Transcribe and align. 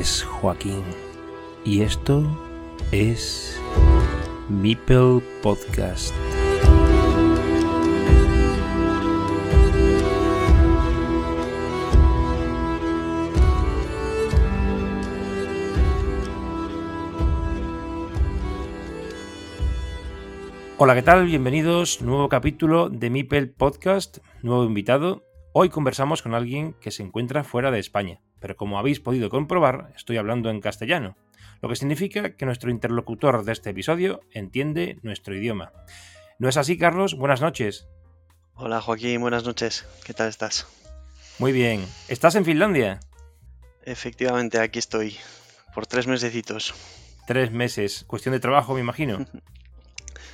Es 0.00 0.22
Joaquín 0.22 0.82
y 1.62 1.82
esto 1.82 2.24
es 2.90 3.60
Mipel 4.48 5.20
Podcast. 5.42 6.14
Hola, 20.78 20.94
¿qué 20.94 21.02
tal? 21.02 21.26
Bienvenidos. 21.26 22.00
Nuevo 22.00 22.30
capítulo 22.30 22.88
de 22.88 23.10
Mipel 23.10 23.50
Podcast, 23.50 24.20
nuevo 24.40 24.64
invitado. 24.64 25.26
Hoy 25.52 25.68
conversamos 25.68 26.22
con 26.22 26.32
alguien 26.32 26.74
que 26.80 26.90
se 26.90 27.02
encuentra 27.02 27.44
fuera 27.44 27.70
de 27.70 27.80
España, 27.80 28.22
pero 28.40 28.56
como 28.56 28.78
habéis 28.78 29.00
podido 29.00 29.30
comprobar, 29.30 29.92
estoy 29.96 30.16
hablando 30.16 30.50
en 30.50 30.60
castellano, 30.60 31.16
lo 31.60 31.68
que 31.68 31.76
significa 31.76 32.36
que 32.36 32.46
nuestro 32.46 32.70
interlocutor 32.70 33.44
de 33.44 33.52
este 33.52 33.70
episodio 33.70 34.20
entiende 34.32 34.98
nuestro 35.02 35.36
idioma. 35.36 35.72
¿No 36.38 36.48
es 36.48 36.56
así, 36.56 36.78
Carlos? 36.78 37.14
Buenas 37.14 37.40
noches. 37.42 37.86
Hola, 38.54 38.80
Joaquín, 38.80 39.20
buenas 39.20 39.44
noches. 39.44 39.86
¿Qué 40.04 40.14
tal 40.14 40.28
estás? 40.28 40.66
Muy 41.38 41.52
bien. 41.52 41.86
¿Estás 42.08 42.34
en 42.34 42.44
Finlandia? 42.44 43.00
Efectivamente, 43.84 44.58
aquí 44.58 44.78
estoy, 44.78 45.16
por 45.74 45.86
tres 45.86 46.06
mesecitos. 46.06 46.74
Tres 47.26 47.50
meses. 47.52 48.04
Cuestión 48.06 48.32
de 48.32 48.40
trabajo, 48.40 48.74
me 48.74 48.80
imagino. 48.80 49.26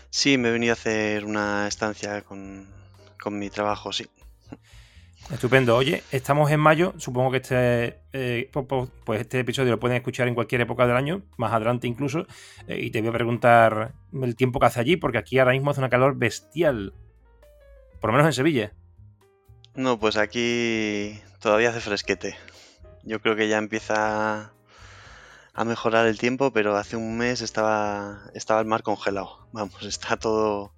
Sí, 0.09 0.39
me 0.39 0.49
he 0.49 0.53
venido 0.53 0.73
a 0.73 0.75
hacer 0.75 1.27
una 1.27 1.69
estancia 1.69 2.23
con, 2.23 2.67
con 3.21 3.39
mi 3.39 3.51
trabajo, 3.51 3.93
sí. 3.93 4.07
Estupendo. 5.31 5.75
Oye, 5.77 6.05
estamos 6.13 6.53
en 6.53 6.61
mayo. 6.61 6.95
Supongo 6.99 7.33
que 7.33 7.39
este, 7.39 7.99
eh, 8.13 8.49
pues 9.05 9.21
este 9.21 9.41
episodio 9.41 9.73
lo 9.73 9.81
pueden 9.81 9.97
escuchar 9.97 10.29
en 10.29 10.35
cualquier 10.37 10.61
época 10.61 10.87
del 10.87 10.97
año, 10.97 11.23
más 11.37 11.53
adelante 11.53 11.89
incluso. 11.89 12.27
Eh, 12.69 12.79
y 12.81 12.91
te 12.91 13.01
voy 13.01 13.11
a 13.11 13.13
preguntar 13.13 13.93
el 14.13 14.37
tiempo 14.37 14.61
que 14.61 14.67
hace 14.67 14.79
allí, 14.79 14.97
porque 14.97 15.19
aquí 15.19 15.39
ahora 15.41 15.51
mismo 15.51 15.71
hace 15.73 15.81
una 15.81 15.89
calor 15.89 16.17
bestial. 16.17 16.95
Por 18.01 18.11
lo 18.11 18.17
menos 18.17 18.29
en 18.29 18.33
Sevilla. 18.35 18.73
No, 19.75 19.99
pues 19.99 20.17
aquí 20.17 21.21
todavía 21.41 21.71
hace 21.71 21.81
fresquete. 21.81 22.37
Yo 23.03 23.21
creo 23.21 23.35
que 23.35 23.49
ya 23.49 23.59
empieza 23.59 24.53
a 25.53 25.65
mejorar 25.65 26.07
el 26.07 26.19
tiempo, 26.19 26.53
pero 26.53 26.77
hace 26.77 26.97
un 26.97 27.19
mes 27.19 27.41
estaba, 27.41 28.31
estaba 28.35 28.61
el 28.61 28.67
mar 28.67 28.85
congelado. 28.85 29.49
Vamos, 29.51 29.83
está 29.83 30.17
todo, 30.17 30.73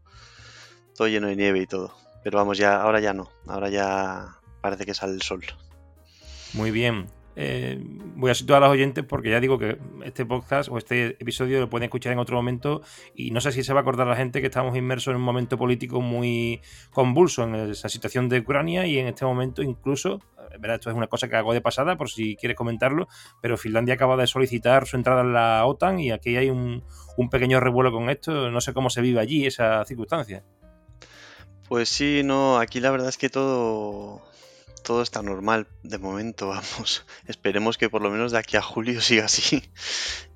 todo 0.97 1.07
lleno 1.07 1.27
de 1.27 1.37
nieve 1.37 1.59
y 1.59 1.67
todo. 1.67 1.95
Pero 2.25 2.39
vamos, 2.39 2.57
ya, 2.57 2.81
ahora 2.81 2.99
ya 3.01 3.13
no. 3.13 3.31
Ahora 3.47 3.69
ya 3.69 4.38
parece 4.69 4.85
que 4.85 4.95
sale 4.95 5.15
el 5.15 5.23
sol. 5.23 5.43
Muy 6.53 6.71
bien. 6.71 7.07
Eh, 7.41 7.79
voy 8.17 8.33
a 8.33 8.35
situar 8.35 8.63
a 8.63 8.67
los 8.67 8.73
oyentes 8.73 9.05
porque 9.05 9.31
ya 9.31 9.39
digo 9.39 9.59
que 9.59 9.79
este 10.05 10.27
podcast 10.27 10.69
o 10.69 10.77
este 10.77 11.11
episodio 11.21 11.61
lo 11.61 11.71
pueden 11.71 11.85
escuchar 11.85 12.13
en 12.13 12.19
otro 12.19 12.35
momento 12.35 12.83
y 13.15 13.31
no 13.31 13.41
sé 13.41 13.53
si 13.53 13.63
se 13.63 13.73
va 13.73 13.79
a 13.79 13.83
acordar 13.83 14.09
la 14.09 14.17
gente 14.17 14.41
que 14.41 14.49
estamos 14.49 14.77
inmersos 14.77 15.13
en 15.13 15.19
un 15.19 15.23
momento 15.23 15.57
político 15.57 16.01
muy 16.01 16.61
convulso 16.91 17.45
en 17.45 17.55
esa 17.55 17.89
situación 17.89 18.29
de 18.29 18.41
Ucrania 18.41 18.87
y 18.87 18.99
en 18.99 19.07
este 19.07 19.25
momento 19.25 19.63
incluso, 19.63 20.21
¿verdad? 20.59 20.77
esto 20.77 20.91
es 20.91 20.97
una 20.97 21.07
cosa 21.07 21.29
que 21.29 21.37
hago 21.37 21.55
de 21.55 21.61
pasada 21.61 21.97
por 21.97 22.11
si 22.11 22.35
quieres 22.35 22.57
comentarlo, 22.57 23.07
pero 23.41 23.57
Finlandia 23.57 23.95
acaba 23.95 24.17
de 24.17 24.27
solicitar 24.27 24.89
su 24.89 24.97
entrada 24.97 25.21
en 25.21 25.33
la 25.33 25.65
OTAN 25.65 26.01
y 26.01 26.11
aquí 26.11 26.37
hay 26.37 26.51
un, 26.51 26.83
un 27.17 27.31
pequeño 27.31 27.61
revuelo 27.61 27.93
con 27.93 28.11
esto, 28.11 28.51
no 28.51 28.61
sé 28.61 28.75
cómo 28.75 28.91
se 28.91 29.01
vive 29.01 29.21
allí 29.21 29.47
esa 29.47 29.85
circunstancia. 29.85 30.43
Pues 31.69 31.91
sí, 31.91 32.23
no, 32.25 32.59
aquí 32.59 32.81
la 32.81 32.91
verdad 32.91 33.11
es 33.11 33.19
que 33.19 33.29
todo, 33.29 34.23
todo 34.83 35.03
está 35.03 35.23
normal 35.23 35.67
de 35.83 35.99
momento, 35.99 36.49
vamos. 36.49 37.07
Esperemos 37.27 37.79
que 37.79 37.91
por 37.91 38.03
lo 38.03 38.11
menos 38.11 38.33
de 38.33 38.39
aquí 38.39 38.57
a 38.57 38.63
julio 38.63 39.01
siga 39.01 39.27
así. 39.27 39.63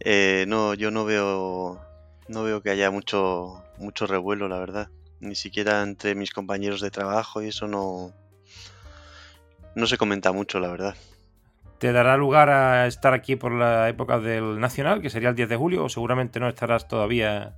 Eh, 0.04 0.46
no, 0.48 0.74
yo 0.74 0.90
no 0.90 1.04
veo, 1.04 1.80
no 2.26 2.42
veo 2.42 2.60
que 2.60 2.70
haya 2.70 2.90
mucho, 2.90 3.62
mucho 3.78 4.08
revuelo, 4.08 4.48
la 4.48 4.58
verdad. 4.58 4.88
Ni 5.20 5.36
siquiera 5.36 5.80
entre 5.82 6.16
mis 6.16 6.32
compañeros 6.32 6.80
de 6.80 6.90
trabajo 6.90 7.40
y 7.40 7.48
eso 7.48 7.68
no, 7.68 8.12
no 9.76 9.86
se 9.86 9.96
comenta 9.96 10.32
mucho, 10.32 10.58
la 10.58 10.68
verdad. 10.68 10.96
¿Te 11.78 11.92
dará 11.92 12.16
lugar 12.16 12.50
a 12.50 12.88
estar 12.88 13.14
aquí 13.14 13.36
por 13.36 13.52
la 13.52 13.88
época 13.88 14.18
del 14.18 14.58
Nacional, 14.58 15.02
que 15.02 15.10
sería 15.10 15.28
el 15.28 15.36
10 15.36 15.50
de 15.50 15.56
julio, 15.56 15.84
o 15.84 15.88
seguramente 15.88 16.40
no 16.40 16.48
estarás 16.48 16.88
todavía 16.88 17.54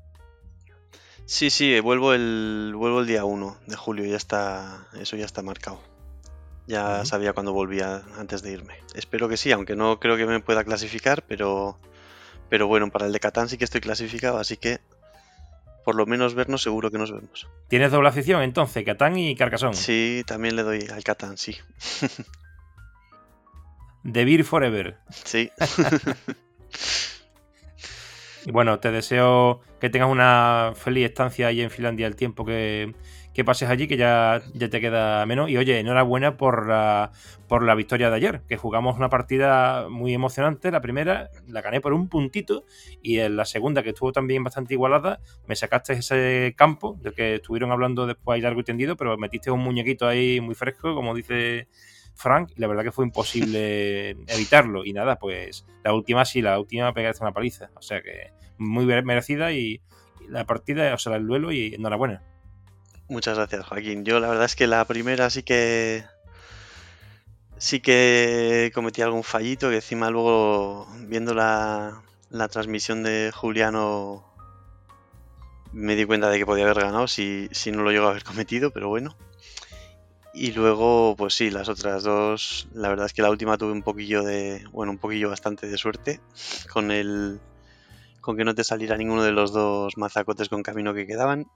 Sí, 1.27 1.49
sí, 1.49 1.81
vuelvo 1.81 2.12
el, 2.12 2.75
vuelvo 2.77 3.01
el 3.01 3.06
día 3.06 3.25
1 3.25 3.56
de 3.66 3.77
julio, 3.77 4.05
ya 4.05 4.16
está, 4.16 4.87
eso 5.01 5.16
ya 5.16 5.25
está 5.25 5.41
marcado. 5.41 5.81
Ya 6.67 7.05
sabía 7.05 7.33
cuándo 7.33 7.53
volvía 7.53 8.03
antes 8.17 8.43
de 8.43 8.53
irme. 8.53 8.75
Espero 8.95 9.29
que 9.29 9.37
sí, 9.37 9.53
aunque 9.53 9.77
no 9.77 10.01
creo 10.01 10.17
que 10.17 10.27
me 10.27 10.41
pueda 10.41 10.65
clasificar, 10.65 11.23
pero, 11.27 11.79
pero 12.49 12.67
bueno, 12.67 12.91
para 12.91 13.07
el 13.07 13.13
de 13.13 13.21
Catán 13.21 13.49
sí 13.49 13.59
que 13.59 13.65
estoy 13.65 13.81
clasificado, 13.81 14.39
así 14.39 14.57
que 14.57 14.81
por 15.85 15.95
lo 15.95 16.07
menos 16.07 16.35
vernos 16.35 16.63
seguro 16.63 16.91
que 16.91 16.97
nos 16.97 17.13
vemos. 17.13 17.47
¿Tienes 17.69 17.93
doble 17.93 18.09
afición 18.09 18.43
entonces, 18.43 18.83
Catán 18.85 19.19
y 19.19 19.37
Carcasón? 19.37 19.75
Sí, 19.75 20.23
también 20.27 20.57
le 20.57 20.63
doy 20.63 20.87
al 20.91 21.05
Catán, 21.05 21.37
sí. 21.37 21.57
The 24.11 24.25
Beer 24.25 24.45
Forever. 24.45 24.97
Sí. 25.11 25.51
Y 28.47 28.53
bueno, 28.53 28.79
te 28.79 28.91
deseo 28.91 29.63
que 29.81 29.89
tengas 29.89 30.11
una 30.11 30.75
feliz 30.75 31.07
estancia 31.07 31.47
ahí 31.47 31.63
en 31.63 31.71
Finlandia 31.71 32.07
el 32.07 32.15
tiempo 32.15 32.45
que, 32.45 32.95
pases 33.43 33.69
allí, 33.69 33.89
que 33.89 33.97
ya, 33.97 34.43
ya 34.53 34.69
te 34.69 34.81
queda 34.81 35.25
menos. 35.27 35.50
Y 35.50 35.56
oye, 35.56 35.81
enhorabuena 35.81 36.37
por 36.37 36.69
la, 36.69 37.11
por 37.49 37.65
la 37.65 37.75
victoria 37.75 38.11
de 38.11 38.17
ayer, 38.17 38.43
que 38.47 38.56
jugamos 38.56 38.97
una 38.97 39.09
partida 39.09 39.89
muy 39.89 40.15
emocionante. 40.15 40.71
La 40.71 40.81
primera 40.81 41.31
la 41.49 41.62
gané 41.62 41.81
por 41.81 41.95
un 41.95 42.09
puntito 42.09 42.65
y 43.03 43.19
en 43.19 43.37
la 43.37 43.45
segunda, 43.45 43.83
que 43.83 43.91
estuvo 43.91 44.12
también 44.12 44.45
bastante 44.45 44.75
igualada, 44.75 45.21
me 45.47 45.56
sacaste 45.56 45.95
ese 45.95 46.55
campo 46.56 46.97
del 47.03 47.15
que 47.15 47.37
estuvieron 47.37 47.72
hablando 47.72 48.06
después 48.06 48.37
ahí 48.37 48.43
largo 48.43 48.61
y 48.61 48.65
tendido, 48.65 48.97
pero 48.97 49.17
metiste 49.17 49.51
un 49.51 49.61
muñequito 49.61 50.06
ahí 50.06 50.41
muy 50.41 50.55
fresco, 50.55 50.95
como 50.95 51.15
dice 51.15 51.66
Frank, 52.15 52.53
y 52.56 52.61
la 52.61 52.69
verdad 52.69 52.84
que 52.84 52.93
fue 52.93 53.05
imposible 53.05 54.11
evitarlo. 54.28 54.84
Y 54.84 54.93
nada, 54.93 55.16
pues 55.16 55.66
la 55.83 55.95
última 55.95 56.25
sí, 56.25 56.43
la 56.43 56.61
última 56.61 56.93
pegaste 56.93 57.25
una 57.25 57.33
paliza. 57.33 57.71
O 57.75 57.83
sea 57.83 58.03
que 58.03 58.33
muy 58.59 58.84
merecida 58.87 59.51
y, 59.53 59.81
la 60.28 60.47
partida, 60.47 60.95
o 60.95 60.99
sea, 60.99 61.16
el 61.16 61.27
duelo 61.27 61.53
y 61.53 61.75
enhorabuena. 61.75 62.22
Muchas 63.09 63.37
gracias, 63.37 63.66
Joaquín. 63.66 64.04
Yo 64.04 64.19
la 64.19 64.28
verdad 64.28 64.47
es 64.47 64.56
que 64.56 64.66
la 64.66 64.84
primera 64.87 65.28
sí 65.31 65.42
que 65.42 66.04
sí 67.59 67.81
que 67.81 68.72
cometí 68.75 69.03
algún 69.03 69.25
fallito 69.25 69.70
que 69.70 69.76
encima 69.76 70.10
luego 70.10 70.87
viendo 71.06 71.34
la, 71.34 72.03
la 72.31 72.48
transmisión 72.48 73.03
de 73.03 73.31
Juliano 73.34 74.25
me 75.72 75.97
di 75.97 76.04
cuenta 76.04 76.31
de 76.31 76.38
que 76.38 76.47
podía 76.47 76.65
haber 76.65 76.81
ganado 76.81 77.09
si, 77.09 77.48
si 77.53 77.72
no 77.72 77.82
lo 77.82 77.91
llego 77.91 78.06
a 78.06 78.10
haber 78.10 78.25
cometido, 78.25 78.70
pero 78.70 78.88
bueno. 78.88 79.16
Y 80.32 80.53
luego, 80.53 81.15
pues 81.16 81.34
sí, 81.34 81.50
las 81.50 81.69
otras 81.69 82.03
dos, 82.03 82.69
la 82.72 82.88
verdad 82.88 83.06
es 83.06 83.12
que 83.12 83.22
la 83.22 83.31
última 83.31 83.56
tuve 83.56 83.72
un 83.72 83.82
poquillo 83.82 84.22
de, 84.22 84.65
bueno, 84.72 84.92
un 84.92 84.98
poquillo 84.98 85.31
bastante 85.31 85.69
de 85.69 85.76
suerte 85.76 86.21
con 86.72 86.91
el, 86.91 87.41
con 88.21 88.36
que 88.36 88.44
no 88.44 88.54
te 88.54 88.65
saliera 88.65 88.97
ninguno 88.97 89.22
de 89.22 89.32
los 89.32 89.53
dos 89.53 89.97
mazacotes 89.97 90.48
con 90.48 90.62
camino 90.62 90.94
que 90.94 91.06
quedaban. 91.06 91.47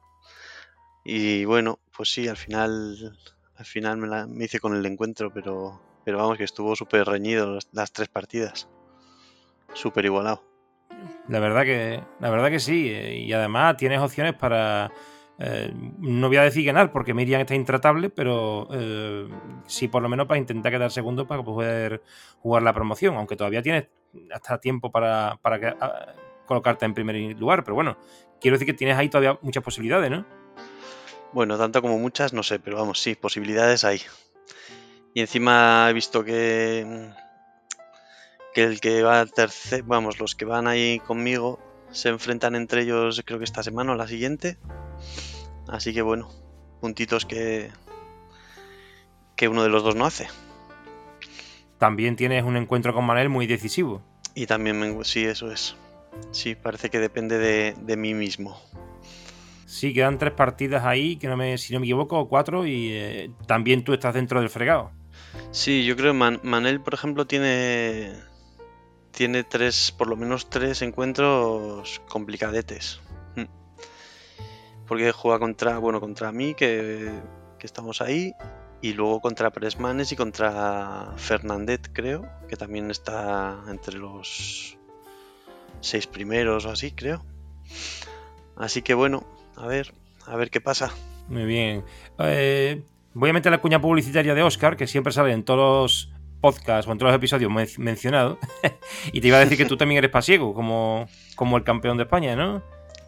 Y 1.05 1.45
bueno, 1.45 1.79
pues 1.97 2.13
sí, 2.13 2.29
al 2.29 2.37
final, 2.37 3.17
al 3.57 3.65
final 3.65 3.97
me, 3.97 4.07
la, 4.09 4.27
me 4.27 4.45
hice 4.45 4.61
con 4.61 4.77
el 4.77 4.85
encuentro, 4.87 5.33
pero, 5.33 5.81
pero 6.05 6.19
vamos 6.19 6.39
que 6.39 6.45
estuvo 6.45 6.77
súper 6.77 7.07
reñido 7.07 7.59
las, 7.73 7.93
tres 7.93 8.09
partidas, 8.09 8.69
súper 9.73 10.05
igualado. 10.05 10.45
La 11.29 11.39
verdad 11.39 11.63
que, 11.63 12.03
la 12.21 12.31
verdad 12.31 12.51
que 12.51 12.61
sí, 12.61 12.89
eh, 12.89 13.19
y 13.19 13.33
además 13.33 13.77
tienes 13.77 14.01
opciones 14.01 14.35
para 14.35 14.91
eh, 15.41 15.73
no 15.99 16.27
voy 16.27 16.37
a 16.39 16.43
decir 16.43 16.65
ganar 16.65 16.91
porque 16.91 17.15
Miriam 17.15 17.41
está 17.41 17.55
intratable, 17.55 18.11
pero 18.11 18.69
eh, 18.73 19.29
sí 19.67 19.87
por 19.87 20.03
lo 20.03 20.09
menos 20.09 20.27
para 20.27 20.39
intentar 20.39 20.73
quedar 20.73 20.91
segundo 20.91 21.29
para 21.29 21.45
poder 21.45 22.03
jugar 22.41 22.63
la 22.65 22.73
promoción, 22.73 23.15
aunque 23.15 23.37
todavía 23.37 23.63
tienes 23.63 23.87
hasta 24.33 24.59
tiempo 24.59 24.91
para, 24.91 25.39
colocarte 26.47 26.87
en 26.87 26.95
primer 26.95 27.39
lugar, 27.39 27.63
pero 27.63 27.77
bueno, 27.77 27.97
quiero 28.41 28.57
decir 28.57 28.67
que 28.67 28.75
tienes 28.75 28.97
ahí 28.97 29.09
todavía 29.09 29.39
muchas 29.43 29.63
posibilidades, 29.63 30.11
¿no? 30.11 30.27
Bueno, 31.33 31.59
tanto 31.59 31.83
como 31.83 31.99
muchas, 31.99 32.33
no 32.33 32.43
sé, 32.43 32.59
pero 32.59 32.79
vamos, 32.79 33.01
sí, 33.01 33.15
posibilidades 33.15 33.85
hay. 33.85 34.01
Y 35.15 35.21
encima 35.21 35.89
he 35.91 35.93
visto 35.93 36.25
que, 36.25 37.13
que 38.55 38.65
el 38.65 38.81
que 38.81 39.03
va 39.03 39.25
tercer, 39.27 39.83
vamos, 39.83 40.19
los 40.21 40.35
que 40.35 40.45
van 40.45 40.67
ahí 40.67 41.01
conmigo 41.01 41.59
se 41.91 42.11
enfrentan 42.11 42.55
entre 42.55 42.83
ellos 42.83 43.23
creo 43.25 43.39
que 43.39 43.45
esta 43.45 43.63
semana 43.63 43.93
o 43.93 43.95
la 43.95 44.09
siguiente. 44.09 44.59
Así 45.69 45.93
que 45.93 46.03
bueno, 46.03 46.29
puntitos 46.81 47.27
que, 47.27 47.71
que 49.37 49.49
uno 49.49 49.63
de 49.63 49.69
los 49.69 49.83
dos 49.83 49.95
no 49.95 50.07
hace. 50.07 50.29
También 51.79 52.17
tienes 52.17 52.45
un 52.45 52.57
encuentro 52.57 52.93
con 52.93 53.05
Manel 53.05 53.29
muy 53.29 53.47
decisivo. 53.47 54.03
Y 54.35 54.47
también, 54.47 55.05
sí, 55.05 55.25
eso 55.25 55.51
es. 55.51 55.77
Sí, 56.33 56.55
parece 56.55 56.91
que 56.91 56.99
depende 56.99 57.39
de, 57.39 57.97
mí 57.97 58.15
mismo. 58.15 58.61
Sí, 59.69 59.93
quedan 59.93 60.17
tres 60.17 60.33
partidas 60.33 60.87
ahí, 60.87 61.17
que 61.17 61.29
no 61.29 61.37
me, 61.37 61.59
si 61.59 61.75
no 61.75 61.81
me 61.81 61.85
equivoco, 61.85 62.27
cuatro, 62.27 62.67
y 62.67 62.89
eh, 62.91 63.31
también 63.47 63.85
tú 63.85 63.93
estás 63.93 64.15
dentro 64.15 64.41
del 64.41 64.49
fregado. 64.49 64.93
Sí, 65.51 65.85
yo 65.85 65.95
creo 65.95 66.15
que 66.15 66.39
Manel, 66.43 66.81
por 66.81 66.95
ejemplo, 66.95 67.27
tiene, 67.27 68.15
tiene 69.11 69.45
tres, 69.45 69.93
por 69.93 70.09
lo 70.09 70.17
menos 70.17 70.49
tres 70.49 70.81
encuentros 70.81 72.01
complicadetes. 72.09 73.03
Mm. 73.37 73.45
Porque 74.87 75.13
juega 75.13 75.39
contra, 75.39 75.77
bueno, 75.77 76.01
contra 76.01 76.33
mí, 76.33 76.55
que, 76.55 77.13
que 77.59 77.67
estamos 77.67 78.01
ahí, 78.01 78.33
y 78.81 78.95
luego 78.95 79.21
contra 79.21 79.51
Presmanes 79.51 80.13
y 80.13 80.17
contra 80.17 81.13
Fernandet, 81.19 81.91
creo, 81.93 82.27
que 82.49 82.57
también 82.57 82.91
está 82.91 83.65
entre 83.69 83.99
los 83.99 84.79
seis 85.83 86.07
primeros 86.07 86.65
o 86.65 86.71
así, 86.71 86.91
creo. 86.91 87.23
Así 88.57 88.81
que 88.81 88.95
bueno, 88.95 89.38
a 89.59 89.67
ver, 89.67 89.93
a 90.27 90.37
ver 90.37 90.51
qué 90.51 90.61
pasa. 90.61 90.91
Muy 91.29 91.45
bien. 91.45 91.85
Eh, 92.19 92.83
voy 93.15 93.31
a 93.31 93.33
meter 93.33 93.53
la 93.53 93.61
cuña 93.61 93.81
publicitaria 93.81 94.35
de 94.35 94.43
Oscar, 94.43 94.77
que 94.77 94.87
siempre 94.87 95.13
sale 95.13 95.33
en 95.33 95.43
todos 95.43 95.59
los 95.59 96.13
podcasts 96.41 96.89
o 96.89 96.93
en 96.93 96.99
todos 96.99 97.13
los 97.13 97.17
episodios 97.17 97.51
mencionados. 97.79 98.39
y 99.13 99.21
te 99.21 99.29
iba 99.29 99.37
a 99.37 99.41
decir 99.41 99.59
que 99.59 99.67
tú 99.67 99.77
también 99.79 99.99
eres 99.99 100.11
pasiego, 100.11 100.55
como, 100.55 101.09
como 101.37 101.57
el 101.57 101.65
campeón 101.65 101.97
de 101.97 102.05
España, 102.05 102.37
¿no? 102.37 102.63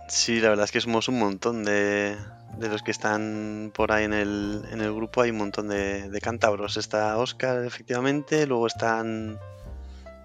Sí, 0.08 0.40
la 0.40 0.48
verdad 0.50 0.64
es 0.64 0.72
que 0.72 0.80
somos 0.80 1.08
un 1.08 1.20
montón 1.20 1.64
de, 1.64 2.16
de 2.58 2.68
los 2.68 2.82
que 2.82 2.90
están 2.90 3.70
por 3.74 3.92
ahí 3.92 4.04
en 4.04 4.12
el, 4.12 4.62
en 4.72 4.80
el 4.80 4.92
grupo. 4.92 5.22
Hay 5.22 5.30
un 5.30 5.38
montón 5.38 5.68
de, 5.68 6.10
de 6.10 6.20
cántabros. 6.20 6.76
Está 6.76 7.16
Oscar, 7.16 7.64
efectivamente. 7.64 8.46
Luego 8.46 8.66
están 8.66 9.38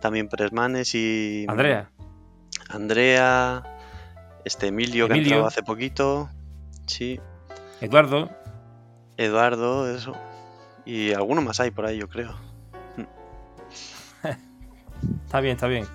también 0.02 0.28
Presmanes 0.28 0.96
y. 0.96 1.46
Andrea. 1.48 1.92
Andrea. 2.70 3.64
Este 4.46 4.68
Emilio, 4.68 5.08
que 5.08 5.16
ha 5.16 5.18
entrado 5.18 5.48
hace 5.48 5.64
poquito. 5.64 6.30
Sí. 6.86 7.20
Eduardo. 7.82 8.30
Eduardo, 9.18 9.94
eso. 9.94 10.16
Y 10.86 11.14
alguno 11.14 11.42
más 11.42 11.60
hay 11.60 11.72
por 11.72 11.86
ahí, 11.86 11.98
yo 11.98 12.08
creo. 12.08 12.36
está 15.26 15.42
bien, 15.42 15.56
está 15.56 15.68
bien. 15.68 15.86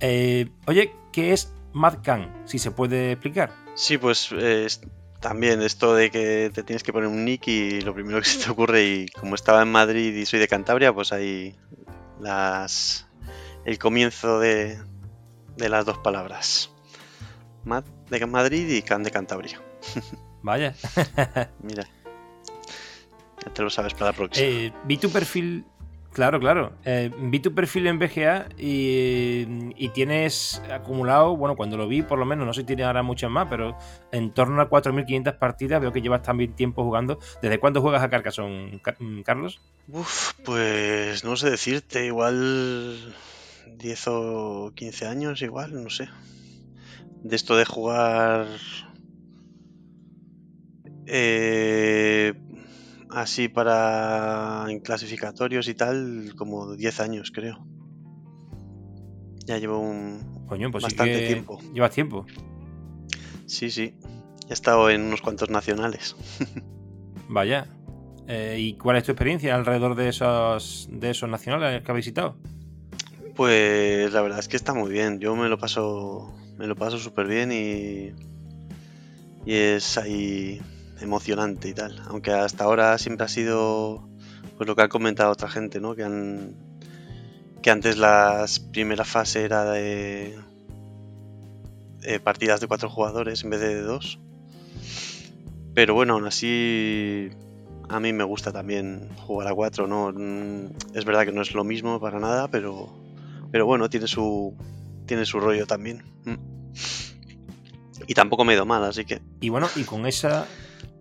Eh, 0.00 0.50
oye, 0.66 0.94
¿qué 1.12 1.32
es 1.32 1.52
Madcan? 1.72 2.42
Si 2.46 2.58
se 2.58 2.70
puede 2.70 3.12
explicar. 3.12 3.52
Sí, 3.74 3.98
pues 3.98 4.30
también 5.20 5.62
esto 5.62 5.94
de 5.94 6.10
que 6.10 6.50
te 6.54 6.62
tienes 6.62 6.82
que 6.82 6.92
poner 6.92 7.08
un 7.08 7.24
nick 7.24 7.48
y 7.48 7.80
lo 7.80 7.92
primero 7.92 8.20
que 8.20 8.28
se 8.28 8.44
te 8.44 8.50
ocurre, 8.50 8.84
y 8.84 9.08
como 9.08 9.34
estaba 9.34 9.62
en 9.62 9.70
Madrid 9.70 10.14
y 10.14 10.26
soy 10.26 10.38
de 10.38 10.48
Cantabria, 10.48 10.92
pues 10.92 11.12
hay 11.12 11.56
las 12.20 13.06
el 13.64 13.78
comienzo 13.78 14.38
de, 14.38 14.78
de 15.56 15.68
las 15.68 15.84
dos 15.84 15.98
palabras. 15.98 16.70
De 18.10 18.26
Madrid 18.26 18.68
y 18.68 18.82
Can 18.82 19.02
de 19.02 19.10
Cantabria. 19.10 19.60
Vaya. 20.42 20.74
Mira. 21.62 21.84
Ya 23.44 23.52
te 23.52 23.62
lo 23.62 23.70
sabes 23.70 23.94
para 23.94 24.06
la 24.06 24.12
próxima. 24.12 24.46
Eh, 24.46 24.72
vi 24.84 24.96
tu 24.96 25.10
perfil. 25.10 25.64
Claro, 26.12 26.40
claro. 26.40 26.72
Eh, 26.84 27.12
vi 27.16 27.38
tu 27.38 27.54
perfil 27.54 27.86
en 27.86 27.98
BGA 27.98 28.48
y, 28.56 29.88
tienes 29.90 30.60
acumulado, 30.72 31.36
bueno, 31.36 31.54
cuando 31.54 31.76
lo 31.76 31.86
vi, 31.86 32.02
por 32.02 32.18
lo 32.18 32.24
menos, 32.24 32.46
no 32.46 32.52
sé 32.52 32.62
si 32.62 32.66
tiene 32.66 32.84
ahora 32.84 33.02
muchas 33.02 33.30
más, 33.30 33.46
pero 33.48 33.76
en 34.10 34.32
torno 34.32 34.60
a 34.60 34.70
4.500 34.70 35.38
partidas. 35.38 35.80
Veo 35.80 35.92
que 35.92 36.00
llevas 36.00 36.22
también 36.22 36.54
tiempo 36.54 36.82
jugando. 36.82 37.18
¿Desde 37.42 37.60
cuándo 37.60 37.82
juegas 37.82 38.02
a 38.02 38.08
Carcassonne, 38.08 38.80
mm, 38.98 39.20
Carlos? 39.20 39.60
Uf, 39.92 40.32
pues 40.44 41.24
no 41.24 41.36
sé 41.36 41.50
decirte, 41.50 42.06
igual 42.06 43.14
10 43.76 44.08
o 44.08 44.72
15 44.74 45.06
años, 45.06 45.42
igual, 45.42 45.82
no 45.82 45.90
sé. 45.90 46.08
De 47.22 47.36
esto 47.36 47.56
de 47.56 47.64
jugar 47.64 48.46
eh, 51.06 52.34
así 53.10 53.48
para 53.48 54.66
en 54.68 54.80
clasificatorios 54.80 55.68
y 55.68 55.74
tal, 55.74 56.34
como 56.36 56.76
10 56.76 57.00
años, 57.00 57.30
creo. 57.32 57.66
Ya 59.46 59.58
llevo 59.58 59.78
un 59.78 60.46
Coño, 60.46 60.70
pues 60.70 60.82
bastante 60.82 61.26
tiempo. 61.26 61.58
Llevas 61.72 61.90
tiempo. 61.90 62.26
Sí, 63.46 63.70
sí. 63.70 63.94
He 64.48 64.52
estado 64.52 64.90
en 64.90 65.02
unos 65.02 65.20
cuantos 65.20 65.50
nacionales. 65.50 66.16
Vaya. 67.28 67.66
Eh, 68.26 68.56
¿Y 68.58 68.74
cuál 68.74 68.96
es 68.96 69.04
tu 69.04 69.12
experiencia 69.12 69.54
alrededor 69.54 69.94
de 69.94 70.10
esos, 70.10 70.88
de 70.90 71.10
esos 71.10 71.28
nacionales 71.30 71.82
que 71.82 71.90
has 71.90 71.96
visitado? 71.96 72.36
Pues 73.34 74.12
la 74.12 74.20
verdad 74.20 74.38
es 74.38 74.48
que 74.48 74.56
está 74.56 74.74
muy 74.74 74.90
bien. 74.90 75.18
Yo 75.18 75.34
me 75.34 75.48
lo 75.48 75.58
paso, 75.58 76.34
me 76.58 76.66
lo 76.66 76.76
paso 76.76 76.98
súper 76.98 77.26
bien 77.26 77.52
y, 77.52 78.12
y 79.46 79.54
es 79.54 79.96
ahí 79.96 80.60
emocionante 81.00 81.68
y 81.68 81.74
tal. 81.74 82.02
Aunque 82.08 82.32
hasta 82.32 82.64
ahora 82.64 82.98
siempre 82.98 83.24
ha 83.24 83.28
sido 83.28 84.08
pues 84.56 84.66
lo 84.66 84.74
que 84.74 84.82
ha 84.82 84.88
comentado 84.88 85.30
otra 85.30 85.48
gente, 85.48 85.80
¿no? 85.80 85.94
Que 85.94 86.04
han 86.04 86.56
que 87.62 87.70
antes 87.70 87.96
la 87.96 88.46
primera 88.72 89.04
fase 89.04 89.44
era 89.44 89.64
de, 89.64 90.38
partidas 92.22 92.60
de 92.60 92.68
cuatro 92.68 92.88
jugadores 92.88 93.42
en 93.42 93.50
vez 93.50 93.60
de 93.60 93.80
dos. 93.82 94.20
Pero 95.74 95.94
bueno, 95.94 96.14
aún 96.14 96.26
así 96.26 97.30
a 97.88 98.00
mí 98.00 98.12
me 98.12 98.24
gusta 98.24 98.52
también 98.52 99.08
jugar 99.16 99.48
a 99.48 99.54
cuatro, 99.54 99.86
¿no? 99.86 100.12
Mm, 100.12 100.72
es 100.94 101.04
verdad 101.04 101.24
que 101.24 101.32
no 101.32 101.42
es 101.42 101.54
lo 101.54 101.64
mismo 101.64 102.00
para 102.00 102.20
nada, 102.20 102.48
pero 102.48 102.92
pero 103.50 103.64
bueno, 103.64 103.88
tiene 103.88 104.06
su 104.06 104.54
tiene 105.08 105.26
su 105.26 105.40
rollo 105.40 105.66
también. 105.66 106.04
Mm. 106.24 106.36
Y 108.06 108.14
tampoco 108.14 108.44
me 108.44 108.52
he 108.52 108.56
ido 108.56 108.64
mal, 108.64 108.84
así 108.84 109.04
que. 109.04 109.20
Y 109.40 109.48
bueno, 109.48 109.68
y 109.74 109.82
con 109.82 110.06
esa 110.06 110.46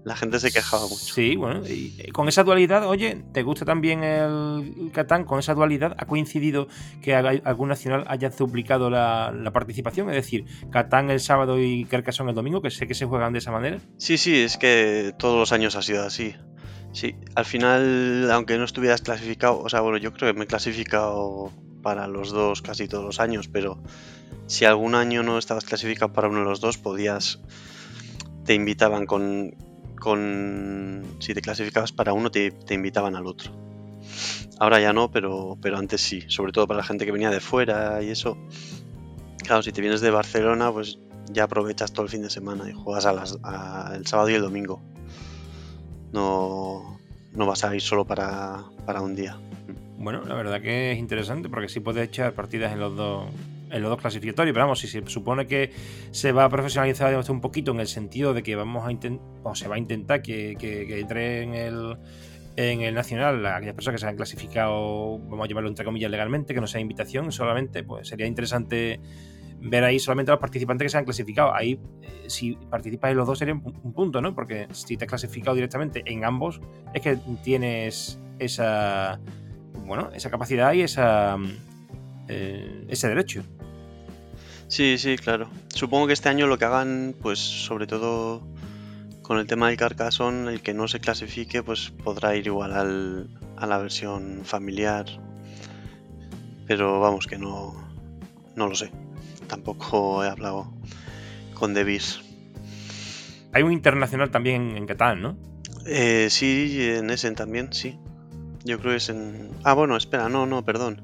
la 0.07 0.15
gente 0.15 0.39
se 0.39 0.51
quejaba 0.51 0.83
mucho. 0.83 1.13
Sí, 1.13 1.35
bueno, 1.35 1.67
y 1.67 1.93
eh, 1.99 2.13
con 2.13 2.29
esa 2.29 2.45
dualidad, 2.45 2.87
oye, 2.87 3.25
¿te 3.33 3.43
gusta 3.43 3.65
también 3.65 4.05
el 4.05 4.89
Catán? 4.93 5.25
Con 5.25 5.39
esa 5.39 5.53
dualidad, 5.53 5.95
¿ha 5.97 6.05
coincidido 6.05 6.69
que 7.01 7.13
algún 7.13 7.67
nacional 7.67 8.05
haya 8.07 8.29
duplicado 8.29 8.89
la, 8.89 9.51
participación? 9.51 10.09
Es 10.09 10.15
decir, 10.15 10.45
Catán 10.71 11.09
el 11.09 11.19
sábado 11.19 11.59
y 11.61 11.83
Carcassonne 11.83 12.29
el 12.29 12.35
domingo, 12.35 12.61
que 12.61 12.71
sé 12.71 12.87
que 12.87 12.93
se 12.93 13.05
juegan 13.05 13.33
de 13.33 13.39
esa 13.39 13.51
manera. 13.51 13.79
Sí, 13.97 14.17
sí, 14.17 14.37
es 14.37 14.57
que 14.57 15.13
todos 15.19 15.37
los 15.37 15.51
años 15.51 15.75
ha 15.75 15.81
sido 15.81 16.05
así. 16.05 16.35
Sí, 16.93 17.15
al 17.35 17.43
final, 17.43 18.31
aunque 18.31 18.57
no 18.57 18.63
estuvieras 18.63 19.01
clasificado, 19.01 19.59
o 19.59 19.67
sea, 19.67 19.81
bueno, 19.81 19.97
yo 19.97 20.13
creo 20.13 20.31
que 20.31 20.39
me 20.39 20.45
he 20.45 20.47
clasificado 20.47 21.51
para 21.87 22.05
los 22.05 22.31
dos 22.31 22.61
casi 22.61 22.89
todos 22.89 23.05
los 23.05 23.21
años, 23.21 23.47
pero 23.47 23.77
si 24.45 24.65
algún 24.65 24.93
año 24.93 25.23
no 25.23 25.37
estabas 25.37 25.63
clasificado 25.63 26.11
para 26.11 26.27
uno 26.27 26.39
de 26.39 26.43
los 26.43 26.59
dos, 26.59 26.77
podías 26.77 27.39
te 28.43 28.53
invitaban 28.53 29.05
con, 29.05 29.55
con 29.97 31.05
si 31.19 31.33
te 31.33 31.41
clasificabas 31.41 31.93
para 31.93 32.11
uno 32.11 32.29
te, 32.29 32.53
invitaban 32.71 33.15
al 33.15 33.25
otro. 33.25 33.53
Ahora 34.59 34.81
ya 34.81 34.91
no, 34.91 35.09
pero, 35.11 35.57
pero 35.61 35.77
antes 35.77 36.01
sí, 36.01 36.25
sobre 36.27 36.51
todo 36.51 36.67
para 36.67 36.79
la 36.79 36.83
gente 36.83 37.05
que 37.05 37.13
venía 37.13 37.29
de 37.29 37.39
fuera 37.39 38.03
y 38.03 38.09
eso. 38.09 38.37
Claro, 39.45 39.63
si 39.63 39.71
te 39.71 39.79
vienes 39.79 40.01
de 40.01 40.11
Barcelona, 40.11 40.73
pues 40.73 40.99
ya 41.31 41.45
aprovechas 41.45 41.93
todo 41.93 42.03
el 42.03 42.11
fin 42.11 42.21
de 42.21 42.29
semana 42.29 42.69
y 42.69 42.73
juegas 42.73 43.05
el 43.05 44.05
sábado 44.05 44.29
y 44.29 44.33
el 44.33 44.41
domingo. 44.41 44.81
No, 46.11 46.99
no 47.31 47.45
vas 47.45 47.63
a 47.63 47.73
ir 47.73 47.81
solo 47.81 48.03
para, 48.03 48.65
para 48.85 48.99
un 48.99 49.15
día. 49.15 49.37
Bueno, 49.97 50.23
la 50.23 50.35
verdad 50.35 50.61
que 50.61 50.91
es 50.91 50.99
interesante 50.99 51.49
porque 51.49 51.69
sí 51.69 51.79
puedes 51.79 52.07
echar 52.07 52.33
partidas 52.33 52.71
en 52.71 52.79
los 52.79 52.95
dos 52.95 53.25
en 53.69 53.81
los 53.81 53.89
dos 53.89 53.99
clasificatorios, 53.99 54.53
pero 54.53 54.65
vamos, 54.65 54.79
si 54.79 54.87
se 54.87 55.05
supone 55.07 55.45
que 55.45 55.71
se 56.11 56.31
va 56.31 56.45
a 56.45 56.49
profesionalizar 56.49 57.13
un 57.29 57.41
poquito 57.41 57.71
en 57.71 57.81
el 57.81 57.87
sentido 57.87 58.33
de 58.33 58.43
que 58.43 58.55
vamos 58.55 58.87
a 58.87 58.91
intentar, 58.91 59.27
o 59.43 59.55
se 59.55 59.67
va 59.67 59.75
a 59.75 59.77
intentar 59.77 60.21
que, 60.21 60.55
que, 60.57 60.99
entre 60.99 61.41
en 61.41 61.53
el, 61.53 61.97
en 62.55 62.81
el 62.81 62.93
nacional 62.93 63.45
aquellas 63.45 63.75
personas 63.75 63.99
que 63.99 64.05
se 64.05 64.09
han 64.09 64.15
clasificado, 64.15 65.19
vamos 65.19 65.43
a 65.43 65.47
llamarlo 65.49 65.69
entre 65.69 65.83
comillas 65.83 66.09
legalmente, 66.09 66.53
que 66.53 66.61
no 66.61 66.67
sea 66.67 66.79
invitación 66.79 67.31
solamente, 67.33 67.83
pues 67.83 68.07
sería 68.07 68.25
interesante 68.25 69.01
ver 69.59 69.83
ahí 69.83 69.99
solamente 69.99 70.31
a 70.31 70.35
los 70.35 70.41
participantes 70.41 70.85
que 70.85 70.89
se 70.89 70.97
han 70.97 71.05
clasificado. 71.05 71.53
Ahí, 71.53 71.79
eh, 72.01 72.25
si 72.27 72.55
participas 72.69 73.11
en 73.11 73.17
los 73.17 73.27
dos, 73.27 73.39
sería 73.39 73.53
un, 73.53 73.93
punto, 73.93 74.21
¿no? 74.21 74.33
Porque 74.35 74.67
si 74.71 74.97
te 74.97 75.05
has 75.05 75.09
clasificado 75.09 75.55
directamente 75.55 76.03
en 76.05 76.23
ambos, 76.23 76.61
es 76.93 77.01
que 77.01 77.17
tienes 77.43 78.19
esa, 78.39 79.19
bueno, 79.87 80.09
esa 80.13 80.29
capacidad 80.29 80.73
y 80.73 80.81
esa, 80.81 81.37
eh, 82.27 82.85
ese 82.89 83.07
derecho. 83.07 83.43
Sí, 84.67 84.97
sí, 84.97 85.17
claro. 85.17 85.49
Supongo 85.69 86.07
que 86.07 86.13
este 86.13 86.29
año 86.29 86.45
lo 86.45 86.57
que 86.57 86.65
hagan, 86.65 87.15
pues 87.21 87.39
sobre 87.39 87.87
todo 87.87 88.45
con 89.21 89.39
el 89.39 89.47
tema 89.47 89.67
del 89.67 89.77
Carcassonne, 89.77 90.51
el 90.51 90.61
que 90.61 90.73
no 90.73 90.87
se 90.87 90.99
clasifique, 90.99 91.63
pues 91.63 91.91
podrá 92.03 92.35
ir 92.35 92.47
igual 92.47 92.73
al, 92.73 93.29
a 93.57 93.65
la 93.65 93.77
versión 93.77 94.41
familiar. 94.43 95.05
Pero 96.65 96.99
vamos, 96.99 97.27
que 97.27 97.37
no, 97.37 97.73
no 98.55 98.67
lo 98.67 98.75
sé. 98.75 98.91
Tampoco 99.47 100.23
he 100.23 100.27
hablado 100.27 100.73
con 101.53 101.73
Devis. 101.73 102.21
Hay 103.53 103.63
un 103.63 103.71
internacional 103.71 104.31
también 104.31 104.75
en 104.75 104.85
Catán, 104.85 105.21
¿no? 105.21 105.37
Eh, 105.85 106.27
sí, 106.29 106.77
en 106.81 107.09
Essen 107.09 107.35
también, 107.35 107.71
sí. 107.71 107.97
Yo 108.63 108.79
creo 108.79 108.91
que 108.91 108.97
es 108.97 109.09
en... 109.09 109.51
Ah, 109.63 109.73
bueno, 109.73 109.97
espera, 109.97 110.29
no, 110.29 110.45
no, 110.45 110.63
perdón. 110.63 111.01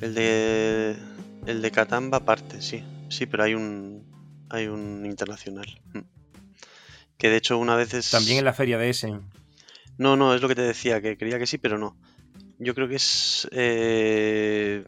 El 0.00 0.14
de 0.14 0.96
el 1.46 1.62
de 1.62 1.70
Catán 1.70 2.10
va 2.12 2.18
aparte, 2.18 2.60
sí. 2.60 2.84
Sí, 3.08 3.26
pero 3.26 3.44
hay 3.44 3.54
un 3.54 4.04
hay 4.50 4.66
un 4.66 5.06
internacional. 5.06 5.80
Mm. 5.92 6.00
Que 7.18 7.30
de 7.30 7.36
hecho 7.36 7.58
una 7.58 7.76
vez 7.76 7.94
es... 7.94 8.10
También 8.10 8.38
en 8.38 8.44
la 8.44 8.52
feria 8.52 8.78
de 8.78 8.90
Essen. 8.90 9.22
No, 9.96 10.16
no, 10.16 10.34
es 10.34 10.42
lo 10.42 10.48
que 10.48 10.54
te 10.54 10.62
decía, 10.62 11.00
que 11.00 11.16
creía 11.16 11.38
que 11.38 11.46
sí, 11.46 11.56
pero 11.58 11.78
no. 11.78 11.96
Yo 12.58 12.74
creo 12.74 12.88
que 12.88 12.96
es... 12.96 13.48
Eh, 13.52 14.84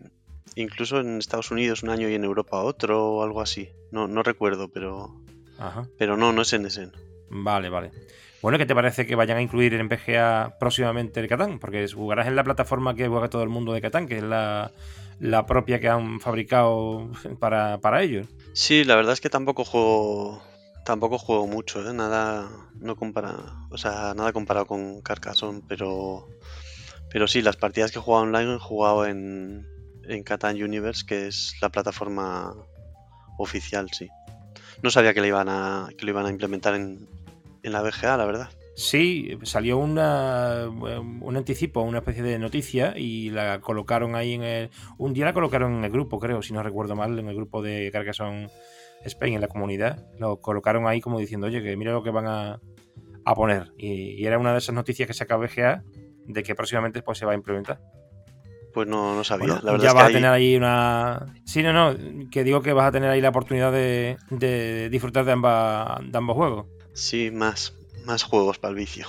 incluso 0.56 1.00
en 1.00 1.18
Estados 1.18 1.50
Unidos 1.50 1.82
un 1.82 1.90
año 1.90 2.08
y 2.08 2.14
en 2.14 2.24
Europa 2.24 2.62
otro 2.62 3.06
o 3.06 3.22
algo 3.22 3.40
así. 3.40 3.70
No, 3.92 4.08
no 4.08 4.22
recuerdo, 4.22 4.68
pero. 4.68 5.22
Pero 5.96 6.16
no, 6.16 6.32
no 6.32 6.42
es 6.42 6.52
en 6.52 6.66
ese. 6.66 6.90
Vale, 7.30 7.68
vale. 7.68 7.90
Bueno, 8.40 8.56
¿qué 8.56 8.66
te 8.66 8.74
parece 8.74 9.04
que 9.06 9.16
vayan 9.16 9.38
a 9.38 9.42
incluir 9.42 9.74
en 9.74 9.88
PGA 9.88 10.56
próximamente 10.60 11.18
el 11.18 11.28
Catán? 11.28 11.58
Porque 11.58 11.86
jugarás 11.88 12.28
en 12.28 12.36
la 12.36 12.44
plataforma 12.44 12.94
que 12.94 13.08
juega 13.08 13.28
todo 13.28 13.42
el 13.42 13.48
mundo 13.48 13.72
de 13.72 13.80
Catán, 13.80 14.06
que 14.06 14.18
es 14.18 14.22
la, 14.22 14.70
propia 15.46 15.80
que 15.80 15.88
han 15.88 16.20
fabricado 16.20 17.10
para, 17.40 17.78
para 17.78 18.02
ellos. 18.02 18.28
Sí, 18.52 18.84
la 18.84 18.94
verdad 18.94 19.14
es 19.14 19.20
que 19.20 19.30
tampoco 19.30 19.64
juego 19.64 20.42
tampoco 20.84 21.18
juego 21.18 21.46
mucho, 21.46 21.86
¿eh? 21.86 21.92
nada 21.92 22.48
no 22.80 22.96
compara, 22.96 23.34
o 23.70 23.76
sea, 23.76 24.14
nada 24.16 24.32
comparado 24.32 24.64
con 24.64 25.02
Carcassonne, 25.02 25.60
pero 25.68 26.26
pero 27.10 27.26
sí, 27.26 27.42
las 27.42 27.56
partidas 27.56 27.90
que 27.92 27.98
he 27.98 28.02
jugado 28.02 28.24
online 28.24 28.54
he 28.54 28.58
jugado 28.58 29.04
en 29.04 29.66
en 30.04 30.22
Catan 30.22 30.62
Universe, 30.62 31.04
que 31.06 31.26
es 31.26 31.54
la 31.60 31.68
plataforma 31.68 32.54
oficial, 33.36 33.88
sí. 33.92 34.08
No 34.82 34.90
sabía 34.90 35.12
que, 35.12 35.20
le 35.20 35.28
iban 35.28 35.48
a, 35.48 35.88
que 35.96 36.04
lo 36.04 36.12
iban 36.12 36.26
a 36.26 36.30
implementar 36.30 36.74
en, 36.74 37.06
en 37.68 37.72
la 37.72 37.82
BGA, 37.82 38.16
la 38.16 38.26
verdad. 38.26 38.48
Sí, 38.74 39.36
salió 39.42 39.78
una, 39.78 40.68
un 40.68 41.36
anticipo, 41.36 41.80
una 41.80 41.98
especie 41.98 42.22
de 42.22 42.38
noticia 42.38 42.94
y 42.96 43.30
la 43.30 43.60
colocaron 43.60 44.14
ahí 44.14 44.34
en 44.34 44.42
el... 44.44 44.70
Un 44.98 45.14
día 45.14 45.24
la 45.24 45.32
colocaron 45.32 45.74
en 45.74 45.84
el 45.84 45.90
grupo, 45.90 46.20
creo, 46.20 46.42
si 46.42 46.52
no 46.52 46.62
recuerdo 46.62 46.94
mal, 46.94 47.18
en 47.18 47.28
el 47.28 47.34
grupo 47.34 47.60
de 47.60 47.90
Carcassonne 47.92 48.48
Spain, 49.04 49.34
en 49.34 49.40
la 49.40 49.48
comunidad. 49.48 50.06
Lo 50.18 50.40
colocaron 50.40 50.86
ahí 50.86 51.00
como 51.00 51.18
diciendo, 51.18 51.48
oye, 51.48 51.60
que 51.60 51.76
mira 51.76 51.92
lo 51.92 52.04
que 52.04 52.10
van 52.10 52.28
a, 52.28 52.60
a 53.24 53.34
poner. 53.34 53.72
Y, 53.76 54.24
era 54.24 54.38
una 54.38 54.52
de 54.52 54.58
esas 54.58 54.74
noticias 54.74 55.06
que 55.08 55.14
saca 55.14 55.36
BGA 55.36 55.82
de 56.26 56.42
que 56.44 56.54
próximamente 56.54 57.02
pues, 57.02 57.18
se 57.18 57.26
va 57.26 57.32
a 57.32 57.34
implementar. 57.34 57.80
Pues 58.72 58.86
no, 58.86 59.16
no 59.16 59.24
sabía. 59.24 59.58
la 59.62 59.72
verdad 59.72 59.86
ya 59.86 59.92
vas 59.92 60.04
a 60.04 60.12
tener 60.12 60.30
ahí 60.30 60.54
una. 60.54 61.26
Sí, 61.44 61.64
no, 61.64 61.72
no. 61.72 61.96
Que 62.30 62.44
digo 62.44 62.62
que 62.62 62.72
vas 62.72 62.86
a 62.86 62.92
tener 62.92 63.10
ahí 63.10 63.20
la 63.20 63.30
oportunidad 63.30 63.72
de, 63.72 64.18
de 64.30 64.88
disfrutar 64.88 65.24
de, 65.24 65.32
ambas, 65.32 65.98
de 66.08 66.16
ambos 66.16 66.36
juegos. 66.36 66.66
Sí, 66.98 67.30
más, 67.30 67.74
más 68.04 68.24
juegos 68.24 68.58
para 68.58 68.70
el 68.70 68.76
vicio. 68.76 69.06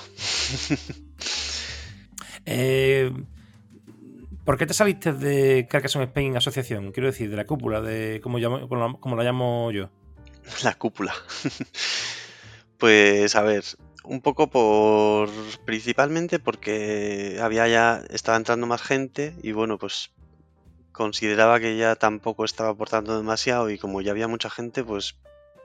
eh, 2.46 3.12
¿Por 4.46 4.60
qué 4.60 4.68
te 4.68 4.76
saliste 4.76 5.12
de 5.12 5.68
Carcassonne 5.68 6.06
Spain 6.06 6.38
Asociación? 6.38 6.92
Quiero 6.92 7.08
decir, 7.08 7.32
de 7.32 7.36
la 7.36 7.48
cúpula, 7.48 7.82
de 7.82 8.22
como, 8.22 8.38
llamo, 8.38 8.70
como 9.00 9.16
la 9.16 9.24
llamo 9.24 9.72
yo. 9.72 9.90
La 10.64 10.76
cúpula. 10.76 11.16
pues 12.78 13.36
a 13.36 13.42
ver, 13.42 13.64
un 14.04 14.22
poco 14.22 14.52
por 14.52 15.32
principalmente 15.66 16.38
porque 16.38 17.40
había 17.42 17.68
ya 17.68 18.04
estaba 18.12 18.38
entrando 18.38 18.68
más 18.68 18.84
gente 18.84 19.36
y 19.42 19.52
bueno 19.52 19.80
pues 19.80 20.12
consideraba 20.92 21.60
que 21.60 21.76
ya 21.76 21.96
tampoco 21.96 22.46
estaba 22.46 22.70
aportando 22.70 23.18
demasiado 23.18 23.72
y 23.72 23.80
como 23.80 24.02
ya 24.02 24.12
había 24.12 24.28
mucha 24.28 24.50
gente 24.52 24.84
pues 24.84 25.16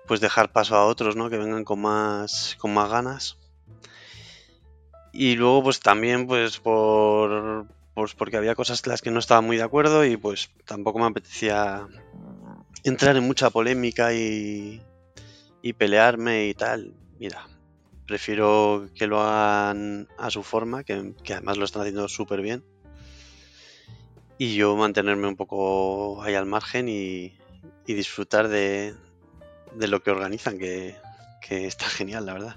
pues 0.06 0.20
dejar 0.20 0.52
paso 0.52 0.76
a 0.76 0.86
otros 0.86 1.16
no 1.16 1.30
que 1.30 1.38
vengan 1.38 1.64
con 1.64 1.80
más 1.80 2.56
con 2.58 2.74
más 2.74 2.90
ganas. 2.90 3.38
Y 5.12 5.36
luego 5.36 5.64
pues 5.64 5.80
también 5.80 6.26
pues 6.26 6.58
por 6.58 7.66
pues 7.94 8.14
porque 8.14 8.36
había 8.36 8.54
cosas 8.54 8.86
las 8.86 9.02
que 9.02 9.10
no 9.10 9.20
estaba 9.20 9.40
muy 9.40 9.56
de 9.56 9.62
acuerdo 9.62 10.04
y 10.04 10.16
pues 10.16 10.50
tampoco 10.64 10.98
me 10.98 11.06
apetecía 11.06 11.86
entrar 12.82 13.16
en 13.16 13.24
mucha 13.24 13.50
polémica 13.50 14.12
y, 14.12 14.82
y 15.62 15.72
pelearme 15.74 16.48
y 16.48 16.54
tal. 16.54 16.94
Mira 17.18 17.46
prefiero 18.06 18.88
que 18.94 19.06
lo 19.06 19.20
hagan 19.20 20.08
a 20.18 20.30
su 20.30 20.42
forma, 20.42 20.84
que, 20.84 21.14
además 21.32 21.56
lo 21.56 21.64
están 21.64 21.82
haciendo 21.82 22.08
súper 22.08 22.42
bien. 22.42 22.64
Y 24.36 24.54
yo 24.54 24.76
mantenerme 24.76 25.28
un 25.28 25.36
poco 25.36 26.22
ahí 26.22 26.34
al 26.34 26.46
margen 26.46 26.88
y, 26.88 27.36
disfrutar 27.86 28.48
de, 28.48 28.94
lo 29.76 30.02
que 30.02 30.10
organizan, 30.10 30.58
que, 30.58 30.96
está 31.48 31.86
genial, 31.86 32.26
la 32.26 32.32
verdad. 32.32 32.56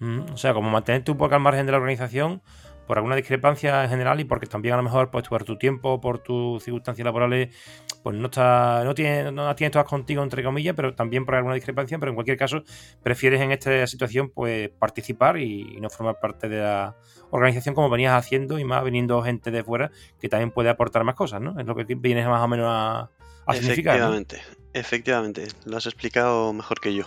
Mm, 0.00 0.32
o 0.32 0.36
sea, 0.36 0.54
como 0.54 0.70
mantenerte 0.70 1.10
un 1.10 1.18
poco 1.18 1.34
al 1.34 1.40
margen 1.40 1.66
de 1.66 1.72
la 1.72 1.78
organización, 1.78 2.42
por 2.88 2.96
alguna 2.96 3.16
discrepancia 3.16 3.84
en 3.84 3.90
general 3.90 4.18
y 4.18 4.24
porque 4.24 4.46
también 4.46 4.72
a 4.72 4.78
lo 4.78 4.82
mejor 4.82 5.10
pues 5.10 5.28
por 5.28 5.44
tu 5.44 5.58
tiempo, 5.58 6.00
por 6.00 6.20
tus 6.20 6.64
circunstancias 6.64 7.04
laborales, 7.04 7.54
pues 8.02 8.16
no 8.16 8.26
está, 8.26 8.82
no 8.82 8.94
tiene, 8.94 9.30
no 9.30 9.54
tienes 9.54 9.72
todas 9.72 9.86
contigo 9.86 10.22
entre 10.22 10.42
comillas, 10.42 10.74
pero 10.74 10.94
también 10.94 11.26
por 11.26 11.34
alguna 11.34 11.54
discrepancia, 11.54 11.98
pero 11.98 12.10
en 12.10 12.14
cualquier 12.14 12.38
caso 12.38 12.62
prefieres 13.02 13.42
en 13.42 13.52
esta 13.52 13.86
situación 13.86 14.30
pues 14.30 14.70
participar 14.70 15.36
y, 15.36 15.78
no 15.78 15.90
formar 15.90 16.18
parte 16.18 16.48
de 16.48 16.60
la 16.60 16.96
organización 17.30 17.74
como 17.74 17.90
venías 17.90 18.14
haciendo 18.14 18.58
y 18.58 18.64
más 18.64 18.82
viniendo 18.82 19.22
gente 19.22 19.50
de 19.50 19.62
fuera 19.62 19.90
que 20.18 20.30
también 20.30 20.50
puede 20.50 20.70
aportar 20.70 21.04
más 21.04 21.14
cosas, 21.14 21.42
¿no? 21.42 21.60
Es 21.60 21.66
lo 21.66 21.76
que 21.76 21.84
vienes 21.94 22.26
más 22.26 22.42
o 22.42 22.48
menos 22.48 22.68
a, 22.70 23.10
significar. 23.52 23.96
Efectivamente, 23.96 24.42
efectivamente, 24.72 25.48
lo 25.66 25.76
has 25.76 25.84
explicado 25.84 26.54
mejor 26.54 26.80
que 26.80 26.94
yo. 26.94 27.04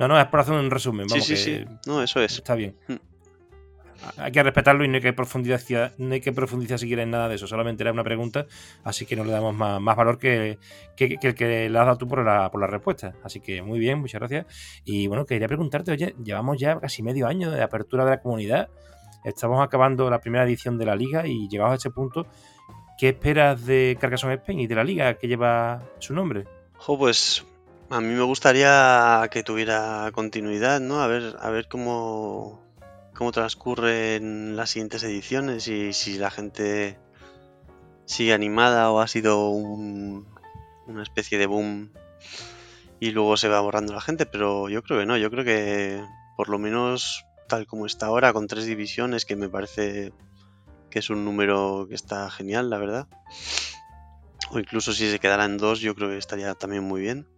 no, 0.00 0.08
no, 0.08 0.20
es 0.20 0.26
por 0.26 0.40
hacer 0.40 0.54
un 0.54 0.68
resumen. 0.68 1.06
Vamos, 1.08 1.24
sí, 1.24 1.36
sí, 1.36 1.58
sí. 1.58 1.64
No, 1.86 2.02
eso 2.02 2.20
es. 2.20 2.34
Está 2.34 2.56
bien. 2.56 2.76
Mm 2.88 3.09
hay 4.16 4.32
que 4.32 4.42
respetarlo 4.42 4.84
y 4.84 4.88
no 4.88 4.96
hay 4.96 5.00
que 5.00 5.12
profundizar, 5.12 5.94
no 5.98 6.14
hay 6.14 6.20
que 6.20 6.32
profundizar 6.32 6.78
siquiera 6.78 7.02
en 7.02 7.10
nada 7.10 7.28
de 7.28 7.36
eso. 7.36 7.46
Solamente 7.46 7.82
era 7.82 7.92
una 7.92 8.04
pregunta, 8.04 8.46
así 8.84 9.06
que 9.06 9.16
no 9.16 9.24
le 9.24 9.32
damos 9.32 9.54
más, 9.54 9.96
valor 9.96 10.18
que, 10.18 10.58
el 10.96 11.34
que 11.34 11.68
le 11.68 11.78
has 11.78 11.86
dado 11.86 11.98
tú 11.98 12.08
por 12.08 12.24
la, 12.24 12.50
por 12.50 12.68
respuesta. 12.70 13.14
Así 13.22 13.40
que 13.40 13.62
muy 13.62 13.78
bien, 13.78 14.00
muchas 14.00 14.20
gracias. 14.20 14.46
Y 14.84 15.06
bueno, 15.06 15.24
quería 15.24 15.48
preguntarte, 15.48 15.92
oye, 15.92 16.14
llevamos 16.22 16.58
ya 16.58 16.78
casi 16.78 17.02
medio 17.02 17.26
año 17.26 17.50
de 17.50 17.62
apertura 17.62 18.04
de 18.04 18.10
la 18.10 18.20
comunidad. 18.20 18.68
Estamos 19.24 19.62
acabando 19.62 20.08
la 20.08 20.20
primera 20.20 20.44
edición 20.44 20.78
de 20.78 20.86
la 20.86 20.96
liga 20.96 21.26
y 21.26 21.48
llegados 21.48 21.72
a 21.72 21.76
este 21.76 21.90
punto, 21.90 22.26
¿qué 22.98 23.10
esperas 23.10 23.66
de 23.66 23.98
Carcassonne 24.00 24.34
Spain 24.34 24.60
y 24.60 24.66
de 24.66 24.74
la 24.74 24.84
liga 24.84 25.14
que 25.14 25.28
lleva 25.28 25.82
su 25.98 26.14
nombre? 26.14 26.46
pues 26.98 27.44
a 27.90 28.00
mí 28.00 28.14
me 28.14 28.22
gustaría 28.22 29.28
que 29.30 29.42
tuviera 29.42 30.10
continuidad, 30.14 30.80
¿no? 30.80 31.00
A 31.02 31.06
ver, 31.06 31.36
a 31.40 31.50
ver 31.50 31.66
cómo, 31.68 32.62
cómo 33.20 33.32
transcurren 33.32 34.56
las 34.56 34.70
siguientes 34.70 35.02
ediciones 35.02 35.68
y 35.68 35.92
si 35.92 36.16
la 36.16 36.30
gente 36.30 36.98
sigue 38.06 38.32
animada 38.32 38.90
o 38.90 39.00
ha 39.00 39.08
sido 39.08 39.50
una 39.50 41.02
especie 41.02 41.36
de 41.36 41.44
boom 41.44 41.92
y 42.98 43.10
luego 43.10 43.36
se 43.36 43.50
va 43.50 43.60
borrando 43.60 43.92
la 43.92 44.00
gente, 44.00 44.24
pero 44.24 44.70
yo 44.70 44.82
creo 44.82 45.00
que 45.00 45.04
no, 45.04 45.18
yo 45.18 45.30
creo 45.30 45.44
que 45.44 46.02
por 46.34 46.48
lo 46.48 46.58
menos 46.58 47.26
tal 47.46 47.66
como 47.66 47.84
está 47.84 48.06
ahora, 48.06 48.32
con 48.32 48.46
tres 48.46 48.64
divisiones, 48.64 49.26
que 49.26 49.36
me 49.36 49.50
parece 49.50 50.14
que 50.88 51.00
es 51.00 51.10
un 51.10 51.22
número 51.22 51.84
que 51.90 51.96
está 51.96 52.30
genial, 52.30 52.70
la 52.70 52.78
verdad. 52.78 53.06
O 54.50 54.58
incluso 54.58 54.94
si 54.94 55.10
se 55.10 55.18
quedara 55.18 55.44
en 55.44 55.58
dos, 55.58 55.80
yo 55.80 55.94
creo 55.94 56.08
que 56.08 56.16
estaría 56.16 56.54
también 56.54 56.84
muy 56.84 57.02
bien. 57.02 57.28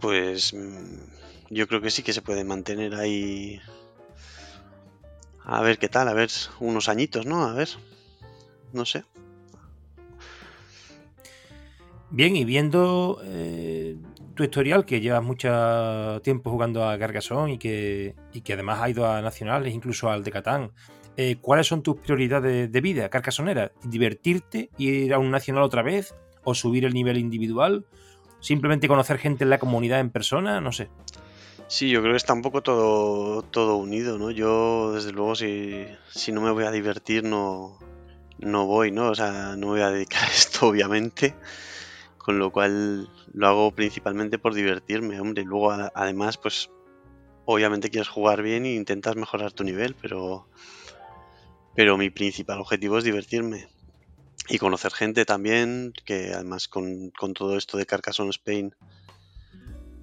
Pues 0.00 0.54
mm, 0.54 1.15
yo 1.50 1.66
creo 1.68 1.80
que 1.80 1.90
sí 1.90 2.02
que 2.02 2.12
se 2.12 2.22
puede 2.22 2.44
mantener 2.44 2.94
ahí. 2.94 3.60
A 5.44 5.62
ver 5.62 5.78
qué 5.78 5.88
tal, 5.88 6.08
a 6.08 6.14
ver, 6.14 6.30
unos 6.60 6.88
añitos, 6.88 7.24
¿no? 7.26 7.44
A 7.44 7.52
ver, 7.52 7.68
no 8.72 8.84
sé. 8.84 9.04
Bien, 12.10 12.36
y 12.36 12.44
viendo 12.44 13.20
eh, 13.24 13.96
tu 14.34 14.44
historial, 14.44 14.84
que 14.84 15.00
llevas 15.00 15.22
mucho 15.22 16.20
tiempo 16.22 16.50
jugando 16.50 16.88
a 16.88 16.98
Carcassonne 16.98 17.54
y 17.54 17.58
que, 17.58 18.14
y 18.32 18.40
que 18.42 18.52
además 18.52 18.80
ha 18.80 18.90
ido 18.90 19.10
a 19.10 19.20
nacionales, 19.22 19.74
incluso 19.74 20.08
al 20.08 20.22
de 20.22 20.30
Catán, 20.30 20.72
eh, 21.16 21.36
¿cuáles 21.40 21.66
son 21.66 21.82
tus 21.82 21.96
prioridades 21.96 22.70
de 22.70 22.80
vida, 22.80 23.08
Carcassonera? 23.08 23.72
¿Divertirte, 23.84 24.70
ir 24.78 25.14
a 25.14 25.18
un 25.18 25.30
nacional 25.30 25.62
otra 25.62 25.82
vez? 25.82 26.14
¿O 26.44 26.54
subir 26.54 26.84
el 26.84 26.94
nivel 26.94 27.18
individual? 27.18 27.86
¿Simplemente 28.40 28.86
conocer 28.86 29.18
gente 29.18 29.44
en 29.44 29.50
la 29.50 29.58
comunidad 29.58 29.98
en 30.00 30.10
persona? 30.10 30.60
No 30.60 30.72
sé. 30.72 30.88
Sí, 31.68 31.90
yo 31.90 32.00
creo 32.00 32.12
que 32.12 32.18
está 32.18 32.32
un 32.32 32.42
poco 32.42 32.62
todo, 32.62 33.42
todo 33.42 33.76
unido, 33.76 34.18
¿no? 34.18 34.30
Yo, 34.30 34.92
desde 34.92 35.10
luego, 35.10 35.34
si, 35.34 35.88
no 36.32 36.40
me 36.40 36.52
voy 36.52 36.64
a 36.64 36.70
divertir, 36.70 37.24
no, 37.24 37.80
no 38.38 38.66
voy, 38.66 38.92
¿no? 38.92 39.10
O 39.10 39.14
sea, 39.16 39.56
no 39.56 39.66
me 39.66 39.72
voy 39.72 39.80
a 39.80 39.90
dedicar 39.90 40.22
a 40.22 40.26
esto, 40.32 40.68
obviamente. 40.68 41.34
Con 42.18 42.38
lo 42.38 42.52
cual 42.52 43.10
lo 43.32 43.48
hago 43.48 43.72
principalmente 43.72 44.38
por 44.38 44.54
divertirme, 44.54 45.20
hombre. 45.20 45.42
Luego, 45.42 45.72
además, 45.72 46.38
pues, 46.38 46.70
obviamente 47.46 47.90
quieres 47.90 48.08
jugar 48.08 48.42
bien 48.42 48.64
e 48.64 48.74
intentas 48.74 49.16
mejorar 49.16 49.52
tu 49.52 49.64
nivel, 49.64 49.96
pero, 50.00 50.48
pero 51.74 51.96
mi 51.98 52.10
principal 52.10 52.60
objetivo 52.60 52.98
es 52.98 53.04
divertirme. 53.04 53.68
Y 54.48 54.58
conocer 54.58 54.92
gente 54.92 55.24
también, 55.24 55.92
que 56.04 56.32
además 56.32 56.68
con, 56.68 57.10
con 57.10 57.34
todo 57.34 57.56
esto 57.56 57.76
de 57.76 57.86
Carcassonne 57.86 58.30
Spain 58.30 58.72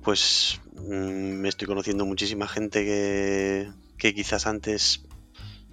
pues 0.03 0.61
mm, 0.75 1.41
me 1.41 1.49
estoy 1.49 1.67
conociendo 1.67 2.05
muchísima 2.05 2.47
gente 2.47 2.83
que, 2.85 4.13
quizás 4.13 4.47
antes 4.47 5.05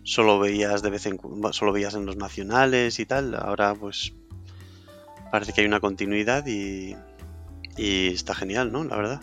solo 0.05 0.39
veías 0.39 0.83
de 0.83 0.91
vez 0.91 1.07
en 1.07 1.19
solo 1.53 1.73
veías 1.73 1.95
en 1.95 2.07
los 2.07 2.17
nacionales 2.17 3.01
y 3.01 3.07
tal. 3.07 3.35
Ahora 3.35 3.75
pues 3.75 4.13
parece 5.33 5.53
que 5.53 5.63
hay 5.63 5.67
una 5.67 5.81
continuidad 5.81 6.47
y, 6.47 6.97
y 7.77 8.09
está 8.09 8.35
genial, 8.35 8.73
¿no? 8.73 8.85
La 8.85 8.97
verdad. 8.97 9.21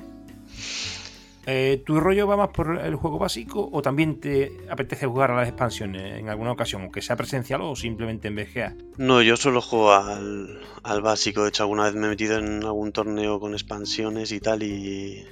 Eh, 1.49 1.81
¿Tu 1.85 1.97
rollo 1.97 2.27
va 2.27 2.35
más 2.35 2.49
por 2.49 2.77
el 2.77 2.95
juego 2.95 3.17
básico 3.17 3.69
o 3.71 3.81
también 3.81 4.19
te 4.19 4.51
apetece 4.69 5.05
jugar 5.05 5.31
a 5.31 5.37
las 5.37 5.47
expansiones 5.47 6.19
en 6.19 6.27
alguna 6.27 6.51
ocasión, 6.51 6.81
aunque 6.81 7.01
sea 7.01 7.15
presencial 7.15 7.61
o 7.61 7.73
simplemente 7.73 8.27
en 8.27 8.35
BGA? 8.35 8.75
No, 8.97 9.21
yo 9.21 9.37
solo 9.37 9.61
juego 9.61 9.93
al, 9.93 10.59
al 10.83 11.01
básico. 11.01 11.43
De 11.43 11.49
hecho, 11.49 11.63
alguna 11.63 11.85
vez 11.85 11.95
me 11.95 12.07
he 12.07 12.09
metido 12.09 12.37
en 12.37 12.65
algún 12.65 12.91
torneo 12.91 13.39
con 13.39 13.53
expansiones 13.53 14.33
y 14.33 14.41
tal 14.41 14.61
y... 14.61 15.25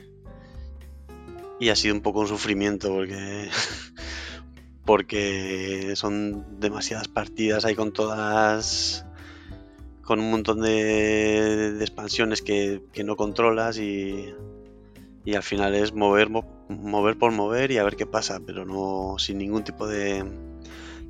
Y 1.60 1.70
ha 1.70 1.76
sido 1.76 1.94
un 1.94 2.02
poco 2.02 2.22
un 2.22 2.28
sufrimiento 2.28 2.94
porque... 2.94 3.50
porque 4.86 5.94
son 5.96 6.60
demasiadas 6.62 7.10
partidas 7.10 7.66
ahí 7.66 7.76
con 7.76 7.92
todas 7.92 9.06
con 10.06 10.20
un 10.20 10.30
montón 10.30 10.62
de, 10.62 11.78
expansiones 11.82 12.42
que, 12.42 12.82
no 13.04 13.16
controlas 13.16 13.80
y, 13.80 14.34
y, 15.26 15.36
al 15.36 15.44
final 15.44 15.76
es 15.76 15.94
mover, 15.94 16.30
mover 16.30 17.18
por 17.18 17.32
mover 17.32 17.72
y 17.72 17.78
a 17.78 17.84
ver 17.84 17.96
qué 17.96 18.06
pasa, 18.06 18.40
pero 18.46 18.66
no 18.66 19.18
sin 19.18 19.40
ningún 19.40 19.64
tipo 19.64 19.88
de, 19.88 20.24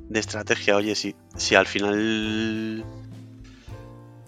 de 0.08 0.20
estrategia. 0.20 0.76
Oye, 0.76 0.94
si, 0.94 1.14
si 1.36 1.54
al 1.54 1.66
final 1.66 2.84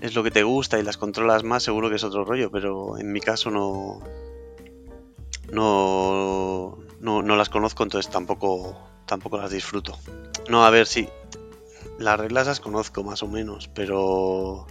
es 0.00 0.14
lo 0.14 0.22
que 0.22 0.30
te 0.30 0.42
gusta 0.42 0.78
y 0.78 0.82
las 0.82 0.96
controlas 0.96 1.42
más, 1.42 1.62
seguro 1.62 1.88
que 1.88 1.96
es 1.96 2.04
otro 2.04 2.24
rollo, 2.24 2.50
pero 2.50 2.98
en 2.98 3.12
mi 3.12 3.20
caso 3.20 3.50
no, 3.50 4.00
no, 5.50 6.78
no, 7.00 7.22
no 7.22 7.36
las 7.36 7.48
conozco, 7.48 7.82
entonces 7.82 8.10
tampoco, 8.10 8.78
tampoco 9.06 9.38
las 9.38 9.50
disfruto. 9.50 9.98
No, 10.48 10.64
a 10.64 10.70
ver, 10.70 10.86
si 10.86 11.08
las 11.98 12.18
reglas 12.18 12.46
las 12.46 12.60
conozco 12.60 13.02
más 13.02 13.22
o 13.22 13.28
menos, 13.28 13.68
pero. 13.74 14.66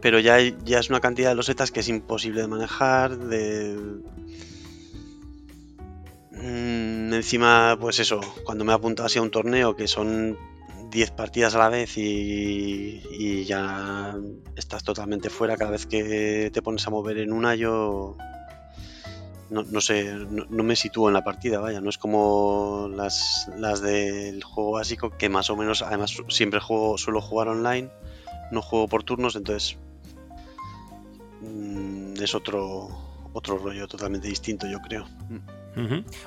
Pero 0.00 0.20
ya, 0.20 0.38
ya 0.40 0.78
es 0.78 0.90
una 0.90 1.00
cantidad 1.00 1.30
de 1.30 1.34
losetas 1.34 1.70
que 1.70 1.80
es 1.80 1.88
imposible 1.88 2.42
de 2.42 2.48
manejar. 2.48 3.18
De. 3.18 3.76
Mm, 6.32 7.12
encima, 7.14 7.76
pues 7.80 7.98
eso, 7.98 8.20
cuando 8.44 8.64
me 8.64 8.72
he 8.72 8.74
apuntado 8.74 9.06
así 9.06 9.18
a 9.18 9.22
un 9.22 9.30
torneo 9.30 9.74
que 9.74 9.88
son 9.88 10.36
10 10.90 11.10
partidas 11.10 11.54
a 11.54 11.58
la 11.58 11.68
vez 11.68 11.98
y, 11.98 13.02
y, 13.10 13.44
ya 13.44 14.16
estás 14.56 14.84
totalmente 14.84 15.30
fuera 15.30 15.56
cada 15.56 15.72
vez 15.72 15.86
que 15.86 16.50
te 16.52 16.62
pones 16.62 16.86
a 16.86 16.90
mover 16.90 17.18
en 17.18 17.32
una, 17.32 17.54
yo 17.56 18.16
no, 19.50 19.80
sé, 19.80 20.14
no, 20.30 20.62
me 20.62 20.76
sitúo 20.76 21.08
en 21.08 21.14
la 21.14 21.24
partida, 21.24 21.58
vaya, 21.58 21.80
no 21.80 21.88
es 21.88 21.98
como 21.98 22.88
las, 22.94 23.50
las 23.56 23.80
del 23.80 24.42
juego 24.44 24.72
básico 24.72 25.10
que 25.10 25.28
más 25.28 25.48
o 25.50 25.56
menos, 25.56 25.82
además 25.82 26.16
siempre 26.28 26.60
juego, 26.60 26.98
suelo 26.98 27.20
jugar 27.20 27.48
online, 27.48 27.90
no 28.50 28.62
juego 28.62 28.88
por 28.88 29.04
turnos, 29.04 29.36
entonces 29.36 29.78
es 31.40 32.34
otro, 32.34 32.88
otro 33.32 33.58
rollo 33.58 33.86
totalmente 33.86 34.28
distinto, 34.28 34.66
yo 34.66 34.80
creo. 34.80 35.06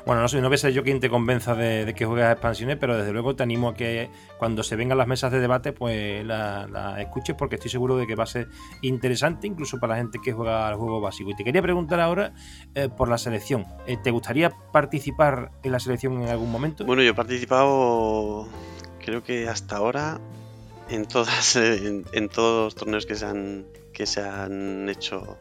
Bueno, 0.06 0.22
no 0.22 0.28
sé, 0.28 0.40
no 0.40 0.48
voy 0.48 0.56
a 0.56 0.58
ser 0.58 0.72
yo 0.72 0.84
quien 0.84 1.00
te 1.00 1.10
convenza 1.10 1.56
de, 1.56 1.94
que 1.96 2.06
juegues 2.06 2.26
a 2.26 2.32
expansiones, 2.32 2.78
pero 2.78 2.98
desde 2.98 3.12
luego 3.12 3.36
te 3.36 3.44
animo 3.44 3.70
a 3.70 3.74
que 3.74 4.10
cuando 4.38 4.64
se 4.64 4.76
vengan 4.76 4.98
las 4.98 5.08
mesas 5.08 5.32
de 5.32 5.40
debate, 5.40 5.74
pues 5.74 6.26
la 6.26 6.96
escuches, 7.00 7.36
porque 7.36 7.56
estoy 7.56 7.70
seguro 7.70 7.98
de 7.98 8.08
que 8.08 8.16
va 8.16 8.24
a 8.24 8.28
ser 8.28 8.48
interesante, 8.82 9.48
incluso 9.48 9.80
para 9.80 9.96
la 9.96 10.00
gente 10.00 10.20
que 10.24 10.32
juega 10.32 10.68
al 10.68 10.76
juego 10.76 11.02
básico. 11.02 11.32
Y 11.32 11.36
te 11.36 11.44
quería 11.44 11.62
preguntar 11.62 12.00
ahora 12.00 12.34
eh, 12.76 12.88
por 12.88 13.10
la 13.10 13.18
selección. 13.18 13.66
Eh, 13.88 13.98
¿Te 14.02 14.12
gustaría 14.12 14.52
participar 14.72 15.52
en 15.64 15.72
la 15.74 15.80
selección 15.80 16.22
en 16.22 16.30
algún 16.30 16.52
momento? 16.52 16.86
Bueno, 16.86 17.02
yo 17.04 17.12
he 17.12 17.16
participado, 17.16 18.48
creo 19.04 19.24
que 19.24 19.50
hasta 19.50 19.78
ahora, 19.78 20.22
en 20.92 21.06
todas, 21.06 21.56
en, 21.56 22.30
todos 22.30 22.66
los 22.66 22.76
torneos 22.76 23.06
que 23.06 23.16
se 23.16 23.26
han, 23.26 23.66
que 23.94 24.06
se 24.06 24.22
han 24.22 24.90
hecho 24.90 25.40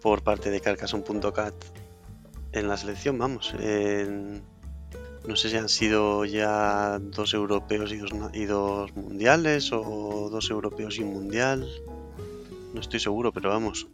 por 0.00 0.22
parte 0.22 0.50
de 0.50 0.60
Carcassonne.cat 0.60 1.54
en 2.52 2.68
la 2.68 2.76
selección, 2.76 3.18
vamos. 3.18 3.54
no 3.54 5.36
sé 5.36 5.50
si 5.50 5.56
han 5.56 5.68
sido 5.68 6.24
ya 6.24 6.98
dos 7.00 7.34
europeos 7.34 7.92
y 7.92 7.98
dos, 7.98 8.10
y 8.32 8.44
dos 8.44 8.96
mundiales 8.96 9.72
o 9.72 10.28
dos 10.30 10.50
europeos 10.50 10.98
y 10.98 11.02
un 11.02 11.12
mundial. 11.12 11.68
No 12.72 12.80
estoy 12.80 13.00
seguro, 13.00 13.32
pero 13.32 13.50
vamos. 13.50 13.88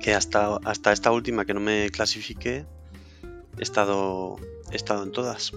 Que 0.00 0.14
hasta, 0.14 0.56
hasta 0.64 0.92
esta 0.92 1.10
última 1.10 1.44
que 1.44 1.54
no 1.54 1.60
me 1.60 1.90
clasifiqué, 1.90 2.64
he 3.58 3.62
estado, 3.62 4.36
he 4.70 4.76
estado 4.76 5.02
en 5.02 5.12
todas. 5.12 5.52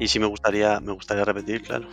Y 0.00 0.08
sí 0.08 0.18
me 0.18 0.26
gustaría, 0.26 0.80
me 0.80 0.92
gustaría 0.92 1.26
repetir, 1.26 1.60
claro. 1.60 1.86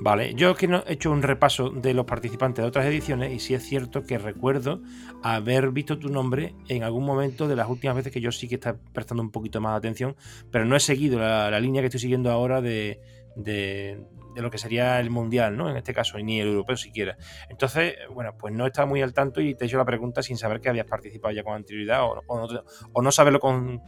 Vale, 0.00 0.34
yo 0.34 0.56
que 0.56 0.66
he 0.66 0.92
hecho 0.92 1.12
un 1.12 1.22
repaso 1.22 1.70
de 1.70 1.94
los 1.94 2.04
participantes 2.04 2.60
de 2.60 2.68
otras 2.68 2.86
ediciones 2.86 3.32
y 3.32 3.38
sí 3.38 3.54
es 3.54 3.62
cierto 3.62 4.02
que 4.02 4.18
recuerdo 4.18 4.82
haber 5.22 5.70
visto 5.70 5.96
tu 5.96 6.08
nombre 6.08 6.56
en 6.68 6.82
algún 6.82 7.04
momento 7.06 7.46
de 7.46 7.54
las 7.54 7.68
últimas 7.68 7.94
veces 7.94 8.12
que 8.12 8.20
yo 8.20 8.32
sí 8.32 8.48
que 8.48 8.56
está 8.56 8.76
prestando 8.92 9.22
un 9.22 9.30
poquito 9.30 9.60
más 9.60 9.78
atención, 9.78 10.16
pero 10.50 10.64
no 10.64 10.74
he 10.74 10.80
seguido 10.80 11.20
la, 11.20 11.60
línea 11.60 11.82
que 11.82 11.86
estoy 11.86 12.00
siguiendo 12.00 12.32
ahora 12.32 12.60
de, 12.60 13.00
de 13.36 14.00
lo 14.42 14.50
que 14.50 14.58
sería 14.58 15.00
el 15.00 15.10
mundial, 15.10 15.56
¿no? 15.56 15.70
En 15.70 15.76
este 15.76 15.94
caso, 15.94 16.18
ni 16.18 16.40
el 16.40 16.48
europeo 16.48 16.76
siquiera. 16.76 17.16
Entonces, 17.48 17.96
bueno, 18.12 18.36
pues 18.38 18.54
no 18.54 18.66
estaba 18.66 18.86
muy 18.86 19.02
al 19.02 19.14
tanto 19.14 19.40
y 19.40 19.54
te 19.54 19.64
he 19.64 19.66
hecho 19.66 19.78
la 19.78 19.84
pregunta 19.84 20.22
sin 20.22 20.36
saber 20.36 20.60
que 20.60 20.68
habías 20.68 20.86
participado 20.86 21.34
ya 21.34 21.42
con 21.42 21.54
anterioridad 21.54 22.02
o, 22.04 23.02
no, 23.02 23.12
saberlo 23.12 23.40
con, 23.40 23.80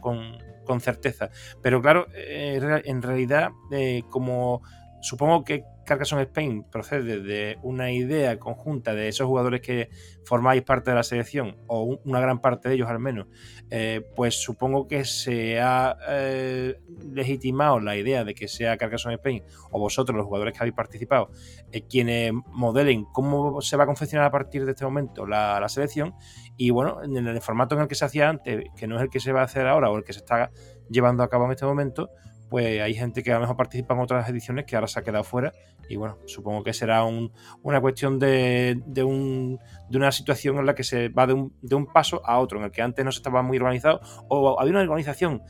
certeza. 0.81 1.29
Pero 1.61 1.81
claro, 1.81 2.07
eh, 2.13 2.81
en 2.85 3.01
realidad, 3.01 3.49
eh, 3.71 4.03
como 4.09 4.61
supongo 5.01 5.43
que 5.43 5.63
Carcassonne 5.89 6.21
Spain 6.21 6.63
procede 6.71 7.19
de 7.19 7.57
una 7.63 7.91
idea 7.91 8.37
conjunta 8.37 8.93
de 8.93 9.07
esos 9.07 9.25
jugadores 9.25 9.61
que 9.61 9.89
formáis 10.23 10.61
parte 10.61 10.91
de 10.91 10.95
la 10.95 11.01
selección, 11.01 11.57
o 11.65 11.99
una 12.05 12.19
gran 12.19 12.41
parte 12.41 12.69
de 12.69 12.75
ellos 12.75 12.87
al 12.87 12.99
menos, 12.99 13.25
eh, 13.71 14.07
pues 14.15 14.35
supongo 14.35 14.87
que 14.87 15.03
se 15.03 15.59
ha 15.59 15.97
eh, 16.07 16.79
legitimado 17.11 17.79
la 17.79 17.97
idea 17.97 18.23
de 18.23 18.35
que 18.35 18.47
sea 18.47 18.77
Carcassonne 18.77 19.15
Spain 19.15 19.43
o 19.71 19.79
vosotros, 19.79 20.15
los 20.15 20.27
jugadores 20.27 20.53
que 20.53 20.59
habéis 20.59 20.75
participado, 20.75 21.31
eh, 21.71 21.81
quienes 21.81 22.33
modelen 22.51 23.05
cómo 23.05 23.59
se 23.61 23.75
va 23.75 23.85
a 23.85 23.87
confeccionar 23.87 24.27
a 24.27 24.31
partir 24.31 24.65
de 24.65 24.73
este 24.73 24.85
momento 24.85 25.25
la, 25.25 25.59
la 25.59 25.69
selección. 25.69 26.13
Y 26.55 26.69
bueno, 26.69 27.01
en 27.03 27.15
el 27.15 27.41
formato 27.41 27.73
en 27.73 27.81
el 27.81 27.87
que 27.87 27.95
se 27.95 28.05
hacía 28.05 28.29
antes, 28.29 28.65
que 28.77 28.85
no 28.85 28.97
es 28.97 29.01
el 29.01 29.09
que 29.09 29.19
se 29.19 29.31
va 29.31 29.41
a 29.41 29.45
hacer 29.45 29.65
ahora 29.65 29.89
o 29.89 29.97
el 29.97 30.03
que 30.03 30.13
se 30.13 30.19
está 30.19 30.51
llevando 30.87 31.23
a 31.23 31.29
cabo 31.29 31.45
en 31.45 31.51
este 31.51 31.65
momento, 31.65 32.11
pues 32.49 32.81
hay 32.81 32.93
gente 32.95 33.21
que 33.21 33.31
a 33.31 33.35
lo 33.35 33.41
mejor 33.41 33.55
participa 33.55 33.93
en 33.93 33.99
otras 34.01 34.27
ediciones 34.27 34.65
que 34.65 34.75
ahora 34.75 34.87
se 34.87 34.99
ha 34.99 35.03
quedado 35.03 35.23
fuera. 35.23 35.53
Y 35.87 35.95
bueno, 35.95 36.17
supongo 36.25 36.63
que 36.63 36.73
será 36.73 37.03
una 37.03 37.81
cuestión 37.81 38.19
de, 38.19 38.81
una 39.03 40.11
situación 40.11 40.57
en 40.57 40.65
la 40.65 40.75
que 40.75 40.83
se 40.83 41.09
va 41.09 41.27
de 41.27 41.33
un, 41.33 41.85
paso 41.93 42.21
a 42.25 42.39
otro, 42.39 42.59
en 42.59 42.65
el 42.65 42.71
que 42.71 42.81
antes 42.81 43.05
no 43.05 43.11
se 43.11 43.19
estaba 43.19 43.41
muy 43.41 43.57
organizado 43.57 44.01
o 44.27 44.59
había 44.59 44.71
una 44.71 44.81
organización 44.81 45.41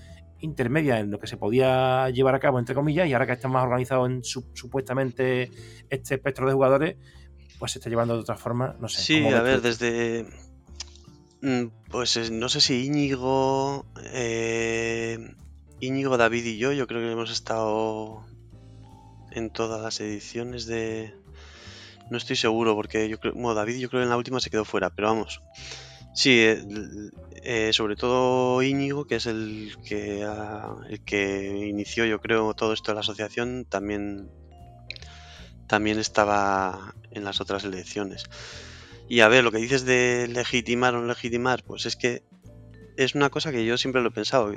intermedia 0.41 0.99
en 0.99 1.11
lo 1.11 1.19
que 1.19 1.27
se 1.27 1.35
podía 1.35 2.09
llevar 2.09 2.35
a 2.35 2.39
cabo, 2.39 2.59
entre 2.59 2.75
comillas, 2.75 3.07
y 3.07 3.13
ahora 3.13 3.25
que 3.25 3.33
está 3.33 3.49
más 3.49 3.63
organizado 3.63 4.05
en 4.05 4.23
supuestamente 4.23 5.51
este 5.89 6.15
espectro 6.15 6.47
de 6.47 6.53
jugadores, 6.53 6.95
pues 7.57 7.73
se 7.73 7.79
está 7.79 7.89
llevando 7.89 8.13
de 8.13 8.21
otra 8.21 8.37
forma, 8.37 8.77
no 8.79 8.87
sé. 8.87 9.01
Sí, 9.01 9.27
a 9.27 9.41
ver, 9.41 9.61
desde... 9.61 10.25
Mm, 11.41 11.67
pues 11.89 12.31
no 12.31 12.47
sé 12.47 12.61
si 12.61 12.85
Íñigo... 12.85 13.85
Eh 14.13 15.17
Íñigo, 15.81 16.17
David 16.17 16.45
y 16.45 16.57
yo, 16.57 16.71
yo 16.73 16.87
creo 16.87 17.01
que 17.01 17.11
hemos 17.11 17.31
estado 17.31 18.25
en 19.31 19.49
todas 19.49 19.81
las 19.81 19.99
ediciones 20.01 20.65
de... 20.65 21.13
No 22.09 22.17
estoy 22.17 22.35
seguro 22.35 22.75
porque 22.75 23.07
yo 23.07 23.19
creo... 23.19 23.33
Bueno, 23.33 23.53
David 23.53 23.77
yo 23.77 23.89
creo 23.89 24.01
que 24.01 24.03
en 24.03 24.09
la 24.09 24.17
última 24.17 24.39
se 24.39 24.49
quedó 24.49 24.65
fuera, 24.65 24.89
pero 24.89 25.09
vamos. 25.09 25.41
Sí, 26.13 26.39
eh, 26.39 26.63
eh, 27.43 27.69
sobre 27.71 27.95
todo 27.95 28.61
Íñigo, 28.61 29.05
que 29.05 29.15
es 29.15 29.25
el 29.25 29.77
que, 29.85 30.27
el 30.89 31.03
que 31.05 31.67
inició 31.69 32.05
yo 32.05 32.19
creo 32.19 32.53
todo 32.53 32.73
esto 32.73 32.91
de 32.91 32.95
la 32.95 33.01
asociación, 33.01 33.65
también, 33.65 34.29
también 35.67 35.99
estaba 35.99 36.95
en 37.11 37.23
las 37.23 37.39
otras 37.39 37.63
elecciones. 37.63 38.25
Y 39.07 39.21
a 39.21 39.27
ver, 39.27 39.43
lo 39.43 39.51
que 39.51 39.59
dices 39.59 39.85
de 39.85 40.27
legitimar 40.27 40.95
o 40.95 41.01
no 41.01 41.07
legitimar, 41.07 41.63
pues 41.63 41.85
es 41.85 41.95
que 41.95 42.23
es 42.97 43.15
una 43.15 43.29
cosa 43.29 43.51
que 43.51 43.65
yo 43.65 43.77
siempre 43.77 44.01
lo 44.01 44.09
he 44.09 44.11
pensado. 44.11 44.51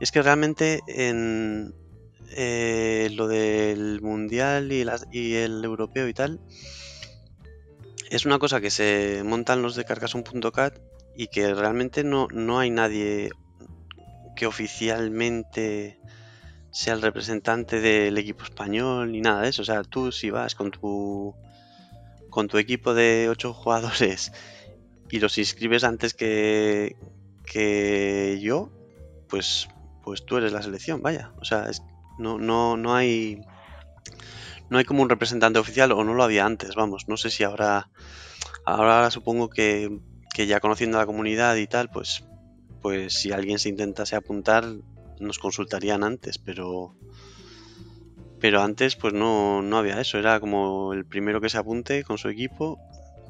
Es 0.00 0.12
que 0.12 0.22
realmente 0.22 0.80
en 0.86 1.74
eh, 2.30 3.08
lo 3.14 3.28
del 3.28 4.00
mundial 4.02 4.72
y, 4.72 5.34
el 5.34 5.64
europeo 5.64 6.08
y 6.08 6.14
tal, 6.14 6.40
es 8.10 8.26
una 8.26 8.38
cosa 8.38 8.60
que 8.60 8.70
se 8.70 9.22
montan 9.24 9.62
los 9.62 9.74
de 9.74 9.84
Carcassonne.cat 9.84 10.78
y 11.16 11.28
que 11.28 11.54
realmente 11.54 12.04
no, 12.04 12.28
no 12.30 12.58
hay 12.58 12.70
nadie 12.70 13.30
que 14.36 14.46
oficialmente 14.46 15.98
sea 16.70 16.92
el 16.92 17.00
representante 17.00 17.80
del 17.80 18.18
equipo 18.18 18.44
español 18.44 19.12
ni 19.12 19.22
nada 19.22 19.42
de 19.42 19.48
eso. 19.48 19.62
O 19.62 19.64
sea, 19.64 19.82
tú 19.82 20.12
si 20.12 20.30
vas 20.30 20.54
con 20.54 20.70
tu 20.70 21.34
con 22.28 22.48
tu 22.48 22.58
equipo 22.58 22.92
de 22.92 23.28
8 23.30 23.54
jugadores 23.54 24.30
y 25.10 25.20
los 25.20 25.38
inscribes 25.38 25.84
antes 25.84 26.12
que, 26.12 26.96
que 27.46 28.38
yo, 28.42 28.70
pues 29.28 29.68
pues 30.06 30.24
tú 30.24 30.36
eres 30.36 30.52
la 30.52 30.62
selección, 30.62 31.02
vaya. 31.02 31.32
O 31.40 31.44
sea, 31.44 31.68
no, 32.16 32.38
no, 32.38 32.76
no 32.76 32.94
hay. 32.94 33.40
No 34.70 34.78
hay 34.78 34.84
como 34.84 35.02
un 35.02 35.08
representante 35.08 35.58
oficial, 35.58 35.90
o 35.90 36.04
no 36.04 36.14
lo 36.14 36.22
había 36.22 36.46
antes, 36.46 36.76
vamos. 36.76 37.08
No 37.08 37.16
sé 37.16 37.28
si 37.28 37.42
ahora. 37.42 37.90
Ahora 38.64 39.10
supongo 39.10 39.50
que, 39.50 39.98
que 40.32 40.46
ya 40.46 40.60
conociendo 40.60 40.98
la 40.98 41.06
comunidad 41.06 41.56
y 41.56 41.66
tal, 41.66 41.90
pues, 41.90 42.24
pues 42.82 43.14
si 43.14 43.32
alguien 43.32 43.58
se 43.58 43.68
intentase 43.68 44.14
apuntar, 44.14 44.64
nos 45.18 45.40
consultarían 45.40 46.04
antes, 46.04 46.38
pero 46.38 46.94
pero 48.40 48.62
antes 48.62 48.94
pues 48.96 49.12
no, 49.12 49.62
no 49.62 49.78
había 49.78 50.00
eso, 50.00 50.18
era 50.18 50.38
como 50.38 50.92
el 50.92 51.04
primero 51.04 51.40
que 51.40 51.48
se 51.48 51.58
apunte 51.58 52.04
con 52.04 52.18
su 52.18 52.28
equipo, 52.28 52.78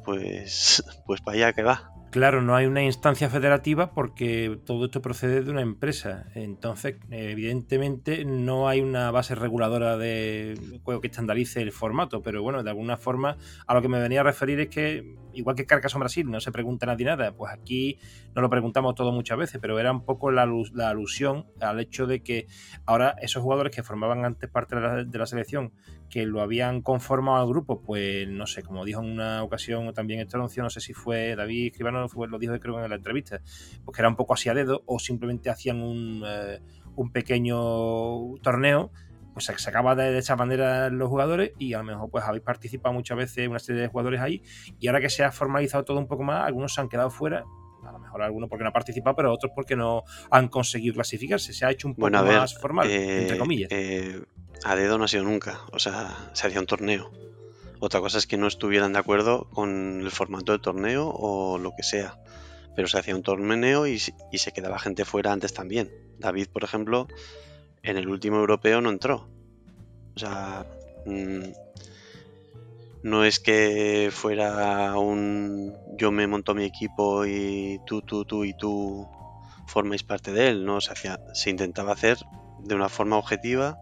pues, 0.04 0.84
pues 1.06 1.22
para 1.22 1.36
allá 1.36 1.52
que 1.54 1.62
va. 1.62 1.95
Claro, 2.16 2.40
no 2.40 2.56
hay 2.56 2.64
una 2.64 2.82
instancia 2.82 3.28
federativa 3.28 3.92
porque 3.92 4.58
todo 4.64 4.86
esto 4.86 5.02
procede 5.02 5.42
de 5.42 5.50
una 5.50 5.60
empresa. 5.60 6.30
Entonces, 6.34 6.96
evidentemente, 7.10 8.24
no 8.24 8.68
hay 8.68 8.80
una 8.80 9.10
base 9.10 9.34
reguladora 9.34 9.98
de 9.98 10.80
juego 10.82 11.02
que 11.02 11.08
estandarice 11.08 11.60
el 11.60 11.72
formato. 11.72 12.22
Pero 12.22 12.42
bueno, 12.42 12.62
de 12.62 12.70
alguna 12.70 12.96
forma, 12.96 13.36
a 13.66 13.74
lo 13.74 13.82
que 13.82 13.88
me 13.88 14.00
venía 14.00 14.20
a 14.20 14.22
referir 14.22 14.58
es 14.60 14.68
que, 14.68 15.14
igual 15.34 15.56
que 15.56 15.66
Carcassonne 15.66 16.04
Brasil, 16.04 16.30
no 16.30 16.40
se 16.40 16.52
pregunta 16.52 16.86
nadie 16.86 17.04
nada. 17.04 17.32
Pues 17.32 17.52
aquí 17.52 17.98
nos 18.34 18.40
lo 18.40 18.48
preguntamos 18.48 18.94
todo 18.94 19.12
muchas 19.12 19.36
veces, 19.36 19.60
pero 19.60 19.78
era 19.78 19.92
un 19.92 20.06
poco 20.06 20.30
la, 20.30 20.44
alusión 20.44 21.44
al 21.60 21.80
hecho 21.80 22.06
de 22.06 22.22
que 22.22 22.46
ahora 22.86 23.14
esos 23.20 23.42
jugadores 23.42 23.76
que 23.76 23.82
formaban 23.82 24.24
antes 24.24 24.48
parte 24.48 24.74
de 24.74 25.18
la 25.18 25.26
selección 25.26 25.70
que 26.08 26.26
lo 26.26 26.40
habían 26.40 26.82
conformado 26.82 27.38
al 27.38 27.48
grupo, 27.48 27.80
pues 27.82 28.28
no 28.28 28.46
sé, 28.46 28.62
como 28.62 28.84
dijo 28.84 29.02
en 29.02 29.10
una 29.10 29.42
ocasión 29.42 29.92
también 29.92 30.20
Estroncio, 30.20 30.62
no 30.62 30.70
sé 30.70 30.80
si 30.80 30.92
fue 30.92 31.34
David 31.36 31.66
Escribano, 31.66 32.08
fue, 32.08 32.28
lo 32.28 32.38
dijo 32.38 32.58
creo 32.58 32.82
en 32.82 32.90
la 32.90 32.96
entrevista, 32.96 33.40
pues 33.84 33.96
que 33.96 34.02
era 34.02 34.08
un 34.08 34.16
poco 34.16 34.34
así 34.34 34.48
a 34.48 34.54
dedo 34.54 34.82
o 34.86 34.98
simplemente 34.98 35.50
hacían 35.50 35.82
un, 35.82 36.22
eh, 36.26 36.60
un 36.94 37.10
pequeño 37.10 38.34
torneo 38.42 38.90
pues 39.34 39.44
se 39.44 39.58
sacaba 39.58 39.94
de 39.94 40.16
esa 40.16 40.34
manera 40.34 40.88
los 40.88 41.10
jugadores 41.10 41.52
y 41.58 41.74
a 41.74 41.78
lo 41.78 41.84
mejor 41.84 42.10
pues 42.10 42.24
habéis 42.24 42.42
participado 42.42 42.94
muchas 42.94 43.18
veces 43.18 43.46
una 43.46 43.58
serie 43.58 43.82
de 43.82 43.88
jugadores 43.88 44.22
ahí 44.22 44.42
y 44.80 44.86
ahora 44.86 45.00
que 45.00 45.10
se 45.10 45.24
ha 45.24 45.30
formalizado 45.30 45.84
todo 45.84 45.98
un 45.98 46.06
poco 46.06 46.22
más, 46.22 46.46
algunos 46.46 46.72
se 46.72 46.80
han 46.80 46.88
quedado 46.88 47.10
fuera 47.10 47.44
a 47.86 47.92
lo 47.92 47.98
mejor 47.98 48.22
algunos 48.22 48.48
porque 48.48 48.64
no 48.64 48.68
han 48.68 48.72
participado, 48.72 49.16
pero 49.16 49.32
otros 49.32 49.52
porque 49.54 49.76
no 49.76 50.04
han 50.30 50.48
conseguido 50.48 50.94
clasificarse. 50.94 51.52
Se 51.52 51.64
ha 51.64 51.70
hecho 51.70 51.88
un 51.88 51.94
poco 51.94 52.10
más 52.10 52.58
formal, 52.58 52.90
entre 52.90 53.36
eh, 53.36 53.38
comillas. 53.38 53.70
Eh, 53.70 54.22
a 54.64 54.76
dedo 54.76 54.98
no 54.98 55.04
ha 55.04 55.08
sido 55.08 55.24
nunca, 55.24 55.60
o 55.72 55.78
sea, 55.78 56.30
se 56.32 56.46
hacía 56.46 56.60
un 56.60 56.66
torneo. 56.66 57.10
Otra 57.78 58.00
cosa 58.00 58.18
es 58.18 58.26
que 58.26 58.38
no 58.38 58.46
estuvieran 58.46 58.94
de 58.94 58.98
acuerdo 58.98 59.48
con 59.50 60.00
el 60.00 60.10
formato 60.10 60.52
del 60.52 60.60
torneo 60.60 61.08
o 61.08 61.58
lo 61.58 61.74
que 61.76 61.82
sea. 61.82 62.18
Pero 62.74 62.88
se 62.88 62.98
hacía 62.98 63.14
un 63.14 63.22
torneo 63.22 63.86
y, 63.86 63.98
se 63.98 64.52
quedaba 64.52 64.78
gente 64.78 65.04
fuera 65.04 65.32
antes 65.32 65.52
también. 65.52 65.90
David, 66.18 66.48
por 66.52 66.64
ejemplo, 66.64 67.06
en 67.82 67.96
el 67.96 68.08
último 68.08 68.36
europeo 68.36 68.80
no 68.80 68.90
entró. 68.90 69.28
O 70.14 70.18
sea, 70.18 70.66
mm, 71.04 71.52
no 73.02 73.24
es 73.24 73.40
que 73.40 74.10
fuera 74.10 74.98
un 74.98 75.74
yo 75.98 76.10
me 76.10 76.26
monto 76.26 76.54
mi 76.54 76.64
equipo 76.64 77.24
y 77.24 77.80
tú, 77.86 78.02
tú, 78.02 78.24
tú 78.24 78.44
y 78.44 78.54
tú 78.54 79.06
forméis 79.66 80.02
parte 80.02 80.32
de 80.32 80.48
él. 80.48 80.64
No, 80.64 80.80
se, 80.80 80.92
hacía, 80.92 81.20
se 81.34 81.50
intentaba 81.50 81.92
hacer 81.92 82.18
de 82.60 82.74
una 82.74 82.88
forma 82.88 83.16
objetiva 83.16 83.78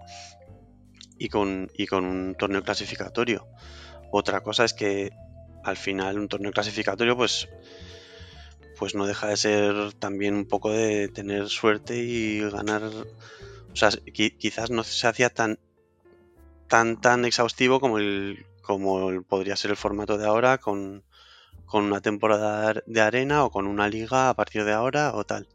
y 1.24 1.30
con, 1.30 1.70
y 1.74 1.86
con 1.86 2.04
un 2.04 2.34
torneo 2.34 2.62
clasificatorio. 2.62 3.46
Otra 4.12 4.42
cosa 4.42 4.66
es 4.66 4.74
que 4.74 5.10
al 5.64 5.78
final 5.78 6.18
un 6.18 6.28
torneo 6.28 6.52
clasificatorio 6.52 7.16
pues 7.16 7.48
pues 8.78 8.94
no 8.94 9.06
deja 9.06 9.28
de 9.28 9.38
ser 9.38 9.94
también 9.94 10.34
un 10.34 10.44
poco 10.44 10.70
de 10.70 11.08
tener 11.08 11.48
suerte 11.48 11.96
y 11.96 12.40
ganar. 12.50 12.82
O 12.84 13.76
sea 13.76 13.88
quizás 14.12 14.70
no 14.70 14.84
se 14.84 15.06
hacía 15.06 15.30
tan 15.30 15.58
tan 16.68 17.00
tan 17.00 17.24
exhaustivo 17.24 17.80
como 17.80 17.98
el 17.98 18.44
como 18.60 19.22
podría 19.22 19.56
ser 19.56 19.70
el 19.70 19.78
formato 19.78 20.18
de 20.18 20.26
ahora 20.26 20.58
con, 20.58 21.04
con 21.64 21.84
una 21.84 22.02
temporada 22.02 22.82
de 22.86 23.00
arena 23.00 23.44
o 23.44 23.50
con 23.50 23.66
una 23.66 23.88
liga 23.88 24.28
a 24.28 24.34
partir 24.34 24.64
de 24.64 24.72
ahora 24.72 25.14
o 25.14 25.24
tal. 25.24 25.48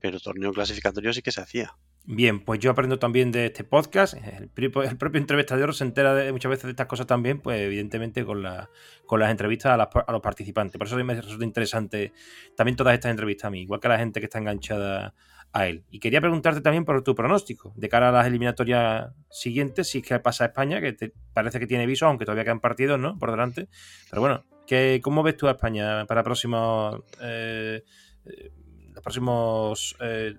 Pero 0.00 0.18
torneo 0.18 0.52
clasificatorio 0.52 1.12
sí 1.12 1.22
que 1.22 1.32
se 1.32 1.40
hacía 1.40 1.76
Bien, 2.10 2.40
pues 2.40 2.58
yo 2.58 2.70
aprendo 2.70 2.98
también 2.98 3.30
de 3.32 3.44
este 3.44 3.64
podcast. 3.64 4.14
El, 4.14 4.48
propio 4.48 5.20
entrevistador 5.20 5.74
se 5.74 5.84
entera 5.84 6.14
de, 6.14 6.32
muchas 6.32 6.48
veces 6.48 6.64
de 6.64 6.70
estas 6.70 6.86
cosas 6.86 7.06
también, 7.06 7.38
pues 7.38 7.60
evidentemente 7.60 8.24
con, 8.24 8.42
la, 8.42 8.70
con 9.04 9.20
las 9.20 9.30
entrevistas 9.30 9.78
a, 9.78 10.10
los 10.10 10.22
participantes. 10.22 10.78
Por 10.78 10.86
eso 10.86 10.96
me 11.04 11.20
resulta 11.20 11.44
interesante 11.44 12.14
también 12.56 12.76
todas 12.76 12.94
estas 12.94 13.10
entrevistas 13.10 13.48
a 13.48 13.50
mí, 13.50 13.60
igual 13.60 13.78
que 13.78 13.88
a 13.88 13.90
la 13.90 13.98
gente 13.98 14.20
que 14.20 14.24
está 14.24 14.38
enganchada 14.38 15.12
a 15.52 15.66
él. 15.66 15.84
Y 15.90 16.00
quería 16.00 16.22
preguntarte 16.22 16.62
también 16.62 16.86
por 16.86 17.02
tu 17.04 17.14
pronóstico 17.14 17.74
de 17.76 17.90
cara 17.90 18.08
a 18.08 18.12
las 18.12 18.26
eliminatorias 18.26 19.10
siguientes, 19.28 19.90
si 19.90 19.98
es 19.98 20.04
que 20.04 20.18
pasa 20.18 20.44
a 20.44 20.46
España, 20.46 20.80
que 20.80 20.94
te 20.94 21.12
parece 21.34 21.60
que 21.60 21.66
tiene 21.66 21.84
viso, 21.84 22.06
aunque 22.06 22.24
todavía 22.24 22.44
quedan 22.44 22.60
partidos, 22.60 22.98
¿no? 22.98 23.18
Por 23.18 23.32
delante. 23.32 23.68
Pero 24.08 24.22
bueno, 24.22 24.46
¿qué, 24.66 24.98
¿cómo 25.04 25.22
ves 25.22 25.36
tú 25.36 25.46
a 25.46 25.50
España 25.50 26.06
para 26.06 26.22
próximos... 26.22 27.02
Eh, 27.20 27.84
eh 28.24 28.50
los 28.98 29.04
próximos 29.04 29.96
eh, 30.00 30.34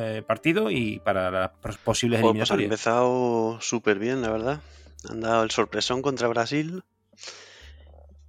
eh, 0.00 0.22
partido 0.26 0.70
y 0.70 0.98
para 1.00 1.30
las 1.30 1.50
posibles 1.84 2.20
pues 2.20 2.30
eliminatorias. 2.30 2.50
han 2.50 2.60
empezado 2.60 3.60
súper 3.60 3.98
bien, 3.98 4.22
la 4.22 4.30
verdad. 4.30 4.60
Han 5.08 5.20
dado 5.20 5.44
el 5.44 5.50
sorpresón 5.50 6.02
contra 6.02 6.28
Brasil. 6.28 6.82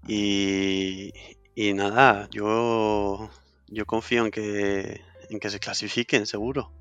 Y, 0.07 1.11
y 1.55 1.73
nada, 1.73 2.29
yo, 2.31 3.29
yo 3.67 3.85
confío 3.85 4.25
en 4.25 4.31
que, 4.31 5.01
en 5.29 5.39
que 5.39 5.49
se 5.49 5.59
clasifiquen, 5.59 6.27
seguro. 6.27 6.71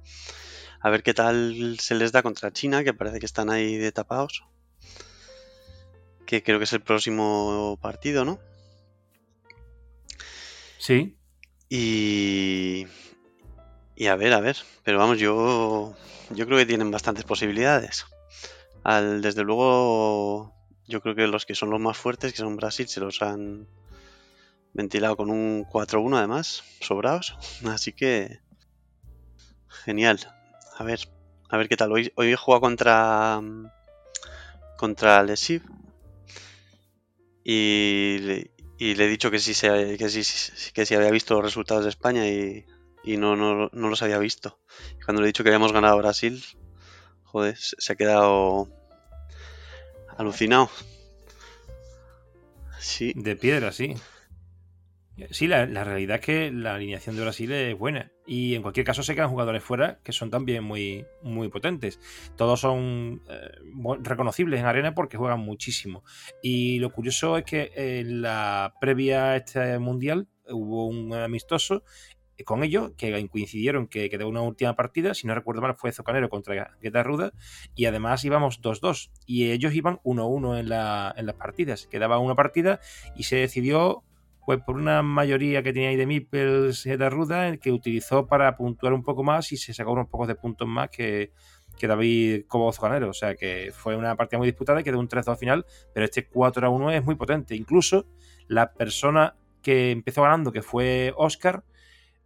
A 0.80 0.90
ver 0.90 1.02
qué 1.02 1.14
tal 1.14 1.78
se 1.80 1.94
les 1.94 2.12
da 2.12 2.22
contra 2.22 2.52
China, 2.52 2.84
que 2.84 2.94
parece 2.94 3.18
que 3.18 3.26
están 3.26 3.50
ahí 3.50 3.76
de 3.76 3.92
tapados. 3.92 4.44
Que 6.26 6.42
creo 6.42 6.58
que 6.58 6.64
es 6.64 6.72
el 6.72 6.82
próximo 6.82 7.78
partido, 7.80 8.24
¿no? 8.24 8.38
Sí. 10.78 11.16
Y, 11.68 12.86
y 13.96 14.06
a 14.06 14.16
ver, 14.16 14.32
a 14.32 14.40
ver. 14.40 14.56
Pero 14.84 14.98
vamos, 14.98 15.18
yo, 15.18 15.94
yo 16.30 16.46
creo 16.46 16.58
que 16.58 16.66
tienen 16.66 16.90
bastantes 16.90 17.24
posibilidades. 17.24 18.06
Al, 18.84 19.22
desde 19.22 19.42
luego, 19.42 20.54
yo 20.86 21.00
creo 21.00 21.14
que 21.14 21.26
los 21.26 21.46
que 21.46 21.54
son 21.54 21.70
los 21.70 21.80
más 21.80 21.96
fuertes, 21.96 22.32
que 22.32 22.38
son 22.38 22.56
Brasil, 22.56 22.86
se 22.86 23.00
los 23.00 23.22
han 23.22 23.66
ventilado 24.74 25.16
con 25.16 25.30
un 25.30 25.64
4-1 25.64 26.18
además, 26.18 26.62
sobrados. 26.80 27.36
Así 27.66 27.92
que, 27.92 28.40
genial. 29.84 30.20
A 30.78 30.84
ver, 30.84 31.00
a 31.48 31.56
ver 31.56 31.68
qué 31.68 31.76
tal. 31.76 31.90
Hoy, 31.92 32.12
hoy 32.16 32.32
he 32.32 32.36
jugado 32.36 32.60
contra, 32.60 33.40
contra 34.76 35.22
Lesiv. 35.22 35.62
Y 37.42 38.50
y 38.78 38.94
le 38.94 39.06
he 39.06 39.08
dicho 39.08 39.30
que 39.30 39.38
sí, 39.38 39.52
que, 39.96 40.08
sí, 40.08 40.72
que 40.72 40.86
sí 40.86 40.94
había 40.94 41.10
visto 41.10 41.34
los 41.34 41.44
resultados 41.44 41.84
de 41.84 41.90
España 41.90 42.28
y 42.28 42.66
y 43.06 43.16
no, 43.16 43.36
no, 43.36 43.70
no 43.72 43.88
los 43.88 44.02
había 44.02 44.18
visto. 44.18 44.58
Cuando 45.04 45.22
le 45.22 45.28
he 45.28 45.30
dicho 45.30 45.44
que 45.44 45.50
habíamos 45.50 45.72
ganado 45.72 45.94
a 45.94 45.98
Brasil, 45.98 46.44
joder, 47.22 47.56
se 47.56 47.92
ha 47.92 47.96
quedado 47.96 48.68
alucinado. 50.18 50.68
Sí. 52.80 53.12
De 53.16 53.36
piedra, 53.36 53.72
sí. 53.72 53.94
Sí, 55.30 55.46
la, 55.46 55.64
realidad 55.64 56.16
es 56.16 56.26
que 56.26 56.52
la 56.52 56.74
alineación 56.74 57.16
de 57.16 57.22
Brasil 57.22 57.50
es 57.50 57.78
buena. 57.78 58.12
Y 58.26 58.54
en 58.54 58.60
cualquier 58.60 58.84
caso 58.84 59.02
se 59.02 59.14
quedan 59.14 59.30
jugadores 59.30 59.62
fuera 59.62 59.98
que 60.02 60.12
son 60.12 60.30
también 60.30 60.62
muy, 60.62 61.06
muy 61.22 61.48
potentes. 61.48 61.98
Todos 62.36 62.60
son 62.60 63.22
eh, 63.30 63.96
reconocibles 64.02 64.60
en 64.60 64.66
arena 64.66 64.94
porque 64.94 65.16
juegan 65.16 65.40
muchísimo. 65.40 66.04
Y 66.42 66.80
lo 66.80 66.90
curioso 66.90 67.38
es 67.38 67.44
que 67.44 67.72
en 67.74 68.20
la 68.20 68.74
previa 68.78 69.30
a 69.30 69.36
este 69.36 69.78
mundial 69.78 70.28
hubo 70.48 70.86
un 70.86 71.14
amistoso 71.14 71.82
con 72.44 72.62
ellos, 72.62 72.92
que 72.96 73.28
coincidieron 73.28 73.86
que 73.86 74.10
quedó 74.10 74.28
una 74.28 74.42
última 74.42 74.74
partida, 74.76 75.14
si 75.14 75.26
no 75.26 75.34
recuerdo 75.34 75.62
mal 75.62 75.74
fue 75.74 75.92
Zocanero 75.92 76.28
contra 76.28 76.76
Guetta 76.80 77.02
Ruda, 77.02 77.32
y 77.74 77.86
además 77.86 78.24
íbamos 78.24 78.60
2-2, 78.60 79.10
y 79.26 79.50
ellos 79.50 79.74
iban 79.74 79.98
1-1 80.04 80.58
en, 80.58 80.68
la, 80.68 81.14
en, 81.16 81.26
las 81.26 81.36
partidas, 81.36 81.86
quedaba 81.86 82.18
una 82.18 82.34
partida 82.34 82.80
y 83.16 83.24
se 83.24 83.36
decidió, 83.36 84.04
pues 84.44 84.60
por 84.62 84.76
una 84.76 85.02
mayoría 85.02 85.62
que 85.62 85.72
tenía 85.72 85.88
ahí 85.88 85.96
de 85.96 86.06
Mipels 86.06 86.84
Guetta 86.84 87.10
Ruda, 87.10 87.56
que 87.56 87.72
utilizó 87.72 88.26
para 88.26 88.56
puntuar 88.56 88.92
un 88.92 89.02
poco 89.02 89.22
más 89.24 89.50
y 89.52 89.56
se 89.56 89.72
sacó 89.72 89.92
unos 89.92 90.08
pocos 90.08 90.28
de 90.28 90.34
puntos 90.34 90.68
más 90.68 90.90
que, 90.90 91.32
que 91.76 91.86
David 91.86 92.44
Cobo 92.46 92.72
Zocanero, 92.72 93.10
o 93.10 93.14
sea 93.14 93.34
que 93.34 93.72
fue 93.72 93.96
una 93.96 94.16
partida 94.16 94.38
muy 94.38 94.46
disputada 94.46 94.80
y 94.80 94.84
quedó 94.84 94.98
un 94.98 95.08
3-2 95.08 95.38
final, 95.38 95.66
pero 95.94 96.04
este 96.04 96.28
4-1 96.28 96.92
es 96.92 97.04
muy 97.04 97.14
potente, 97.14 97.54
incluso 97.54 98.06
la 98.48 98.72
persona 98.72 99.36
que 99.62 99.90
empezó 99.90 100.22
ganando, 100.22 100.52
que 100.52 100.62
fue 100.62 101.12
Oscar, 101.16 101.64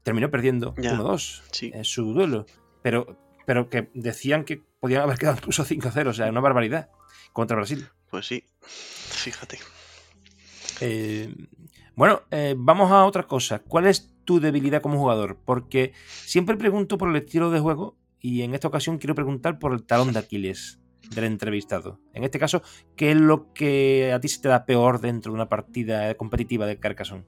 terminó 0.02 0.30
perdiendo 0.30 0.74
1-2 0.74 1.72
en 1.72 1.84
su 1.84 2.12
duelo. 2.12 2.46
Pero, 2.82 3.18
pero 3.46 3.68
que 3.68 3.90
decían 3.94 4.44
que 4.44 4.62
podían 4.80 5.02
haber 5.02 5.18
quedado 5.18 5.36
incluso 5.36 5.64
5-0, 5.64 6.08
o 6.08 6.12
sea, 6.12 6.28
una 6.28 6.40
barbaridad 6.40 6.90
contra 7.32 7.56
Brasil. 7.56 7.88
Pues 8.10 8.26
sí, 8.26 8.44
fíjate. 8.60 9.58
Eh, 10.80 11.34
bueno, 11.94 12.22
eh, 12.30 12.54
vamos 12.56 12.90
a 12.90 13.04
otra 13.04 13.24
cosa. 13.24 13.60
¿Cuál 13.60 13.86
es 13.86 14.14
tu 14.24 14.40
debilidad 14.40 14.82
como 14.82 14.98
jugador? 14.98 15.38
Porque 15.44 15.92
siempre 16.06 16.56
pregunto 16.56 16.98
por 16.98 17.10
el 17.10 17.16
estilo 17.16 17.50
de 17.50 17.60
juego 17.60 17.98
y 18.18 18.42
en 18.42 18.54
esta 18.54 18.68
ocasión 18.68 18.98
quiero 18.98 19.14
preguntar 19.14 19.58
por 19.58 19.72
el 19.72 19.84
talón 19.84 20.12
de 20.12 20.18
Aquiles 20.20 20.80
del 21.14 21.24
entrevistado. 21.24 22.00
En 22.14 22.24
este 22.24 22.38
caso, 22.38 22.62
¿qué 22.96 23.12
es 23.12 23.16
lo 23.16 23.52
que 23.52 24.12
a 24.12 24.20
ti 24.20 24.28
se 24.28 24.40
te 24.40 24.48
da 24.48 24.64
peor 24.64 25.00
dentro 25.00 25.32
de 25.32 25.36
una 25.36 25.48
partida 25.48 26.14
competitiva 26.14 26.66
de 26.66 26.78
Carcassonne? 26.78 27.24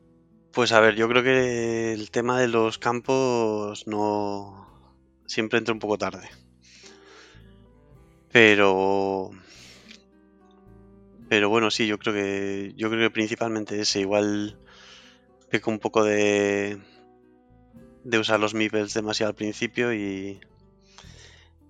Pues 0.52 0.72
a 0.72 0.80
ver, 0.80 0.96
yo 0.96 1.08
creo 1.08 1.22
que 1.22 1.94
el 1.94 2.10
tema 2.10 2.38
de 2.38 2.46
los 2.46 2.76
campos 2.78 3.86
no 3.86 4.68
siempre 5.26 5.58
entra 5.58 5.72
un 5.72 5.80
poco 5.80 5.96
tarde. 5.96 6.28
Pero 8.30 9.30
pero 11.30 11.48
bueno, 11.48 11.70
sí, 11.70 11.86
yo 11.86 11.98
creo 11.98 12.12
que 12.12 12.74
yo 12.76 12.90
creo 12.90 13.08
que 13.08 13.14
principalmente 13.14 13.80
ese 13.80 14.00
igual 14.00 14.58
peco 15.50 15.70
un 15.70 15.78
poco 15.78 16.04
de 16.04 16.78
de 18.04 18.18
usar 18.18 18.38
los 18.38 18.52
meeples 18.52 18.92
demasiado 18.92 19.30
al 19.30 19.36
principio 19.36 19.94
y 19.94 20.38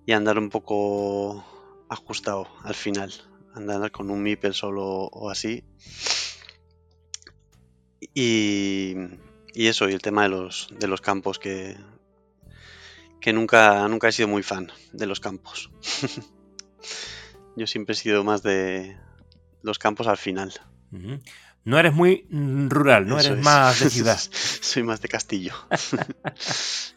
y 0.07 0.13
andar 0.13 0.39
un 0.39 0.51
poco 0.51 1.45
ajustado 1.89 2.49
al 2.65 2.75
final, 2.75 3.13
andar 3.55 3.93
con 3.93 4.11
un 4.11 4.25
meeple 4.25 4.53
solo 4.53 4.85
o 4.85 5.31
así. 5.31 5.63
Y, 8.15 8.95
y 9.55 9.67
eso, 9.67 9.89
y 9.89 9.93
el 9.93 10.03
tema 10.03 10.25
de 10.25 10.31
los, 10.31 10.69
de 10.79 10.89
los 10.89 11.01
campos, 11.01 11.39
que, 11.39 11.77
que 13.21 13.33
nunca, 13.33 13.87
nunca 13.89 14.09
he 14.09 14.13
sido 14.13 14.29
muy 14.29 14.43
fan 14.43 14.73
de 14.93 15.07
los 15.07 15.21
campos. 15.21 15.71
Yo 17.57 17.67
siempre 17.67 17.93
he 17.93 17.97
sido 17.97 18.25
más 18.25 18.43
de 18.43 18.97
los 19.63 19.79
campos 19.79 20.07
al 20.07 20.17
final. 20.17 20.53
No 21.65 21.79
eres 21.79 21.95
muy 21.95 22.27
rural, 22.31 23.07
no 23.07 23.19
eres 23.19 23.39
más 23.39 23.81
de 23.81 23.91
ciudad. 23.91 24.19
Soy 24.19 24.83
más 24.83 25.01
de 25.01 25.09
castillo. 25.09 25.55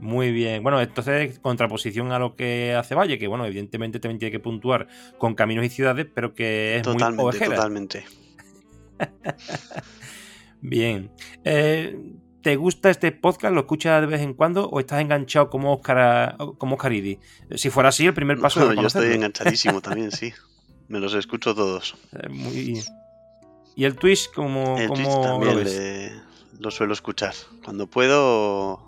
Muy 0.00 0.30
bien. 0.30 0.62
Bueno, 0.62 0.80
entonces, 0.80 1.40
contraposición 1.40 2.12
a 2.12 2.20
lo 2.20 2.36
que 2.36 2.72
hace 2.74 2.94
Valle, 2.94 3.18
que 3.18 3.26
bueno, 3.26 3.44
evidentemente 3.46 3.98
también 3.98 4.20
tiene 4.20 4.30
que 4.30 4.38
puntuar 4.38 4.86
con 5.18 5.34
caminos 5.34 5.64
y 5.64 5.70
ciudades, 5.70 6.06
pero 6.14 6.34
que 6.34 6.76
es 6.76 6.82
totalmente, 6.82 7.16
muy 7.16 7.30
ovejera. 7.30 7.56
Totalmente. 7.56 8.04
Bien. 10.60 11.10
Eh, 11.44 11.96
¿Te 12.42 12.56
gusta 12.56 12.90
este 12.90 13.12
podcast? 13.12 13.54
¿Lo 13.54 13.60
escuchas 13.60 14.00
de 14.00 14.06
vez 14.06 14.20
en 14.22 14.34
cuando 14.34 14.68
o 14.68 14.80
estás 14.80 15.00
enganchado 15.00 15.50
como 15.50 15.74
Oscar, 15.74 16.36
como 16.58 16.76
Oscar 16.76 16.92
Idi? 16.92 17.18
Si 17.56 17.70
fuera 17.70 17.90
así, 17.90 18.06
el 18.06 18.14
primer 18.14 18.38
paso 18.38 18.60
no, 18.60 18.80
Yo 18.80 18.86
estoy 18.86 19.14
enganchadísimo 19.14 19.80
también, 19.82 20.12
sí. 20.12 20.32
Me 20.88 21.00
los 21.00 21.14
escucho 21.14 21.54
todos. 21.54 21.96
Eh, 22.12 22.28
muy... 22.28 22.82
¿Y 23.76 23.84
el 23.84 23.96
Twitch 23.96 24.28
el 24.28 24.34
cómo 24.34 24.76
también 25.22 25.54
lo, 25.54 25.58
ves? 25.58 26.12
lo 26.58 26.70
suelo 26.70 26.92
escuchar. 26.92 27.34
Cuando 27.64 27.86
puedo 27.86 28.84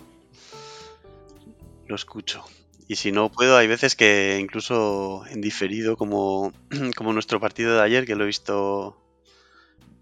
lo 1.86 1.94
escucho. 1.94 2.44
Y 2.88 2.96
si 2.96 3.12
no 3.12 3.30
puedo, 3.30 3.56
hay 3.56 3.66
veces 3.66 3.94
que 3.94 4.38
incluso 4.40 5.24
en 5.28 5.40
diferido, 5.40 5.96
como, 5.96 6.52
como 6.96 7.12
nuestro 7.12 7.38
partido 7.38 7.74
de 7.76 7.82
ayer, 7.82 8.06
que 8.06 8.16
lo 8.16 8.24
he 8.24 8.26
visto 8.26 8.96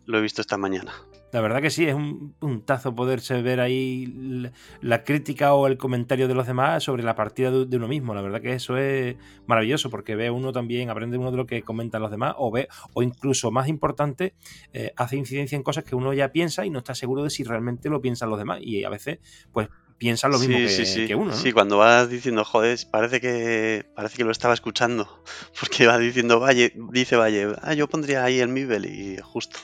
lo 0.08 0.18
he 0.18 0.22
visto 0.22 0.40
esta 0.40 0.56
mañana. 0.56 0.94
La 1.32 1.42
verdad 1.42 1.60
que 1.60 1.68
sí, 1.68 1.86
es 1.86 1.94
un 1.94 2.32
puntazo 2.32 2.94
poderse 2.94 3.42
ver 3.42 3.60
ahí 3.60 4.50
la 4.80 5.04
crítica 5.04 5.52
o 5.52 5.66
el 5.66 5.76
comentario 5.76 6.26
de 6.26 6.34
los 6.34 6.46
demás 6.46 6.82
sobre 6.82 7.02
la 7.02 7.14
partida 7.14 7.50
de 7.50 7.76
uno 7.76 7.88
mismo. 7.88 8.14
La 8.14 8.22
verdad 8.22 8.40
que 8.40 8.54
eso 8.54 8.78
es 8.78 9.16
maravilloso 9.46 9.90
porque 9.90 10.16
ve 10.16 10.30
uno 10.30 10.50
también, 10.50 10.88
aprende 10.88 11.18
uno 11.18 11.30
de 11.30 11.36
lo 11.36 11.46
que 11.46 11.60
comentan 11.60 12.00
los 12.00 12.10
demás 12.10 12.34
o 12.38 12.50
ve, 12.50 12.68
o 12.94 13.02
incluso 13.02 13.50
más 13.50 13.68
importante, 13.68 14.34
eh, 14.72 14.94
hace 14.96 15.16
incidencia 15.16 15.56
en 15.56 15.62
cosas 15.62 15.84
que 15.84 15.94
uno 15.94 16.14
ya 16.14 16.32
piensa 16.32 16.64
y 16.64 16.70
no 16.70 16.78
está 16.78 16.94
seguro 16.94 17.22
de 17.22 17.28
si 17.28 17.44
realmente 17.44 17.90
lo 17.90 18.00
piensan 18.00 18.30
los 18.30 18.38
demás. 18.38 18.60
Y 18.62 18.84
a 18.84 18.88
veces, 18.88 19.18
pues 19.52 19.68
piensan 19.98 20.30
lo 20.30 20.38
mismo 20.38 20.56
sí, 20.56 20.62
que, 20.62 20.68
sí, 20.70 20.86
sí. 20.86 21.06
que, 21.06 21.14
uno. 21.16 21.32
¿no? 21.32 21.36
Sí, 21.36 21.52
cuando 21.52 21.76
vas 21.76 22.08
diciendo, 22.08 22.46
joder, 22.46 22.78
parece 22.90 23.20
que 23.20 23.84
parece 23.94 24.16
que 24.16 24.24
lo 24.24 24.30
estaba 24.30 24.54
escuchando. 24.54 25.22
Porque 25.60 25.86
va 25.86 25.98
diciendo, 25.98 26.40
Valle, 26.40 26.72
dice 26.92 27.16
Valle, 27.16 27.48
ah, 27.60 27.74
yo 27.74 27.86
pondría 27.88 28.24
ahí 28.24 28.40
el 28.40 28.48
Mibel 28.48 28.86
y 28.86 29.18
justo. 29.22 29.58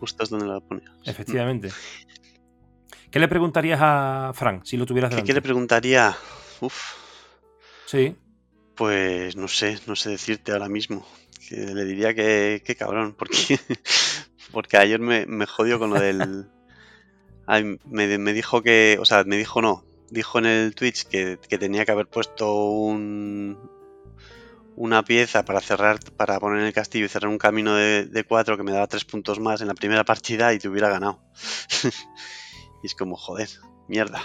Justo 0.00 0.24
es 0.24 0.30
donde 0.30 0.46
lo 0.46 0.60
pone. 0.62 0.82
Efectivamente. 1.04 1.68
¿Qué 3.10 3.18
le 3.18 3.28
preguntarías 3.28 3.78
a 3.82 4.32
Frank 4.34 4.62
si 4.64 4.78
lo 4.78 4.86
tuvieras 4.86 5.10
delante? 5.10 5.26
¿Qué, 5.26 5.32
¿Qué, 5.32 5.34
le 5.34 5.42
preguntaría? 5.42 6.16
Uf. 6.60 6.94
Sí. 7.84 8.16
Pues 8.76 9.36
no 9.36 9.46
sé, 9.46 9.78
no 9.86 9.94
sé 9.96 10.10
decirte 10.10 10.52
ahora 10.52 10.70
mismo. 10.70 11.06
Que 11.46 11.56
le 11.56 11.84
diría 11.84 12.14
que, 12.14 12.62
que 12.64 12.76
cabrón, 12.76 13.14
porque, 13.18 13.58
porque 14.52 14.78
ayer 14.78 15.00
me, 15.00 15.26
me 15.26 15.44
jodió 15.44 15.78
con 15.78 15.90
lo 15.90 16.00
del... 16.00 16.48
Ay, 17.46 17.78
me, 17.84 18.16
me, 18.16 18.32
dijo 18.32 18.62
que, 18.62 18.96
o 19.00 19.04
sea, 19.04 19.24
me 19.24 19.36
dijo 19.36 19.60
no, 19.60 19.84
dijo 20.08 20.38
en 20.38 20.46
el 20.46 20.74
Twitch 20.74 21.04
que, 21.04 21.38
que 21.48 21.58
tenía 21.58 21.84
que 21.84 21.92
haber 21.92 22.06
puesto 22.06 22.54
un, 22.54 23.58
una 24.76 25.02
pieza 25.02 25.44
para 25.44 25.60
cerrar, 25.60 25.98
para 26.16 26.38
poner 26.40 26.60
en 26.60 26.66
el 26.66 26.72
castillo 26.72 27.06
y 27.06 27.08
cerrar 27.08 27.28
un 27.28 27.38
camino 27.38 27.74
de, 27.74 28.06
de 28.06 28.24
cuatro 28.24 28.56
que 28.56 28.62
me 28.62 28.72
daba 28.72 28.86
tres 28.86 29.04
puntos 29.04 29.38
más 29.38 29.60
en 29.60 29.68
la 29.68 29.74
primera 29.74 30.04
partida 30.04 30.52
y 30.54 30.58
te 30.58 30.68
hubiera 30.68 30.88
ganado. 30.88 31.20
y 32.82 32.86
es 32.86 32.94
como, 32.94 33.16
joder, 33.16 33.48
mierda. 33.88 34.22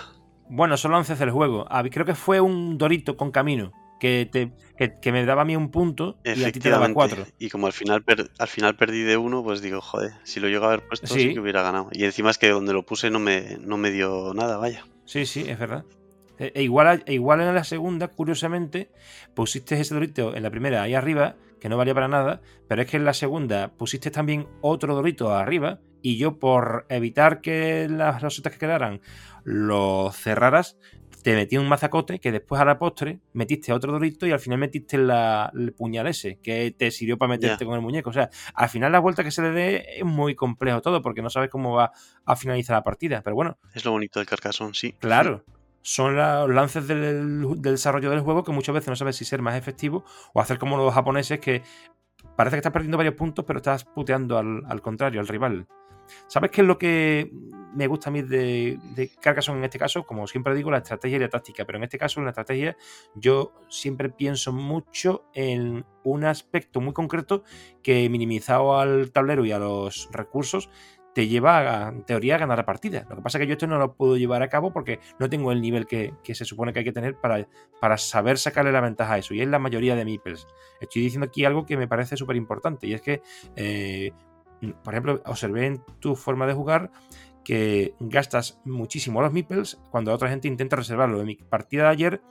Bueno, 0.50 0.78
son 0.78 0.92
lances 0.92 1.20
del 1.20 1.32
juego. 1.32 1.68
Creo 1.92 2.06
que 2.06 2.16
fue 2.16 2.40
un 2.40 2.78
dorito 2.78 3.18
con 3.18 3.32
camino. 3.32 3.74
Que, 4.00 4.28
te, 4.30 4.52
que, 4.78 5.00
que, 5.00 5.12
me 5.14 5.26
daba 5.26 5.44
a 5.44 5.46
mí 5.46 5.56
un 5.56 5.72
punto 5.72 6.20
y 6.26 6.44
a 6.44 6.52
ti 6.52 6.60
te 6.60 6.70
daba 6.70 6.94
cuatro. 6.94 7.26
Y 7.40 7.50
como 7.50 7.66
al 7.66 7.74
final, 7.74 8.04
per, 8.04 8.30
al 8.38 8.48
final 8.48 8.76
perdí 8.76 9.04
de 9.04 9.16
uno, 9.16 9.42
pues 9.42 9.62
digo, 9.62 9.80
joder, 9.80 10.12
si 10.24 10.42
lo 10.42 10.50
llego 10.50 10.66
a 10.66 10.68
haber 10.68 10.86
puesto, 10.86 11.08
sí. 11.08 11.22
sí. 11.22 11.34
que 11.34 11.40
hubiera 11.40 11.64
ganado. 11.64 11.88
Y 11.94 12.04
encima 12.04 12.30
es 12.30 12.38
que 12.38 12.50
donde 12.50 12.74
lo 12.74 12.86
puse 12.86 13.10
no 13.10 13.20
me, 13.20 13.58
no 13.62 13.78
me 13.78 13.92
dio 13.92 14.34
nada, 14.36 14.58
vaya. 14.58 14.86
Sí, 15.06 15.26
sí, 15.26 15.46
es 15.48 15.58
verdad. 15.58 15.86
E 16.38 16.64
igual, 16.64 17.04
e 17.06 17.14
igual 17.14 17.42
en 17.42 17.56
la 17.56 17.64
segunda, 17.64 18.10
curiosamente, 18.10 18.90
pusiste 19.34 19.80
ese 19.80 19.94
dorito 19.94 20.36
en 20.36 20.44
la 20.44 20.52
primera 20.52 20.82
ahí 20.82 20.94
arriba, 20.94 21.36
que 21.60 21.70
no 21.70 21.78
valía 21.78 21.94
para 21.94 22.08
nada, 22.08 22.42
pero 22.68 22.82
es 22.82 22.90
que 22.90 22.98
en 22.98 23.06
la 23.06 23.14
segunda 23.14 23.70
pusiste 23.70 24.12
también 24.12 24.48
otro 24.62 24.96
dorito 24.96 25.34
arriba, 25.34 25.80
y 26.02 26.18
yo 26.18 26.38
por 26.38 26.86
evitar 26.90 27.42
que 27.42 27.88
las 27.90 28.22
rosetas 28.22 28.54
que 28.54 28.60
quedaran 28.60 29.02
lo 29.44 30.12
cerraras, 30.12 30.78
te 31.26 31.34
metí 31.34 31.58
un 31.58 31.68
mazacote 31.68 32.20
que 32.20 32.32
después 32.32 32.62
a 32.62 32.66
la 32.66 32.78
postre 32.78 33.20
metiste 33.34 33.74
otro 33.74 33.92
dorito 33.92 34.28
y 34.28 34.32
al 34.32 34.40
final 34.40 34.60
metiste 34.60 35.00
la, 35.00 35.52
el 35.56 35.74
puñal 35.74 36.06
ese 36.06 36.38
que 36.40 36.70
te 36.70 36.92
sirvió 36.92 37.18
para 37.18 37.30
meterte 37.30 37.58
yeah. 37.64 37.66
con 37.66 37.76
el 37.76 37.82
muñeco. 37.82 38.12
O 38.12 38.14
sea, 38.14 38.30
al 38.54 38.70
final 38.70 38.92
la 38.92 39.00
vuelta 39.00 39.24
que 39.24 39.32
se 39.32 39.42
le 39.42 39.50
dé 39.50 39.86
es 39.98 40.06
muy 40.06 40.36
complejo 40.36 40.84
todo 40.84 41.02
porque 41.02 41.24
no 41.24 41.32
sabes 41.32 41.50
cómo 41.50 41.74
va 41.74 41.92
a 42.26 42.36
finalizar 42.36 42.76
la 42.76 42.84
partida. 42.84 43.24
Pero 43.24 43.36
bueno. 43.36 43.58
Es 43.74 43.84
lo 43.84 43.90
bonito 43.90 44.20
del 44.20 44.28
carcasón, 44.28 44.76
sí. 44.76 44.94
Claro. 45.00 45.44
Son 45.88 46.16
los 46.16 46.50
lances 46.50 46.88
del, 46.88 47.62
desarrollo 47.62 48.10
del 48.10 48.22
juego 48.22 48.44
que 48.44 48.52
muchas 48.52 48.74
veces 48.74 48.90
no 48.90 48.96
sabes 48.96 49.18
si 49.18 49.24
ser 49.24 49.44
más 49.44 49.56
efectivo 49.56 50.04
o 50.34 50.42
hacer 50.42 50.58
como 50.58 50.78
los 50.78 50.92
japoneses 50.92 51.40
que 51.40 51.62
parece 52.36 52.56
que 52.56 52.62
estás 52.62 52.74
perdiendo 52.74 52.98
varios 52.98 53.14
puntos, 53.14 53.46
pero 53.46 53.58
estás 53.58 53.86
puteando 53.86 54.36
al, 54.40 54.82
contrario, 54.82 55.20
al 55.20 55.28
rival. 55.28 55.68
¿Sabes 56.26 56.50
qué 56.50 56.62
es 56.62 56.68
lo 56.68 56.80
que 56.80 57.32
me 57.76 57.86
gusta 57.86 58.10
a 58.10 58.14
mí 58.14 58.24
de, 58.24 58.80
de, 58.96 59.12
en 59.24 59.64
este 59.64 59.78
caso? 59.78 60.08
Como 60.08 60.26
siempre 60.26 60.56
digo, 60.56 60.72
la 60.72 60.80
estrategia 60.80 61.18
y 61.18 61.20
la 61.20 61.30
táctica, 61.30 61.66
pero 61.66 61.78
en 61.78 61.84
este 61.84 62.00
caso, 62.00 62.20
en 62.20 62.26
la 62.26 62.32
estrategia, 62.32 62.76
yo 63.14 63.54
siempre 63.70 64.10
pienso 64.10 64.54
mucho 64.54 65.30
en 65.36 65.86
un 66.04 66.24
aspecto 66.24 66.82
muy 66.82 66.94
concreto 66.94 67.44
que 67.84 68.10
minimizado 68.10 68.80
al 68.80 69.12
tablero 69.12 69.46
y 69.46 69.52
a 69.52 69.60
los 69.60 70.10
recursos 70.12 70.72
te 71.16 71.30
lleva, 71.30 71.86
a, 71.86 71.90
en 71.90 72.04
teoría, 72.04 72.36
a 72.36 72.40
ganar 72.40 72.58
la 72.58 72.66
partida. 72.66 73.06
Lo 73.10 73.16
que 73.16 73.22
pasa 73.22 73.38
es 73.38 73.44
que 73.44 73.48
yo 73.48 73.54
esto 73.54 73.68
no 73.68 73.80
lo 73.80 73.94
puedo 73.94 74.18
llevar 74.18 74.44
a 74.44 74.50
cabo 74.50 74.74
porque 74.74 75.00
no 75.18 75.30
tengo 75.30 75.54
el 75.54 75.62
nivel 75.62 75.88
que, 75.88 76.14
que 76.22 76.36
se 76.36 76.44
supone 76.44 76.74
que 76.74 76.80
hay 76.80 76.86
que 76.86 76.92
tener 76.92 77.16
para, 77.16 77.48
para, 77.80 77.98
saber 77.98 78.38
sacarle 78.38 78.74
la 78.74 78.82
ventaja 78.82 79.14
a 79.14 79.18
eso. 79.20 79.34
Y 79.34 79.40
es 79.40 79.48
la 79.48 79.58
mayoría 79.58 79.96
de 79.96 80.04
meeples. 80.04 80.46
Estoy 80.82 81.04
diciendo 81.04 81.28
aquí 81.28 81.46
algo 81.46 81.66
que 81.66 81.78
me 81.78 81.88
parece 81.88 82.18
súper 82.18 82.36
importante 82.36 82.86
y 82.86 82.94
es 82.94 83.02
que 83.02 83.22
eh, 83.56 84.12
por 84.84 84.94
ejemplo, 84.94 85.22
observé 85.26 85.66
en 85.68 85.82
tu 86.00 86.16
forma 86.16 86.48
de 86.48 86.54
jugar 86.54 86.92
que 87.46 87.94
gastas 88.00 88.60
muchísimo 88.66 89.22
los 89.22 89.32
meeples 89.32 89.80
cuando 89.92 90.12
otra 90.12 90.30
gente 90.30 90.48
intenta 90.48 90.76
reservarlo. 90.76 91.22
En 91.22 91.28
mi 91.28 91.36
partida 91.36 91.84
de 91.84 91.90
ayer 91.90 92.22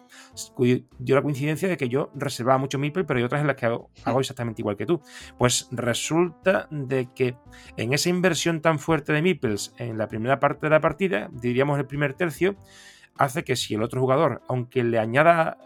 dio 0.99 1.15
la 1.15 1.23
coincidencia 1.23 1.69
de 1.69 1.77
que 1.77 1.89
yo 1.89 2.11
reservaba 2.15 2.59
mucho 2.59 2.79
meeple, 2.79 3.05
pero 3.05 3.19
hay 3.19 3.25
otras 3.25 3.41
en 3.41 3.47
las 3.47 3.57
que 3.57 3.67
hago, 3.67 3.91
hago, 4.05 4.21
exactamente 4.21 4.61
igual 4.61 4.77
que 4.77 4.87
tú. 4.87 5.01
Pues 5.39 5.69
resulta 5.71 6.67
de 6.71 7.09
que 7.15 7.37
en 7.77 7.95
esa 7.95 8.09
inversión 8.11 8.61
tan 8.61 8.79
fuerte 8.79 9.13
de 9.13 9.23
meeples 9.23 9.73
en 9.79 9.97
la 9.97 10.09
primera 10.09 10.41
parte 10.41 10.67
de 10.67 10.71
la 10.71 10.81
partida, 10.81 11.31
diríamos 11.33 11.79
el 11.79 11.87
primer 11.87 12.15
tercio, 12.15 12.57
hace 13.17 13.45
que 13.45 13.55
si 13.55 13.75
el 13.75 13.83
otro 13.85 14.01
jugador, 14.01 14.43
aunque 14.49 14.83
le 14.83 14.99
añada 14.99 15.59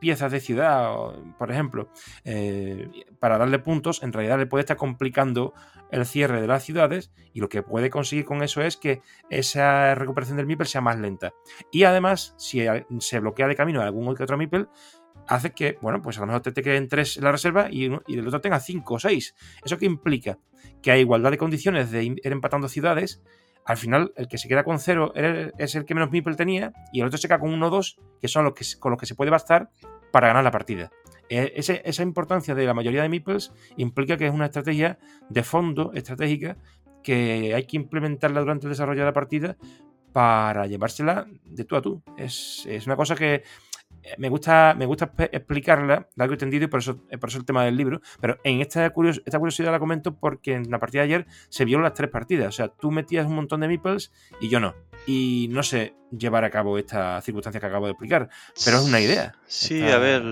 piezas 0.00 0.32
de 0.32 0.40
ciudad, 0.40 0.94
por 1.38 1.50
ejemplo, 1.50 1.88
eh, 2.24 2.88
para 3.18 3.38
darle 3.38 3.58
puntos, 3.58 4.02
en 4.02 4.12
realidad 4.12 4.38
le 4.38 4.46
puede 4.46 4.62
estar 4.62 4.76
complicando 4.76 5.54
el 5.90 6.06
cierre 6.06 6.40
de 6.40 6.46
las 6.46 6.64
ciudades 6.64 7.12
y 7.32 7.40
lo 7.40 7.48
que 7.48 7.62
puede 7.62 7.90
conseguir 7.90 8.24
con 8.24 8.42
eso 8.42 8.62
es 8.62 8.76
que 8.76 9.00
esa 9.30 9.94
recuperación 9.94 10.36
del 10.36 10.46
Mipel 10.46 10.66
sea 10.66 10.80
más 10.80 10.98
lenta. 10.98 11.34
Y 11.70 11.84
además, 11.84 12.34
si 12.36 12.64
se 13.00 13.20
bloquea 13.20 13.48
de 13.48 13.56
camino 13.56 13.80
algún 13.80 14.14
que 14.14 14.22
otro 14.22 14.36
Mipel, 14.36 14.68
hace 15.26 15.52
que, 15.52 15.78
bueno, 15.80 16.02
pues 16.02 16.18
a 16.18 16.20
lo 16.20 16.26
mejor 16.26 16.42
te, 16.42 16.52
te 16.52 16.62
queden 16.62 16.88
tres 16.88 17.16
en 17.16 17.24
la 17.24 17.32
reserva 17.32 17.68
y, 17.70 17.84
el 17.84 18.26
otro 18.26 18.40
tenga 18.40 18.60
cinco 18.60 18.94
o 18.94 18.98
seis. 18.98 19.34
¿Eso 19.64 19.78
qué 19.78 19.86
implica? 19.86 20.38
Que 20.82 20.90
hay 20.90 21.00
igualdad 21.00 21.30
de 21.30 21.38
condiciones 21.38 21.90
de 21.90 22.04
ir 22.04 22.20
empatando 22.24 22.68
ciudades 22.68 23.22
al 23.64 23.76
final 23.76 24.12
el 24.16 24.28
que 24.28 24.38
se 24.38 24.48
queda 24.48 24.64
con 24.64 24.78
cero 24.78 25.12
es 25.14 25.74
el 25.74 25.84
que 25.84 25.94
menos 25.94 26.10
Meeple 26.10 26.34
tenía 26.34 26.72
y 26.92 27.00
el 27.00 27.06
otro 27.06 27.18
se 27.18 27.28
queda 27.28 27.38
con 27.38 27.52
uno 27.52 27.68
o 27.68 27.70
dos, 27.70 27.98
que 28.20 28.28
son 28.28 28.44
los 28.44 28.54
que, 28.54 28.64
con 28.78 28.90
los 28.90 29.00
que 29.00 29.06
se 29.06 29.14
puede 29.14 29.30
bastar 29.30 29.70
para 30.12 30.28
ganar 30.28 30.44
la 30.44 30.50
partida. 30.50 30.90
E, 31.28 31.54
esa 31.56 32.02
importancia 32.02 32.54
de 32.54 32.66
la 32.66 32.74
mayoría 32.74 33.02
de 33.02 33.08
Meeples 33.08 33.52
implica 33.76 34.16
que 34.16 34.26
es 34.26 34.32
una 34.32 34.46
estrategia 34.46 34.98
de 35.28 35.42
fondo 35.42 35.92
estratégica 35.94 36.56
que 37.02 37.54
hay 37.54 37.66
que 37.66 37.76
implementarla 37.76 38.40
durante 38.40 38.66
el 38.66 38.70
desarrollo 38.70 39.00
de 39.00 39.06
la 39.06 39.12
partida 39.12 39.56
para 40.12 40.66
llevársela 40.66 41.26
de 41.44 41.64
tú 41.64 41.76
a 41.76 41.82
tú. 41.82 42.02
Es, 42.16 42.64
es 42.66 42.86
una 42.86 42.96
cosa 42.96 43.14
que 43.14 43.42
me 44.18 44.28
gusta, 44.28 44.74
me 44.76 44.86
gusta 44.86 45.12
explicarla, 45.32 46.08
largo 46.16 46.34
entendido, 46.34 46.64
y 46.64 46.68
por 46.68 46.80
eso, 46.80 46.98
por 47.20 47.28
eso 47.28 47.38
el 47.38 47.44
tema 47.44 47.64
del 47.64 47.76
libro. 47.76 48.00
Pero 48.20 48.38
en 48.44 48.60
esta, 48.60 48.86
esta 48.86 49.38
curiosidad 49.38 49.72
la 49.72 49.78
comento 49.78 50.14
porque 50.14 50.54
en 50.54 50.70
la 50.70 50.78
partida 50.78 51.02
de 51.02 51.06
ayer 51.06 51.26
se 51.48 51.64
vio 51.64 51.80
las 51.80 51.94
tres 51.94 52.10
partidas. 52.10 52.48
O 52.48 52.52
sea, 52.52 52.68
tú 52.68 52.90
metías 52.90 53.26
un 53.26 53.34
montón 53.34 53.60
de 53.60 53.68
meeples 53.68 54.12
y 54.40 54.48
yo 54.48 54.60
no. 54.60 54.74
Y 55.06 55.48
no 55.50 55.62
sé 55.62 55.94
llevar 56.10 56.44
a 56.44 56.50
cabo 56.50 56.78
esta 56.78 57.20
circunstancia 57.22 57.60
que 57.60 57.66
acabo 57.66 57.86
de 57.86 57.92
explicar, 57.92 58.28
pero 58.64 58.78
es 58.78 58.84
una 58.84 59.00
idea. 59.00 59.34
Sí, 59.46 59.82
a 59.82 59.98
ver. 59.98 60.22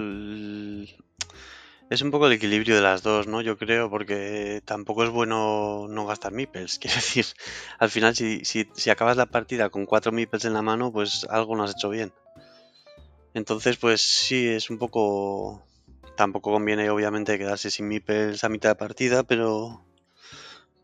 Es 1.90 2.00
un 2.00 2.10
poco 2.10 2.26
el 2.26 2.32
equilibrio 2.32 2.74
de 2.74 2.80
las 2.80 3.02
dos, 3.02 3.26
¿no? 3.26 3.42
Yo 3.42 3.58
creo, 3.58 3.90
porque 3.90 4.62
tampoco 4.64 5.04
es 5.04 5.10
bueno 5.10 5.88
no 5.90 6.06
gastar 6.06 6.32
meeples. 6.32 6.78
Quiero 6.80 6.96
decir, 6.96 7.26
al 7.78 7.90
final, 7.90 8.16
si, 8.16 8.44
si, 8.46 8.66
si 8.74 8.88
acabas 8.88 9.18
la 9.18 9.26
partida 9.26 9.68
con 9.68 9.84
cuatro 9.84 10.10
meeples 10.10 10.46
en 10.46 10.54
la 10.54 10.62
mano, 10.62 10.90
pues 10.90 11.26
algo 11.28 11.54
no 11.54 11.64
has 11.64 11.72
hecho 11.72 11.90
bien. 11.90 12.12
Entonces, 13.34 13.76
pues 13.76 14.00
sí, 14.02 14.48
es 14.48 14.70
un 14.70 14.78
poco... 14.78 15.62
Tampoco 16.16 16.52
conviene 16.52 16.90
obviamente 16.90 17.38
quedarse 17.38 17.70
sin 17.70 17.88
meeples 17.88 18.44
a 18.44 18.48
mitad 18.48 18.70
de 18.70 18.74
partida, 18.74 19.22
pero... 19.22 19.82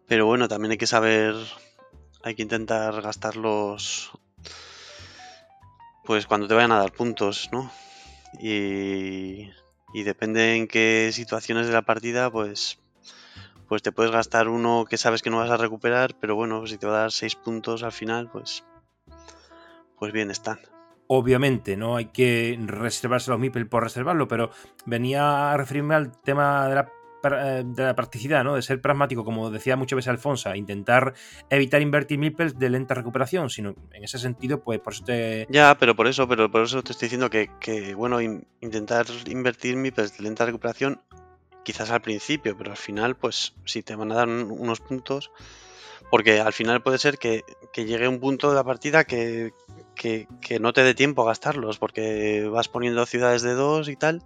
Pero 0.07 0.27
bueno, 0.27 0.49
también 0.49 0.73
hay 0.73 0.79
que 0.79 0.87
saber... 0.87 1.35
Hay 2.23 2.35
que 2.35 2.43
intentar 2.43 3.03
gastarlos... 3.03 4.11
Pues 6.05 6.27
cuando 6.27 6.49
te 6.49 6.55
vayan 6.55 6.73
a 6.73 6.79
dar 6.79 6.93
puntos, 6.93 7.51
¿no? 7.53 7.71
Y... 8.41 9.51
Y 9.95 10.03
depende 10.03 10.55
en 10.55 10.69
qué 10.69 11.11
situaciones 11.13 11.67
de 11.67 11.73
la 11.73 11.83
partida, 11.83 12.31
pues... 12.31 12.79
Pues 13.69 13.83
te 13.83 13.93
puedes 13.93 14.13
gastar 14.13 14.49
uno 14.49 14.87
que 14.89 14.97
sabes 14.97 15.21
que 15.21 15.29
no 15.29 15.39
vas 15.39 15.51
a 15.51 15.59
recuperar, 15.59 16.15
pero 16.19 16.35
bueno, 16.35 16.67
si 16.67 16.79
te 16.79 16.87
va 16.87 16.97
a 16.97 17.01
dar 17.01 17.13
6 17.13 17.35
puntos 17.37 17.83
al 17.83 17.93
final, 17.93 18.31
pues... 18.31 18.65
Pues 19.99 20.13
bien 20.13 20.31
están. 20.31 20.59
Obviamente, 21.11 21.77
no 21.77 21.97
hay 21.97 22.07
que 22.07 22.59
reservarse 22.67 23.31
los 23.31 23.41
MIPEL 23.41 23.67
por 23.67 23.83
reservarlo, 23.83 24.29
pero 24.29 24.51
venía 24.85 25.53
a 25.53 25.57
referirme 25.57 25.95
al 25.95 26.13
tema 26.21 26.69
de 26.69 26.75
la, 26.75 26.93
eh, 27.25 27.65
de 27.65 27.83
la 27.83 27.97
practicidad, 27.97 28.45
¿no? 28.45 28.55
De 28.55 28.61
ser 28.61 28.83
pragmático, 28.83 29.25
como 29.25 29.51
decía 29.51 29.75
muchas 29.77 29.97
veces 29.97 30.09
Alfonso, 30.09 30.55
intentar 30.55 31.15
evitar 31.49 31.81
invertir 31.81 32.19
MIPELs 32.19 32.59
de 32.59 32.69
lenta 32.69 32.93
recuperación, 32.93 33.49
sino 33.49 33.75
en 33.93 34.05
ese 34.05 34.19
sentido, 34.19 34.63
pues 34.63 34.81
por 34.81 34.93
eso 34.93 35.05
te. 35.05 35.47
Ya, 35.49 35.75
pero 35.81 35.97
por 35.97 36.09
eso, 36.09 36.29
pero 36.29 36.51
por 36.51 36.63
eso 36.63 36.83
te 36.83 36.93
estoy 36.93 37.07
diciendo 37.07 37.31
que, 37.31 37.51
que 37.59 37.95
bueno, 37.95 38.21
intentar 38.21 39.07
invertir 39.29 39.77
MIPELs 39.77 40.19
de 40.19 40.23
lenta 40.23 40.45
recuperación, 40.45 41.01
quizás 41.65 41.91
al 41.91 42.03
principio, 42.03 42.55
pero 42.57 42.73
al 42.73 42.77
final, 42.77 43.17
pues 43.17 43.55
si 43.65 43.83
te 43.83 43.97
van 43.97 44.13
a 44.13 44.17
dar 44.17 44.29
unos 44.29 44.81
puntos 44.81 45.33
porque 46.11 46.41
al 46.41 46.53
final 46.53 46.83
puede 46.83 46.99
ser 46.99 47.19
que, 47.19 47.45
llegue 47.75 48.09
un 48.09 48.19
punto 48.19 48.49
de 48.49 48.57
la 48.57 48.65
partida 48.65 49.05
que, 49.05 49.53
no 50.61 50.73
te 50.73 50.83
dé 50.83 50.95
tiempo 50.95 51.23
a 51.23 51.27
gastarlos, 51.27 51.79
porque 51.79 52.49
vas 52.49 52.69
poniendo 52.69 53.05
ciudades 53.07 53.43
de 53.43 53.55
dos 53.55 53.89
y 53.89 53.97
tal, 53.97 54.23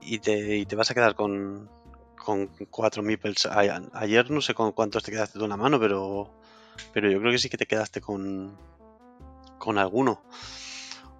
y 0.00 0.18
te, 0.18 0.64
te 0.66 0.76
vas 0.76 0.90
a 0.90 0.94
quedar 0.94 1.14
con, 1.14 1.70
con 2.16 2.48
cuatro 2.70 3.02
meeples. 3.02 3.46
Ayer 3.46 4.30
no 4.30 4.40
sé 4.40 4.54
con 4.54 4.72
cuántos 4.72 5.02
te 5.02 5.12
quedaste 5.12 5.38
de 5.38 5.44
una 5.44 5.56
mano, 5.56 5.78
pero, 5.80 6.30
pero 6.92 7.10
yo 7.10 7.20
creo 7.20 7.32
que 7.32 7.38
sí 7.38 7.48
que 7.48 7.58
te 7.58 7.66
quedaste 7.66 8.00
con, 8.00 8.56
con 9.58 9.78
alguno. 9.78 10.22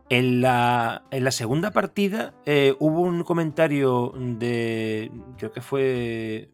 En 0.09 0.41
la, 0.41 1.05
en 1.13 1.23
la 1.23 1.31
segunda 1.31 1.71
partida 1.71 2.35
eh, 2.45 2.75
hubo 2.81 3.03
un 3.03 3.23
comentario 3.23 4.13
de, 4.17 5.11
creo 5.39 5.53
que 5.53 5.61
fue 5.61 6.51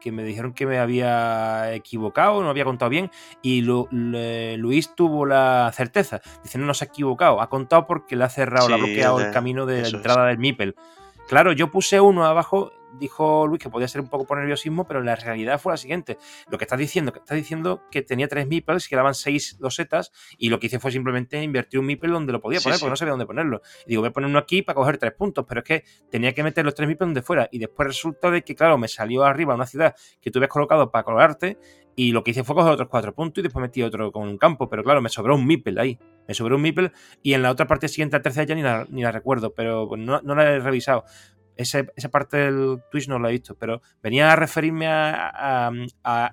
que 0.00 0.12
me 0.12 0.24
dijeron 0.24 0.52
que 0.52 0.66
me 0.66 0.78
había 0.78 1.74
equivocado, 1.74 2.42
no 2.42 2.50
había 2.50 2.64
contado 2.64 2.88
bien, 2.88 3.10
y 3.42 3.62
Luis 3.62 4.94
tuvo 4.94 5.26
la 5.26 5.70
certeza. 5.74 6.20
Dice, 6.42 6.58
no, 6.58 6.66
no 6.66 6.74
se 6.74 6.84
ha 6.84 6.88
equivocado, 6.88 7.40
ha 7.40 7.48
contado 7.48 7.86
porque 7.86 8.16
le 8.16 8.24
ha 8.24 8.28
cerrado, 8.28 8.68
le 8.68 8.74
ha 8.74 8.78
bloqueado 8.78 9.20
el 9.20 9.30
camino 9.30 9.66
de 9.66 9.82
la 9.82 9.88
entrada 9.88 10.26
del 10.26 10.38
Mipel. 10.38 10.74
Claro, 11.28 11.52
yo 11.52 11.70
puse 11.70 12.00
uno 12.00 12.26
abajo 12.26 12.72
dijo 12.98 13.46
Luis 13.46 13.62
que 13.62 13.70
podía 13.70 13.88
ser 13.88 14.00
un 14.00 14.08
poco 14.08 14.26
por 14.26 14.38
nerviosismo, 14.38 14.86
pero 14.86 15.02
la 15.02 15.16
realidad 15.16 15.60
fue 15.60 15.72
la 15.72 15.76
siguiente. 15.76 16.18
Lo 16.50 16.58
que 16.58 16.64
está 16.64 16.76
diciendo, 16.76 17.12
que 17.12 17.18
está 17.18 17.34
diciendo 17.34 17.82
que 17.90 18.02
tenía 18.02 18.28
tres 18.28 18.46
meeples, 18.46 18.88
que 18.88 18.96
daban 18.96 19.14
seis 19.14 19.56
losetas, 19.60 20.12
y 20.38 20.48
lo 20.48 20.58
que 20.58 20.66
hice 20.66 20.78
fue 20.78 20.92
simplemente 20.92 21.42
invertir 21.42 21.80
un 21.80 21.86
meeple 21.86 22.10
donde 22.10 22.32
lo 22.32 22.40
podía 22.40 22.60
poner, 22.60 22.78
porque 22.78 22.90
no 22.90 22.96
sabía 22.96 23.12
dónde 23.12 23.26
ponerlo. 23.26 23.60
Y 23.86 23.90
digo, 23.90 24.02
voy 24.02 24.10
a 24.10 24.12
poner 24.12 24.30
uno 24.30 24.38
aquí 24.38 24.62
para 24.62 24.74
coger 24.74 24.98
tres 24.98 25.12
puntos, 25.12 25.44
pero 25.48 25.60
es 25.60 25.64
que 25.64 25.84
tenía 26.10 26.32
que 26.32 26.42
meter 26.42 26.64
los 26.64 26.74
tres 26.74 26.88
meeples 26.88 27.06
donde 27.06 27.22
fuera. 27.22 27.48
Y 27.50 27.58
después 27.58 27.88
resulta 27.88 28.30
de 28.30 28.42
que, 28.42 28.54
claro, 28.54 28.78
me 28.78 28.88
salió 28.88 29.24
arriba 29.24 29.54
una 29.54 29.66
ciudad 29.66 29.94
que 30.20 30.30
tú 30.30 30.38
habías 30.38 30.50
colocado 30.50 30.90
para 30.90 31.04
colgarte, 31.04 31.58
y 31.96 32.12
lo 32.12 32.24
que 32.24 32.32
hice 32.32 32.44
fue 32.44 32.56
coger 32.56 32.72
otros 32.72 32.88
cuatro 32.88 33.14
puntos 33.14 33.38
y 33.38 33.42
después 33.42 33.62
metí 33.62 33.82
otro 33.82 34.10
con 34.10 34.28
un 34.28 34.38
campo. 34.38 34.68
Pero 34.68 34.82
claro, 34.82 35.00
me 35.00 35.08
sobró 35.08 35.36
un 35.36 35.46
meeple 35.46 35.80
ahí. 35.80 35.98
Me 36.26 36.34
sobró 36.34 36.56
un 36.56 36.62
meeple 36.62 36.90
y 37.22 37.34
en 37.34 37.42
la 37.42 37.50
otra 37.50 37.66
parte 37.66 37.86
siguiente, 37.86 38.16
la 38.16 38.22
tercera, 38.22 38.46
ya 38.46 38.54
ni 38.54 38.62
la, 38.62 38.86
ni 38.88 39.02
la 39.02 39.12
recuerdo, 39.12 39.54
pero 39.54 39.88
no, 39.96 40.20
no 40.22 40.34
la 40.34 40.50
he 40.50 40.58
revisado 40.58 41.04
esa 41.56 42.08
parte 42.10 42.36
del 42.36 42.82
Twitch 42.90 43.08
no 43.08 43.18
lo 43.18 43.28
he 43.28 43.32
visto, 43.32 43.56
pero 43.56 43.80
venía 44.02 44.32
a 44.32 44.36
referirme 44.36 44.86
a, 44.88 45.70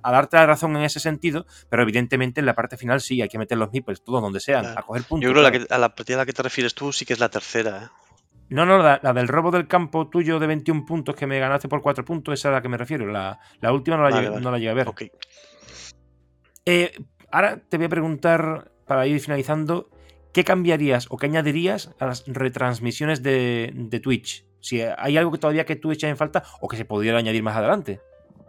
darte 0.03 0.38
la 0.38 0.45
razón 0.45 0.75
en 0.75 0.84
ese 0.84 0.99
sentido, 0.99 1.45
pero 1.69 1.84
evidentemente 1.84 2.39
en 2.39 2.45
la 2.45 2.55
parte 2.55 2.77
final 2.77 3.01
sí, 3.01 3.21
hay 3.21 3.29
que 3.29 3.38
meter 3.38 3.57
los 3.57 3.71
nipples, 3.71 4.03
todos 4.03 4.21
donde 4.21 4.39
sean, 4.39 4.65
a 4.65 4.81
coger 4.81 5.03
puntos. 5.03 5.27
Yo 5.27 5.34
creo 5.34 5.51
que 5.51 5.73
a 5.73 5.77
la 5.77 5.95
partida 5.95 6.17
a 6.17 6.19
la 6.19 6.25
que 6.25 6.34
te 6.34 6.43
refieres 6.43 6.73
tú 6.73 6.91
sí 6.91 7.05
que 7.05 7.13
es 7.13 7.19
la 7.19 7.29
tercera. 7.29 7.84
¿eh? 7.84 8.12
No, 8.49 8.65
no, 8.65 8.79
la, 8.79 8.99
del 8.99 9.29
robo 9.29 9.49
del 9.49 9.67
campo 9.67 10.10
tuyo 10.10 10.38
de 10.38 10.47
21 10.47 10.86
puntos 10.86 11.15
que 11.15 11.25
me 11.25 11.39
ganaste 11.39 11.69
por 11.69 11.81
4 11.81 12.03
puntos, 12.03 12.34
esa 12.34 12.49
es 12.49 12.51
a 12.51 12.55
la 12.55 12.62
que 12.62 12.67
me 12.67 12.77
refiero. 12.77 13.07
La, 13.07 13.39
última 13.71 13.95
no 13.95 14.10
la, 14.10 14.57
llegué, 14.57 14.69
a 14.69 14.73
ver. 14.73 14.91
Eh, 16.65 16.93
ahora 17.31 17.62
te 17.69 17.77
voy 17.77 17.86
a 17.86 17.89
preguntar, 17.89 18.71
para 18.86 19.07
ir 19.07 19.21
finalizando, 19.21 19.89
¿qué 20.34 20.43
cambiarías 20.43 21.07
o 21.10 21.17
qué 21.17 21.27
añadirías 21.27 21.95
a 21.97 22.07
las 22.07 22.25
retransmisiones 22.27 23.23
de, 23.23 23.71
de 23.73 23.99
Twitch? 24.01 24.45
Si 24.62 24.82
hay 24.82 25.17
algo 25.17 25.32
que 25.32 25.38
todavía 25.38 25.65
que 25.65 25.76
tú 25.76 25.91
echas 25.91 26.10
en 26.10 26.17
falta 26.17 26.43
o 26.62 26.67
que 26.67 26.78
se 26.78 26.86
pudiera 26.86 27.17
añadir 27.17 27.43
más 27.43 27.58
adelante. 27.58 28.00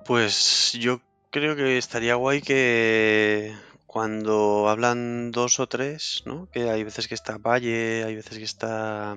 Pues 0.05 0.73
yo 0.79 1.01
creo 1.31 1.57
que 1.57 1.79
estaría 1.79 2.15
guay 2.15 2.43
que 2.43 3.55
cuando 3.87 4.69
hablan 4.69 5.33
dos 5.33 5.61
o 5.61 5.67
tres, 5.67 6.23
¿no? 6.27 6.49
Que 6.51 6.71
hay 6.71 6.85
veces 6.85 7.09
que 7.09 7.15
está 7.15 7.39
Valle, 7.39 8.05
hay 8.05 8.15
veces 8.15 8.39
que 8.39 8.45
está 8.45 9.17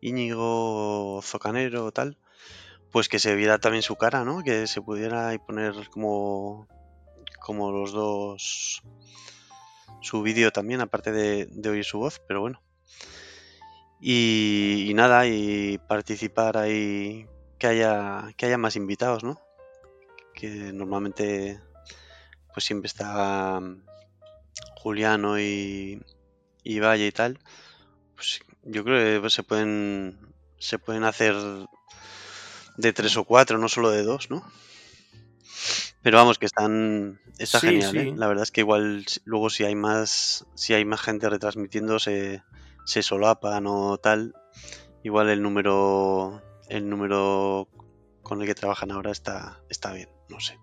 Íñigo, 0.00 1.20
Zocanero 1.22 1.86
o 1.86 1.92
tal, 1.92 2.18
pues 2.92 3.08
que 3.08 3.18
se 3.18 3.34
viera 3.34 3.58
también 3.58 3.82
su 3.82 3.96
cara, 3.96 4.24
¿no? 4.24 4.42
Que 4.42 4.66
se 4.66 4.82
pudiera 4.82 5.36
poner 5.46 5.74
como, 5.90 6.68
como 7.40 7.72
los 7.72 7.92
dos 7.92 8.82
su 10.02 10.22
vídeo 10.22 10.52
también, 10.52 10.80
aparte 10.80 11.10
de, 11.10 11.46
de 11.46 11.68
oír 11.70 11.84
su 11.84 11.98
voz, 11.98 12.20
pero 12.26 12.40
bueno. 12.40 12.62
Y, 14.00 14.92
nada, 14.94 15.26
y 15.26 15.78
participar 15.78 16.56
ahí, 16.58 17.26
que 17.58 17.66
haya, 17.66 18.32
que 18.36 18.46
haya 18.46 18.58
más 18.58 18.76
invitados, 18.76 19.24
¿no? 19.24 19.40
Que 20.34 20.48
normalmente 20.72 21.60
pues 22.52 22.64
siempre 22.64 22.88
está 22.88 23.60
mm, 23.60 23.82
Juliano 24.76 25.38
y, 25.38 26.02
y 26.62 26.80
Valle 26.80 27.06
y 27.06 27.12
tal. 27.12 27.38
Pues 28.14 28.40
yo 28.64 28.84
creo 28.84 29.22
que 29.22 29.30
se 29.30 29.42
pueden 29.42 30.34
se 30.58 30.78
pueden 30.78 31.04
hacer 31.04 31.34
de 32.76 32.92
tres 32.92 33.16
o 33.16 33.24
cuatro, 33.24 33.58
no 33.58 33.68
solo 33.68 33.90
de 33.90 34.02
dos, 34.02 34.30
¿no? 34.30 34.42
Pero 36.02 36.18
vamos, 36.18 36.38
que 36.38 36.46
están 36.46 37.20
está 37.38 37.60
genial, 37.60 37.96
¿eh? 37.96 38.14
La 38.16 38.26
verdad 38.26 38.44
es 38.44 38.50
que 38.50 38.60
igual 38.60 39.04
luego 39.24 39.50
si 39.50 39.64
hay 39.64 39.74
más 39.74 40.46
si 40.54 40.74
hay 40.74 40.84
más 40.84 41.00
gente 41.00 41.28
retransmitiendo 41.28 41.98
se, 41.98 42.42
se 42.86 43.02
solapan 43.02 43.66
o 43.66 43.98
tal, 43.98 44.34
igual 45.02 45.28
el 45.28 45.42
número 45.42 46.40
el 46.68 46.88
número 46.88 47.68
con 48.22 48.40
el 48.40 48.46
que 48.46 48.54
trabajan 48.54 48.90
ahora 48.90 49.10
está, 49.10 49.60
está 49.68 49.92
bien, 49.92 50.08
no 50.28 50.40
sé. 50.40 50.58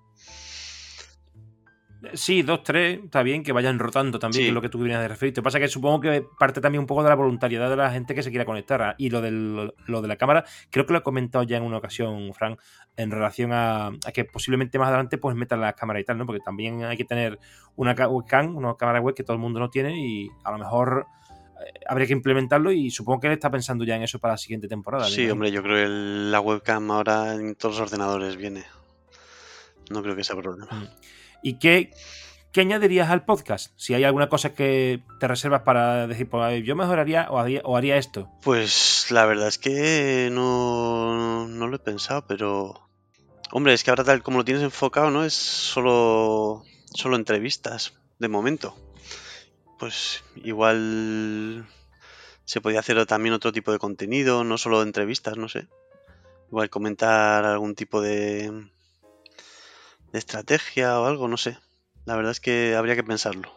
Sí, 2.13 2.41
dos, 2.41 2.63
tres, 2.63 2.99
está 3.01 3.23
bien 3.23 3.43
que 3.43 3.53
vayan 3.53 3.79
rotando 3.79 4.19
también, 4.19 4.43
que 4.43 4.47
es 4.49 4.53
lo 4.53 4.61
que 4.61 4.67
tú 4.67 4.79
vienes 4.79 4.99
de 4.99 5.07
referir. 5.07 5.31
Lo 5.31 5.35
que 5.35 5.41
pasa 5.41 5.59
que 5.59 5.69
supongo 5.69 6.01
que 6.01 6.25
parte 6.37 6.59
también 6.59 6.81
un 6.81 6.85
poco 6.85 7.01
de 7.01 7.07
la 7.07 7.15
voluntariedad 7.15 7.69
de 7.69 7.77
la 7.77 7.91
gente 7.91 8.13
que 8.13 8.21
se 8.21 8.29
quiera 8.29 8.43
conectar. 8.43 8.95
Y 8.97 9.09
lo, 9.09 9.21
del, 9.21 9.73
lo 9.87 10.01
de 10.01 10.07
la 10.09 10.17
cámara, 10.17 10.43
creo 10.69 10.85
que 10.85 10.91
lo 10.91 10.99
he 10.99 11.03
comentado 11.03 11.45
ya 11.45 11.55
en 11.55 11.63
una 11.63 11.77
ocasión, 11.77 12.33
Frank, 12.33 12.59
en 12.97 13.09
relación 13.09 13.51
a, 13.53 13.91
que 14.13 14.25
posiblemente 14.25 14.77
más 14.77 14.89
adelante 14.89 15.17
pues 15.17 15.33
metan 15.37 15.61
la 15.61 15.71
cámara 15.73 16.01
y 16.01 16.03
tal, 16.03 16.17
¿no? 16.17 16.25
Porque 16.25 16.41
también 16.41 16.83
hay 16.83 16.97
que 16.97 17.05
tener 17.05 17.39
una 17.77 17.93
webcam, 17.93 18.57
una 18.57 18.75
cámara 18.75 18.99
web 18.99 19.15
que 19.15 19.23
todo 19.23 19.35
el 19.35 19.41
mundo 19.41 19.61
no 19.61 19.69
tiene 19.69 19.97
y 19.97 20.29
a 20.43 20.51
lo 20.51 20.57
mejor 20.57 21.07
habría 21.87 22.07
que 22.07 22.13
implementarlo 22.13 22.71
y 22.71 22.91
supongo 22.91 23.21
que 23.21 23.27
él 23.27 23.33
está 23.33 23.49
pensando 23.51 23.83
ya 23.83 23.95
en 23.95 24.03
eso 24.03 24.19
para 24.19 24.33
la 24.33 24.37
siguiente 24.37 24.67
temporada. 24.67 25.05
Sí, 25.05 25.29
hombre, 25.29 25.51
yo 25.51 25.61
creo 25.63 25.75
que 25.75 25.87
la 25.89 26.39
webcam 26.39 26.89
ahora 26.91 27.33
en 27.33 27.55
todos 27.55 27.77
los 27.77 27.91
ordenadores 27.91 28.35
viene. 28.35 28.65
No 29.89 30.01
creo 30.01 30.15
que 30.15 30.23
sea 30.23 30.35
problema. 30.35 30.67
Mm. 30.71 30.87
¿Y 31.43 31.59
qué, 31.59 31.91
qué 32.51 32.61
añadirías 32.61 33.09
al 33.09 33.25
podcast? 33.25 33.73
Si 33.75 33.93
hay 33.93 34.03
alguna 34.03 34.29
cosa 34.29 34.53
que 34.53 35.01
te 35.19 35.27
reservas 35.27 35.61
para 35.63 36.07
decir, 36.07 36.29
pues 36.29 36.63
yo 36.65 36.75
mejoraría 36.75 37.27
o 37.29 37.37
haría, 37.37 37.61
o 37.63 37.75
haría 37.75 37.97
esto. 37.97 38.29
Pues 38.41 39.07
la 39.09 39.25
verdad 39.25 39.47
es 39.47 39.57
que 39.57 40.29
no, 40.31 41.47
no 41.47 41.67
lo 41.67 41.75
he 41.75 41.79
pensado, 41.79 42.25
pero 42.27 42.83
Hombre, 43.55 43.75
es 43.75 43.83
que 43.83 43.91
ahora 43.91 44.03
tal 44.03 44.23
como 44.23 44.39
lo 44.39 44.45
tienes 44.45 44.63
enfocado, 44.63 45.11
¿no? 45.11 45.23
Es 45.23 45.35
solo, 45.35 46.63
solo 46.91 47.15
entrevistas, 47.15 47.93
de 48.17 48.27
momento. 48.27 48.75
Pues 49.83 50.23
igual 50.35 51.67
se 52.45 52.61
podía 52.61 52.79
hacer 52.79 53.05
también 53.05 53.35
otro 53.35 53.51
tipo 53.51 53.73
de 53.73 53.79
contenido, 53.79 54.45
no 54.45 54.57
solo 54.57 54.81
entrevistas, 54.81 55.35
no 55.35 55.49
sé. 55.49 55.67
Igual 56.47 56.69
comentar 56.69 57.43
algún 57.43 57.75
tipo 57.75 57.99
de, 57.99 58.49
de 60.13 60.19
estrategia 60.19 61.01
o 61.01 61.05
algo, 61.05 61.27
no 61.27 61.35
sé. 61.35 61.57
La 62.05 62.15
verdad 62.15 62.31
es 62.31 62.39
que 62.39 62.75
habría 62.77 62.95
que 62.95 63.03
pensarlo. 63.03 63.51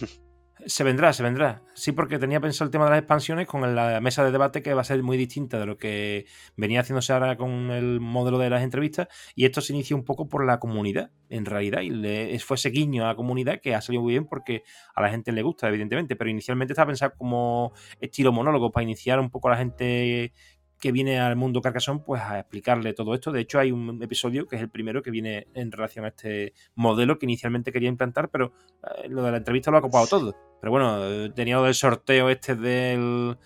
Se 0.66 0.82
vendrá, 0.82 1.12
se 1.12 1.22
vendrá. 1.22 1.62
Sí, 1.74 1.92
porque 1.92 2.18
tenía 2.18 2.40
pensado 2.40 2.66
el 2.66 2.72
tema 2.72 2.84
de 2.84 2.90
las 2.90 2.98
expansiones 2.98 3.46
con 3.46 3.74
la 3.76 4.00
mesa 4.00 4.24
de 4.24 4.32
debate 4.32 4.60
que 4.60 4.74
va 4.74 4.80
a 4.80 4.84
ser 4.84 5.02
muy 5.02 5.16
distinta 5.16 5.58
de 5.58 5.66
lo 5.66 5.78
que 5.78 6.26
venía 6.56 6.80
haciéndose 6.80 7.12
ahora 7.12 7.36
con 7.36 7.70
el 7.70 8.00
modelo 8.00 8.38
de 8.38 8.50
las 8.50 8.62
entrevistas. 8.62 9.06
Y 9.36 9.44
esto 9.44 9.60
se 9.60 9.72
inició 9.72 9.96
un 9.96 10.04
poco 10.04 10.28
por 10.28 10.44
la 10.44 10.58
comunidad, 10.58 11.10
en 11.28 11.44
realidad. 11.44 11.82
Y 11.82 12.38
fue 12.40 12.56
ese 12.56 12.70
guiño 12.70 13.04
a 13.04 13.08
la 13.08 13.14
comunidad 13.14 13.60
que 13.60 13.74
ha 13.74 13.80
salido 13.80 14.02
muy 14.02 14.14
bien 14.14 14.26
porque 14.26 14.64
a 14.94 15.00
la 15.00 15.10
gente 15.10 15.30
le 15.30 15.42
gusta, 15.42 15.68
evidentemente. 15.68 16.16
Pero 16.16 16.28
inicialmente 16.28 16.72
estaba 16.72 16.88
pensado 16.88 17.12
como 17.16 17.72
estilo 18.00 18.32
monólogo 18.32 18.72
para 18.72 18.82
iniciar 18.82 19.20
un 19.20 19.30
poco 19.30 19.48
a 19.48 19.52
la 19.52 19.58
gente 19.58 20.32
que 20.80 20.92
viene 20.92 21.18
al 21.18 21.36
mundo 21.36 21.60
Carcassonne 21.60 22.02
pues 22.04 22.22
a 22.22 22.38
explicarle 22.38 22.92
todo 22.92 23.14
esto. 23.14 23.32
De 23.32 23.40
hecho, 23.40 23.58
hay 23.58 23.72
un 23.72 24.02
episodio 24.02 24.46
que 24.46 24.56
es 24.56 24.62
el 24.62 24.70
primero 24.70 25.02
que 25.02 25.10
viene 25.10 25.48
en 25.54 25.72
relación 25.72 26.04
a 26.04 26.08
este 26.08 26.54
modelo 26.74 27.18
que 27.18 27.26
inicialmente 27.26 27.72
quería 27.72 27.88
implantar, 27.88 28.28
pero 28.30 28.52
eh, 28.82 29.08
lo 29.08 29.22
de 29.22 29.30
la 29.32 29.36
entrevista 29.38 29.70
lo 29.70 29.78
ha 29.78 29.82
copado 29.82 30.06
todo. 30.06 30.36
Pero 30.60 30.70
bueno, 30.70 31.04
eh, 31.04 31.30
tenía 31.34 31.58
el 31.66 31.74
sorteo 31.74 32.28
este 32.30 32.54
del 32.54 33.36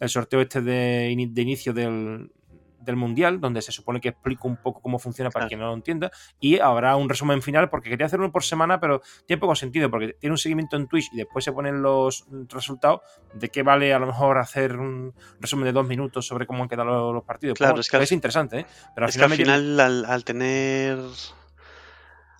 el 0.00 0.08
sorteo 0.08 0.40
este 0.40 0.60
de, 0.60 1.28
de 1.30 1.42
inicio 1.42 1.72
del, 1.72 2.32
del 2.82 2.96
Mundial, 2.96 3.40
donde 3.40 3.62
se 3.62 3.72
supone 3.72 4.00
que 4.00 4.10
explico 4.10 4.48
un 4.48 4.56
poco 4.56 4.80
cómo 4.80 4.98
funciona 4.98 5.30
para 5.30 5.48
quien 5.48 5.60
no 5.60 5.66
lo 5.66 5.74
entienda, 5.74 6.10
y 6.40 6.58
habrá 6.58 6.96
un 6.96 7.08
resumen 7.08 7.42
final, 7.42 7.70
porque 7.70 7.90
quería 7.90 8.06
hacer 8.06 8.20
uno 8.20 8.32
por 8.32 8.44
semana, 8.44 8.80
pero 8.80 9.02
tiene 9.26 9.40
poco 9.40 9.54
sentido, 9.54 9.90
porque 9.90 10.14
tiene 10.14 10.32
un 10.32 10.38
seguimiento 10.38 10.76
en 10.76 10.88
Twitch 10.88 11.10
y 11.12 11.16
después 11.16 11.44
se 11.44 11.52
ponen 11.52 11.82
los 11.82 12.26
resultados, 12.48 13.00
¿de 13.34 13.48
qué 13.48 13.62
vale 13.62 13.94
a 13.94 13.98
lo 13.98 14.06
mejor 14.06 14.38
hacer 14.38 14.76
un 14.76 15.14
resumen 15.40 15.66
de 15.66 15.72
dos 15.72 15.86
minutos 15.86 16.26
sobre 16.26 16.46
cómo 16.46 16.62
han 16.62 16.68
quedado 16.68 17.12
los, 17.12 17.24
partidos? 17.24 17.56
Claro, 17.58 17.80
es, 17.80 17.88
que 17.88 17.96
es 18.02 18.12
interesante, 18.12 18.60
¿eh? 18.60 18.66
Pero 18.94 19.06
al 19.06 19.12
final, 19.12 19.80
al, 19.80 20.24
tener 20.24 20.98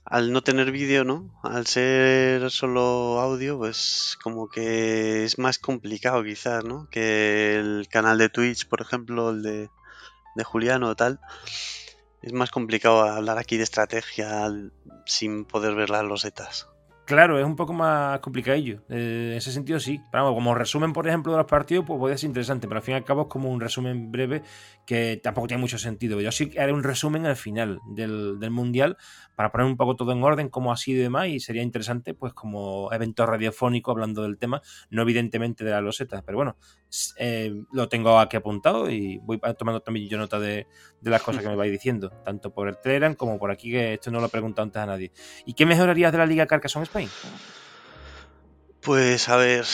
al 0.05 0.33
no 0.33 0.43
tener 0.43 0.73
vídeo, 0.73 1.05
¿no? 1.05 1.31
Al 1.43 1.67
ser 1.67 2.51
solo 2.51 3.21
audio, 3.21 3.59
pues 3.59 4.19
como 4.23 4.49
que 4.49 5.25
es 5.25 5.39
más 5.39 5.59
complicado 5.59 6.23
quizás, 6.25 6.65
¿no? 6.65 6.89
Que 6.91 7.57
el 7.57 7.87
canal 7.89 8.19
de 8.19 8.29
Twitch, 8.29 8.69
por 8.69 8.81
ejemplo, 8.81 9.31
el 9.31 9.43
de 9.43 9.71
de 10.35 10.45
Juliano 10.45 10.95
tal, 10.97 11.21
es 12.23 12.33
más 12.33 12.51
complicado 12.51 13.03
hablar 13.03 13.39
aquí 13.39 13.57
de 13.57 13.65
estrategia 13.65 14.51
sin 15.07 15.45
poder 15.45 15.75
ver 15.75 15.91
las 15.91 16.05
losetas. 16.05 16.72
Claro, 17.05 17.39
es 17.39 17.45
un 17.45 17.57
poco 17.57 17.73
más 17.73 18.21
complicadillo. 18.21 18.85
Eh, 18.89 19.31
en 19.33 19.39
ese 19.39 19.51
sentido, 19.51 19.81
sí. 19.81 20.01
Pero 20.13 20.33
como 20.35 20.55
resumen, 20.55 20.93
por 20.93 21.09
ejemplo, 21.09 21.33
de 21.33 21.39
los 21.39 21.47
partidos, 21.47 21.85
pues 21.85 21.99
puede 21.99 22.17
ser 22.17 22.29
interesante. 22.29 22.69
Pero 22.69 22.79
al 22.79 22.85
fin 22.85 22.95
y 22.95 22.97
al 22.97 23.05
cabo 23.05 23.23
es 23.23 23.29
como 23.29 23.51
un 23.51 23.61
resumen 23.61 24.13
breve 24.13 24.43
que 24.87 25.21
tampoco 25.23 25.49
tiene 25.49 25.61
mucho 25.61 25.79
sentido. 25.79 26.21
Yo 26.21 26.31
sí 26.31 26.53
haré 26.59 26.73
un 26.73 26.85
resumen 26.85 27.27
al 27.27 27.37
final 27.37 27.81
del, 27.95 28.39
del 28.39 28.51
Mundial 28.51 28.97
para 29.35 29.51
poner 29.51 29.67
un 29.67 29.77
poco 29.77 29.97
todo 29.97 30.13
en 30.13 30.23
orden, 30.23 30.49
cómo 30.49 30.73
ha 30.73 30.77
sido 30.77 31.01
y 31.01 31.03
demás, 31.03 31.29
y 31.29 31.41
sería 31.41 31.63
interesante, 31.63 32.15
pues 32.15 32.33
como 32.33 32.93
evento 32.93 33.27
radiofónico 33.27 33.91
hablando 33.91 34.23
del 34.23 34.39
tema, 34.39 34.63
no 34.91 35.03
evidentemente 35.03 35.65
de 35.65 35.71
las 35.71 35.83
losetas, 35.83 36.23
pero 36.23 36.39
bueno, 36.39 36.57
eh, 37.17 37.53
lo 37.73 37.89
tengo 37.89 38.19
aquí 38.19 38.37
apuntado 38.37 38.91
y 38.91 39.19
voy 39.19 39.41
tomando 39.59 39.81
también 39.81 40.09
yo 40.09 40.19
nota 40.19 40.39
de, 40.39 40.67
las 41.01 41.23
cosas 41.23 41.43
que 41.43 41.49
me 41.49 41.57
vais 41.57 41.73
diciendo, 41.73 42.11
tanto 42.25 42.53
por 42.53 42.69
el 42.69 42.79
Telegram 42.79 43.15
como 43.15 43.39
por 43.39 43.51
aquí, 43.51 43.71
que 43.71 43.95
esto 43.95 44.11
no 44.11 44.21
lo 44.21 44.27
he 44.27 44.31
preguntado 44.31 44.65
antes 44.65 44.83
a 44.83 44.87
nadie. 44.87 45.13
¿Y 45.47 45.55
qué 45.55 45.67
mejorarías 45.67 46.13
de 46.13 46.19
la 46.19 46.27
Liga 46.27 46.47
Carcassonne 46.47 46.87
Pues 48.81 49.29
a 49.29 49.37
ver, 49.37 49.65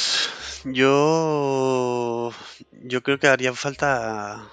yo 0.64 2.33
yo 2.72 3.03
creo 3.03 3.18
que 3.18 3.29
haría 3.29 3.55
falta 3.55 4.51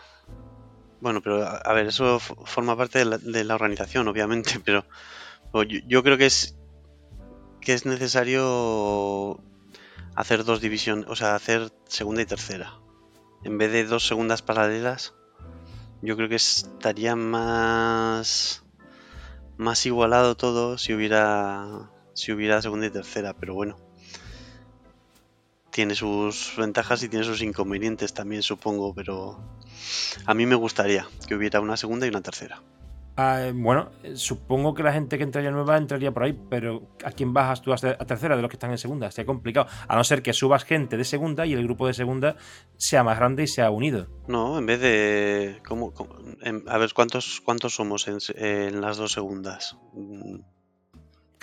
bueno, 1.05 1.21
pero 1.21 1.45
a, 1.45 1.73
ver, 1.73 1.85
eso 1.85 2.19
forma 2.19 2.75
parte 2.75 3.05
de 3.05 3.43
la, 3.43 3.53
organización, 3.53 4.07
obviamente, 4.07 4.59
pero 4.65 4.85
yo, 5.85 6.03
creo 6.03 6.17
que 6.17 6.25
es 6.25 6.57
que 7.61 7.73
es 7.73 7.85
necesario 7.85 9.39
hacer 10.15 10.43
dos 10.45 10.61
divisiones, 10.61 11.05
o 11.07 11.15
sea, 11.15 11.35
hacer 11.35 11.71
segunda 11.87 12.23
y 12.23 12.25
tercera. 12.25 12.79
En 13.43 13.59
vez 13.59 13.71
de 13.71 13.85
dos 13.85 14.07
segundas 14.07 14.41
paralelas, 14.41 15.13
yo 16.01 16.15
creo 16.15 16.27
que 16.27 16.35
estaría 16.35 17.15
más 17.15 18.63
más 19.57 19.85
igualado 19.85 20.35
todo 20.35 20.79
si 20.79 20.93
hubiera 20.93 21.91
si 22.15 22.31
hubiera 22.31 22.61
segunda 22.61 22.87
y 22.87 22.89
tercera, 22.89 23.33
pero 23.33 23.53
bueno. 23.53 23.77
Tiene 25.69 25.93
sus 25.93 26.53
ventajas 26.57 27.03
y 27.03 27.09
tiene 27.09 27.25
sus 27.25 27.41
inconvenientes 27.41 28.13
también, 28.13 28.41
supongo, 28.41 28.95
pero 28.95 29.37
a 30.25 30.33
mí 30.33 30.45
me 30.45 30.55
gustaría 30.55 31.05
que 31.27 31.35
hubiera 31.35 31.59
una 31.59 31.75
segunda 31.75 32.05
y 32.05 32.09
una 32.09 32.21
tercera. 32.21 32.63
Ah, 33.17 33.51
bueno, 33.53 33.91
supongo 34.15 34.73
que 34.73 34.83
la 34.83 34.91
gente 34.91 35.17
que 35.17 35.23
entraría 35.23 35.49
nueva 35.49 35.77
entraría 35.77 36.11
por 36.13 36.23
ahí, 36.23 36.37
pero 36.49 36.89
¿a 37.03 37.11
quién 37.11 37.33
bajas 37.33 37.61
tú 37.61 37.71
a 37.71 37.77
tercera 37.77 38.35
de 38.35 38.41
los 38.41 38.49
que 38.49 38.55
están 38.55 38.71
en 38.71 38.77
segunda? 38.77 39.09
Sería 39.09 39.25
complicado. 39.25 39.67
A 39.87 39.95
no 39.95 40.03
ser 40.03 40.21
que 40.21 40.33
subas 40.33 40.65
gente 40.65 40.97
de 40.97 41.05
segunda 41.05 41.45
y 41.45 41.53
el 41.53 41.63
grupo 41.63 41.87
de 41.87 41.93
segunda 41.93 42.35
sea 42.75 43.03
más 43.05 43.17
grande 43.17 43.43
y 43.43 43.47
sea 43.47 43.71
unido. 43.71 44.07
No, 44.27 44.57
en 44.57 44.65
vez 44.65 44.81
de. 44.81 45.61
¿cómo, 45.65 45.93
a 46.67 46.77
ver, 46.77 46.93
¿cuántos, 46.93 47.41
cuántos 47.41 47.75
somos 47.75 48.07
en, 48.09 48.17
en 48.35 48.81
las 48.81 48.97
dos 48.97 49.13
segundas? 49.13 49.77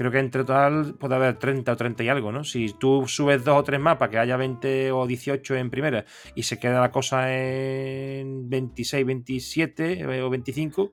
Creo 0.02 0.10
que 0.12 0.18
entre 0.18 0.42
total 0.42 0.94
puede 0.98 1.14
haber 1.14 1.38
30 1.38 1.72
o 1.72 1.76
30 1.76 2.02
y 2.02 2.08
algo, 2.08 2.32
¿no? 2.32 2.42
Si 2.42 2.74
tú 2.74 3.04
subes 3.06 3.44
dos 3.44 3.56
o 3.56 3.62
tres 3.62 3.80
para 3.80 4.10
que 4.10 4.18
haya 4.18 4.36
20 4.36 4.90
o 4.90 5.06
18 5.06 5.54
en 5.54 5.70
primera 5.70 6.04
y 6.34 6.42
se 6.42 6.58
queda 6.58 6.80
la 6.80 6.90
cosa 6.90 7.32
en 7.32 8.50
26, 8.50 9.06
27 9.06 10.00
eh, 10.00 10.22
o 10.22 10.28
25, 10.28 10.92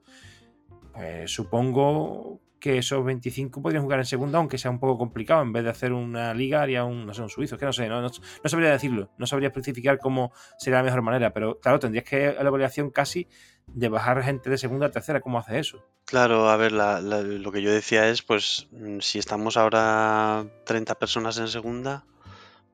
pues 0.93 1.31
supongo 1.31 2.39
que 2.59 2.77
esos 2.77 3.03
25 3.03 3.61
podrían 3.61 3.83
jugar 3.83 3.99
en 3.99 4.05
segunda, 4.05 4.37
aunque 4.37 4.57
sea 4.57 4.71
un 4.71 4.79
poco 4.79 4.97
complicado. 4.97 5.41
En 5.41 5.53
vez 5.53 5.63
de 5.63 5.69
hacer 5.69 5.93
una 5.93 6.33
liga, 6.33 6.61
haría 6.61 6.83
un, 6.83 7.05
no 7.05 7.13
sé, 7.13 7.21
un 7.21 7.29
suizo. 7.29 7.57
que 7.57 7.65
no 7.65 7.73
sé, 7.73 7.87
no, 7.87 8.01
no, 8.01 8.09
sabría 8.45 8.71
decirlo. 8.71 9.09
No 9.17 9.25
sabría 9.25 9.47
especificar 9.47 9.99
cómo 9.99 10.31
sería 10.57 10.79
la 10.79 10.83
mejor 10.83 11.01
manera. 11.01 11.33
Pero 11.33 11.59
claro, 11.59 11.79
tendrías 11.79 12.05
que 12.05 12.33
la 12.33 12.47
evaluación 12.47 12.89
casi 12.89 13.27
de 13.67 13.89
bajar 13.89 14.21
gente 14.23 14.49
de 14.49 14.57
segunda 14.57 14.87
a 14.87 14.91
tercera. 14.91 15.21
¿Cómo 15.21 15.39
hace 15.39 15.59
eso? 15.59 15.85
Claro, 16.05 16.49
a 16.49 16.57
ver, 16.57 16.71
lo 16.71 17.51
que 17.51 17.61
yo 17.61 17.71
decía 17.71 18.09
es, 18.09 18.21
pues, 18.21 18.67
mm, 18.71 18.99
si 18.99 19.19
estamos 19.19 19.57
ahora 19.57 20.45
30 20.65 20.95
personas 20.95 21.37
en 21.37 21.47
segunda, 21.47 22.05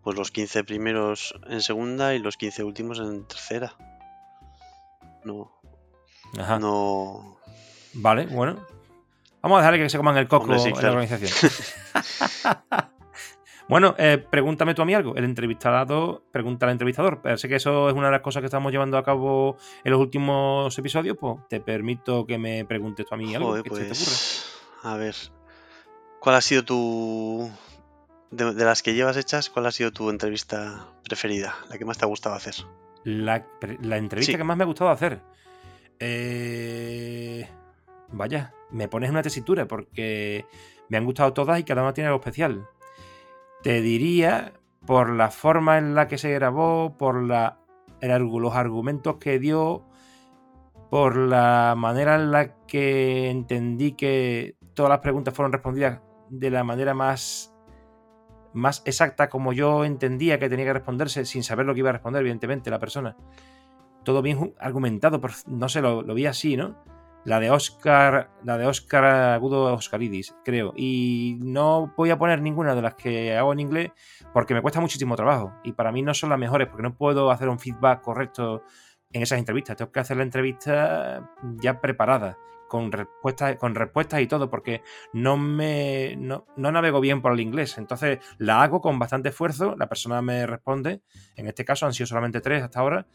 pues 0.04 0.18
los 0.18 0.32
15 0.32 0.64
primeros 0.64 1.36
en 1.48 1.62
segunda 1.62 2.14
y 2.14 2.20
los 2.20 2.38
15 2.38 2.64
últimos 2.64 3.00
en 3.00 3.26
tercera. 3.28 3.76
No. 5.24 5.52
Ajá. 6.38 6.60
No. 6.60 7.38
Vale, 7.94 8.28
bueno. 8.28 8.75
Vamos 9.46 9.58
a 9.58 9.62
dejarle 9.62 9.84
que 9.84 9.90
se 9.92 9.98
coman 9.98 10.18
el 10.18 10.28
coco 10.28 10.56
en 10.56 10.74
la 10.74 10.90
organización. 10.90 11.52
Bueno, 13.68 13.96
eh, 13.98 14.24
pregúntame 14.30 14.76
tú 14.76 14.84
a 14.84 14.86
mí 14.86 14.94
algo. 14.94 15.16
El 15.16 15.24
entrevistado 15.24 16.24
pregunta 16.32 16.68
al 16.68 16.74
entrevistador. 16.74 17.20
Sé 17.36 17.48
que 17.48 17.56
eso 17.56 17.90
es 17.90 17.96
una 17.96 18.08
de 18.08 18.12
las 18.12 18.22
cosas 18.22 18.42
que 18.42 18.46
estamos 18.46 18.72
llevando 18.72 18.96
a 18.96 19.04
cabo 19.04 19.58
en 19.84 19.92
los 19.92 20.00
últimos 20.00 20.78
episodios. 20.78 21.18
Pues 21.20 21.38
te 21.50 21.60
permito 21.62 22.28
que 22.28 22.38
me 22.38 22.64
preguntes 22.66 23.08
tú 23.08 23.16
a 23.16 23.18
mí 23.18 23.34
algo. 23.34 23.56
que 23.56 23.64
te 23.64 23.70
pues, 23.72 24.46
A 24.84 24.98
ver, 24.98 25.16
¿cuál 26.20 26.36
ha 26.36 26.42
sido 26.42 26.64
tu. 26.64 27.50
De, 28.30 28.54
las 28.54 28.84
que 28.84 28.94
llevas 28.94 29.18
hechas, 29.18 29.50
¿cuál 29.50 29.66
ha 29.66 29.72
sido 29.72 29.92
tu 29.92 30.12
entrevista 30.12 30.86
preferida? 31.04 31.56
La 31.68 31.80
que 31.80 31.86
más 31.86 31.98
te 31.98 32.06
ha 32.06 32.08
gustado 32.08 32.36
hacer. 32.36 32.54
La, 33.04 33.44
entrevista 33.82 34.38
que 34.38 34.44
más 34.44 34.58
me 34.58 34.64
ha 34.64 34.68
gustado 34.68 34.92
hacer. 34.92 35.22
Eh, 36.00 37.50
vaya, 38.12 38.54
me 38.72 38.88
pones 38.88 39.10
una 39.10 39.22
tesitura 39.22 39.68
porque 39.68 40.46
me 40.90 40.98
han 40.98 41.06
gustado 41.06 41.34
todas 41.34 41.60
y 41.60 41.64
cada 41.64 41.82
una 41.82 41.94
tiene 41.94 42.08
algo 42.08 42.20
especial. 42.20 42.68
Te 43.64 43.82
diría, 43.82 44.54
por 44.86 45.10
la 45.10 45.32
forma 45.32 45.78
en 45.78 45.96
la 45.96 46.08
que 46.08 46.18
se 46.18 46.32
grabó, 46.32 46.98
por 46.98 47.22
la, 47.24 47.60
los 48.02 48.56
argumentos 48.56 49.18
que 49.18 49.40
dio, 49.40 49.86
por 50.90 51.18
la 51.18 51.74
manera 51.78 52.16
en 52.16 52.32
la 52.32 52.56
que 52.68 53.30
entendí 53.30 53.94
que 53.94 54.56
todas 54.74 54.90
las 54.90 55.00
preguntas 55.00 55.34
fueron 55.34 55.52
respondidas 55.52 56.02
de 56.30 56.50
la 56.50 56.64
manera 56.64 56.94
más, 56.94 57.54
más 58.54 58.84
exacta 58.86 59.30
como 59.30 59.54
yo 59.54 59.86
entendía 59.86 60.40
que 60.40 60.50
tenía 60.50 60.66
que 60.66 60.74
responderse, 60.74 61.26
sin 61.26 61.44
saber 61.44 61.66
lo 61.66 61.74
que 61.74 61.80
iba 61.80 61.90
a 61.90 61.94
responder, 61.94 62.22
evidentemente, 62.22 62.70
la 62.70 62.80
persona. 62.80 63.16
Todo 64.04 64.22
bien 64.22 64.54
argumentado, 64.60 65.20
no 65.48 65.70
sé, 65.70 65.82
lo 65.82 66.14
vi 66.14 66.28
así, 66.28 66.56
¿no? 66.56 66.76
La 67.26 67.40
de 67.40 67.50
Oscar, 67.50 68.30
la 68.44 68.58
de 68.58 68.68
Oscar 68.68 69.04
Agudo 69.04 69.74
Oscaridis, 69.74 70.36
creo. 70.44 70.74
Y 70.78 71.38
no 71.42 71.94
voy 71.98 72.12
a 72.12 72.18
poner 72.18 72.42
ninguna 72.42 72.76
de 72.76 72.82
las 72.82 72.96
que 72.96 73.36
hago 73.36 73.52
en 73.52 73.60
inglés 73.60 73.92
porque 74.32 74.54
me 74.54 74.62
cuesta 74.62 74.80
muchísimo 74.80 75.16
trabajo. 75.16 75.54
Y 75.64 75.74
para 75.74 75.92
mí 75.92 76.02
no 76.02 76.14
son 76.14 76.30
las 76.30 76.40
mejores 76.40 76.68
porque 76.68 76.84
no 76.84 76.96
puedo 76.96 77.32
hacer 77.32 77.50
un 77.50 77.60
feedback 77.60 78.02
correcto 78.02 78.64
en 79.12 79.24
esas 79.24 79.40
entrevistas. 79.40 79.76
Tengo 79.76 79.92
que 79.92 80.00
hacer 80.00 80.18
la 80.18 80.24
entrevista 80.24 81.32
ya 81.62 81.82
preparada, 81.82 82.38
con 82.68 82.92
respuestas, 82.92 83.56
con 83.56 83.74
respuestas 83.74 84.22
y 84.22 84.28
todo, 84.28 84.50
porque 84.50 84.82
no 85.14 85.38
me 85.38 86.16
no, 86.18 86.46
navego 86.58 87.00
bien 87.00 87.22
por 87.22 87.32
el 87.34 87.40
inglés. 87.40 87.78
Entonces 87.78 88.20
la 88.38 88.62
hago 88.62 88.82
con 88.82 89.00
bastante 89.00 89.30
esfuerzo, 89.30 89.76
la 89.78 89.88
persona 89.88 90.22
me 90.22 90.46
responde. 90.46 91.02
En 91.36 91.48
este 91.48 91.66
caso 91.66 91.86
han 91.86 91.94
sido 91.94 92.08
solamente 92.08 92.42
tres 92.42 92.62
hasta 92.62 92.80
ahora, 92.80 93.08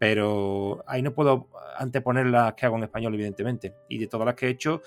pero 0.00 0.82
ahí 0.88 1.02
no 1.02 1.14
puedo 1.14 1.50
anteponer 1.76 2.26
las 2.26 2.54
que 2.54 2.66
hago 2.66 2.76
en 2.78 2.84
español, 2.84 3.14
evidentemente. 3.14 3.76
Y 3.88 3.98
de 3.98 4.06
todas 4.08 4.26
las 4.26 4.34
que 4.34 4.46
he 4.46 4.50
hecho, 4.50 4.80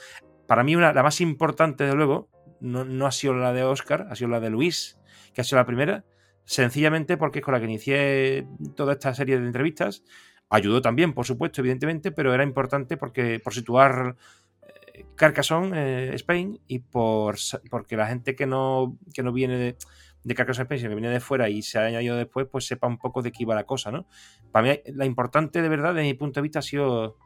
para 0.47 0.63
mí 0.63 0.75
una, 0.75 0.91
la 0.91 1.03
más 1.03 1.21
importante, 1.21 1.85
de 1.85 1.93
luego, 1.93 2.29
no, 2.59 2.83
no 2.83 3.05
ha 3.05 3.11
sido 3.11 3.35
la 3.35 3.53
de 3.53 3.63
Oscar, 3.63 4.07
ha 4.09 4.15
sido 4.15 4.31
la 4.31 4.39
de 4.39 4.49
Luis, 4.49 4.99
que 5.33 5.41
ha 5.41 5.43
sido 5.43 5.59
la 5.59 5.65
primera, 5.65 6.03
sencillamente 6.45 7.15
porque 7.15 7.39
es 7.39 7.45
con 7.45 7.53
la 7.53 7.59
que 7.59 7.65
inicié 7.65 8.47
toda 8.75 8.93
esta 8.93 9.13
serie 9.13 9.39
de 9.39 9.45
entrevistas 9.45 10.03
Ayudó 10.53 10.83
también, 10.83 11.13
por 11.13 11.25
supuesto, 11.25 11.61
evidentemente, 11.61 12.11
pero 12.11 12.31
era 12.31 12.43
importante 12.43 12.95
porque 12.95 13.39
por 13.39 13.55
situar 13.55 14.15
eh, 14.93 15.03
Carcassonne, 15.15 16.11
eh, 16.11 16.13
Spain, 16.13 16.59
y 16.67 16.77
por 16.77 17.37
porque 17.71 17.97
la 17.97 18.05
gente 18.05 18.35
que 18.35 18.45
no, 18.45 18.95
que 19.15 19.23
no 19.23 19.33
viene 19.33 19.57
de, 19.57 19.77
de 20.23 20.35
Carcassonne, 20.35 20.63
Spain, 20.63 20.79
sino 20.79 20.89
que 20.89 20.95
viene 20.95 21.09
de 21.09 21.19
fuera 21.19 21.49
y 21.49 21.61
se 21.61 21.79
ha 21.79 21.85
añadido 21.85 22.15
después, 22.15 22.47
pues 22.51 22.65
sepa 22.65 22.87
un 22.87 22.97
poco 22.97 23.21
de 23.21 23.31
qué 23.31 23.43
iba 23.43 23.55
la 23.55 23.65
cosa, 23.65 23.91
¿no? 23.91 24.07
Para 24.51 24.67
mí, 24.67 24.79
la 24.93 25.05
importante 25.05 25.61
de 25.61 25.69
verdad, 25.69 25.93
desde 25.93 26.07
mi 26.07 26.13
punto 26.13 26.39
de 26.39 26.43
vista, 26.43 26.59
ha 26.59 26.63
sido 26.63 27.17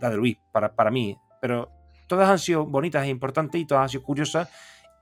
la 0.00 0.10
de 0.10 0.16
Luis, 0.16 0.38
para, 0.52 0.74
para 0.74 0.90
mí. 0.90 1.16
Pero 1.40 1.70
todas 2.06 2.28
han 2.28 2.38
sido 2.38 2.66
bonitas 2.66 3.04
e 3.04 3.08
importantes 3.08 3.60
y 3.60 3.66
todas 3.66 3.82
han 3.82 3.88
sido 3.88 4.02
curiosas 4.02 4.50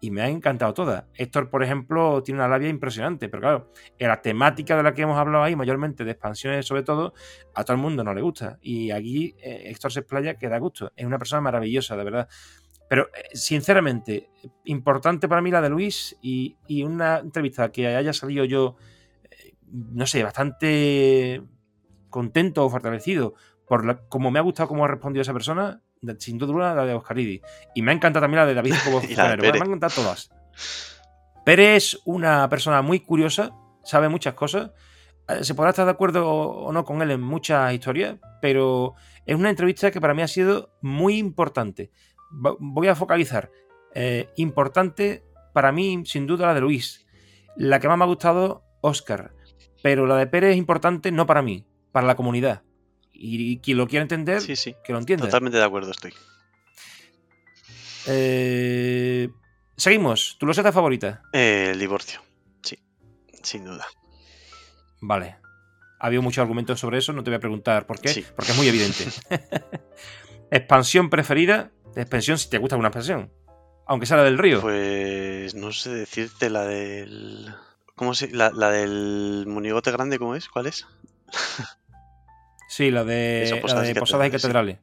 y 0.01 0.11
me 0.11 0.23
ha 0.23 0.29
encantado 0.29 0.75
toda. 0.75 1.09
Héctor, 1.15 1.51
por 1.51 1.63
ejemplo, 1.63 2.23
tiene 2.23 2.41
una 2.41 2.49
labia 2.49 2.69
impresionante, 2.69 3.29
pero 3.29 3.41
claro, 3.41 3.73
en 3.99 4.09
la 4.09 4.23
temática 4.23 4.77
de 4.77 4.83
la 4.83 4.95
que 4.95 5.03
hemos 5.03 5.19
hablado 5.19 5.43
ahí, 5.43 5.57
mayormente 5.57 6.05
de 6.05 6.13
expansiones 6.13 6.67
sobre 6.67 6.83
todo, 6.83 7.15
a 7.55 7.65
todo 7.65 7.75
el 7.75 7.83
mundo 7.83 8.05
no 8.05 8.15
le 8.15 8.23
gusta. 8.23 8.59
Y 8.61 8.91
aquí 8.91 9.35
eh, 9.43 9.65
Héctor 9.67 9.93
se 9.93 10.01
explaya 10.01 10.35
que 10.35 10.49
da 10.49 10.59
gusto. 10.59 10.93
Es 10.95 11.05
una 11.05 11.19
persona 11.19 11.41
maravillosa, 11.41 11.97
de 11.97 12.05
verdad. 12.05 12.29
Pero, 12.89 13.09
eh, 13.15 13.37
sinceramente, 13.37 14.31
importante 14.65 15.29
para 15.29 15.43
mí 15.43 15.51
la 15.51 15.61
de 15.61 15.69
Luis 15.69 16.17
y, 16.23 16.57
una 16.83 17.19
entrevista 17.19 17.71
que 17.71 17.89
haya 17.89 18.13
salido 18.13 18.45
yo, 18.45 18.77
eh, 19.31 19.55
no 19.67 20.07
sé, 20.07 20.23
bastante 20.23 21.43
contento 22.09 22.65
o 22.65 22.71
fortalecido 22.71 23.35
por 23.67 23.85
la, 23.85 23.99
como 24.09 24.31
me 24.31 24.39
ha 24.39 24.43
gustado 24.43 24.69
cómo 24.69 24.85
ha 24.85 24.89
respondido 24.89 25.23
esa 25.23 25.35
persona, 25.35 25.83
sin 26.19 26.39
duda 26.39 26.75
la 26.75 26.87
de 26.87 26.95
Oscaridi. 26.95 27.43
Y 27.75 27.83
me 27.83 27.93
ha 27.93 27.95
encantado 27.95 28.25
también 28.25 28.41
la 28.41 28.47
de 28.47 28.55
David 28.55 28.75
como 28.85 29.01
Me 29.03 29.15
han 29.17 29.57
encantado 29.57 29.95
todas. 29.95 30.31
Pérez 31.45 31.77
es 31.77 32.01
una 32.05 32.49
persona 32.49 32.83
muy 32.83 33.01
curiosa, 33.01 33.53
sabe 33.83 34.09
muchas 34.09 34.35
cosas. 34.35 34.71
Eh, 35.29 35.45
se 35.45 35.55
podrá 35.55 35.71
estar 35.71 35.85
de 35.85 35.91
acuerdo 35.91 36.31
o 36.31 36.73
no 36.73 36.85
con 36.85 37.03
él 37.03 37.11
en 37.11 37.21
muchas 37.21 37.73
historias, 37.73 38.17
pero 38.41 38.95
es 39.27 39.37
una 39.37 39.51
entrevista 39.51 39.91
que 39.91 40.01
para 40.01 40.15
mí 40.15 40.23
ha 40.23 40.29
sido 40.29 40.75
muy 40.81 41.19
importante. 41.19 41.91
Voy 42.31 42.89
a 42.89 42.95
focalizar. 42.95 43.51
Eh, 43.95 44.29
importante 44.37 45.25
para 45.53 45.73
mí, 45.73 46.03
sin 46.05 46.27
duda, 46.27 46.47
la 46.47 46.55
de 46.55 46.61
Luis. 46.61 47.07
La 47.57 47.81
que 47.81 47.89
más 47.89 47.99
me 47.99 48.05
ha 48.05 48.07
gustado, 48.07 48.63
Oscar. 48.81 49.33
Pero 49.83 50.07
la 50.07 50.17
de 50.17 50.27
Pérez 50.27 50.53
es 50.53 50.57
importante 50.57 51.11
no 51.13 51.27
para 51.27 51.43
mí, 51.43 51.65
para 51.93 52.07
la 52.07 52.17
comunidad. 52.17 52.63
Y, 53.13 53.59
quien 53.59 53.79
lo 53.79 53.89
quiera 53.89 54.03
entender, 54.03 54.43
que 54.45 54.93
lo 54.93 54.99
entienda. 54.99 55.25
Totalmente 55.25 55.59
de 55.59 55.65
acuerdo 55.65 55.91
estoy. 55.91 56.13
Eh, 58.07 59.29
seguimos. 59.77 60.37
¿Tu 60.39 60.47
loseta 60.47 60.73
favorita? 60.73 61.23
Eh, 61.33 61.71
el 61.73 61.81
divorcio. 61.81 62.21
Sí, 62.63 62.79
sin 63.43 63.65
duda. 63.65 63.87
Vale. 65.01 65.37
Ha 66.01 66.07
habido 66.07 66.23
muchos 66.23 66.43
argumentos 66.43 66.79
sobre 66.79 66.99
eso, 66.99 67.13
no 67.13 67.25
te 67.25 67.31
voy 67.31 67.39
a 67.39 67.41
preguntar 67.41 67.87
por 67.87 68.01
qué, 68.01 68.25
porque 68.37 68.53
es 68.53 68.57
muy 68.57 68.69
evidente. 68.69 69.05
¿Expansión 70.51 71.11
preferida? 71.11 71.73
Expansión 71.97 72.39
si 72.39 72.49
te 72.51 72.59
gusta 72.59 72.77
una 72.77 72.89
expansión. 72.89 73.33
Aunque 73.87 74.07
sea 74.07 74.19
la 74.19 74.25
del 74.25 74.39
río. 74.39 74.61
Pues 74.61 75.55
no 75.55 75.73
sé 75.73 75.91
decirte 75.91 76.51
la 76.51 76.65
del. 76.65 77.55
¿Cómo 77.97 78.15
se.? 78.15 78.31
La, 78.31 78.51
la 78.51 78.71
del 78.71 79.45
monigote 79.47 79.91
grande, 79.91 80.19
¿cómo 80.19 80.35
es? 80.35 80.49
¿Cuál 80.49 80.67
es? 80.67 80.87
Sí, 82.69 82.91
la 82.91 83.03
de, 83.03 83.59
Posadas, 83.99 84.29
y 84.29 84.31
Catedrales. 84.31 84.79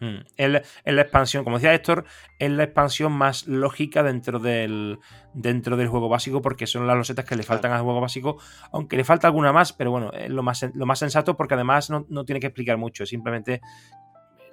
Hmm. 0.00 0.18
Es, 0.36 0.50
la, 0.84 1.00
expansión, 1.00 1.42
como 1.42 1.56
decía 1.56 1.72
Héctor, 1.72 2.04
es 2.38 2.50
la 2.50 2.64
expansión 2.64 3.12
más 3.12 3.46
lógica 3.46 4.02
dentro 4.02 4.38
del, 4.38 4.98
dentro 5.32 5.78
del 5.78 5.88
juego 5.88 6.10
básico, 6.10 6.42
porque 6.42 6.66
son 6.66 6.86
las 6.86 6.96
losetas 6.96 7.24
que 7.24 7.36
le 7.36 7.44
faltan 7.44 7.72
al 7.72 7.80
juego 7.80 8.00
básico, 8.02 8.36
aunque 8.72 8.96
le 8.98 9.04
falta 9.04 9.26
alguna 9.26 9.52
más, 9.52 9.72
pero 9.72 9.90
bueno, 9.90 10.12
es 10.12 10.28
lo 10.28 10.42
más, 10.42 10.66
lo 10.74 10.84
más 10.84 10.98
sensato 10.98 11.34
porque 11.34 11.54
además 11.54 11.88
no, 11.88 12.24
tiene 12.26 12.40
que 12.40 12.48
explicar 12.48 12.76
mucho, 12.76 13.06
simplemente 13.06 13.62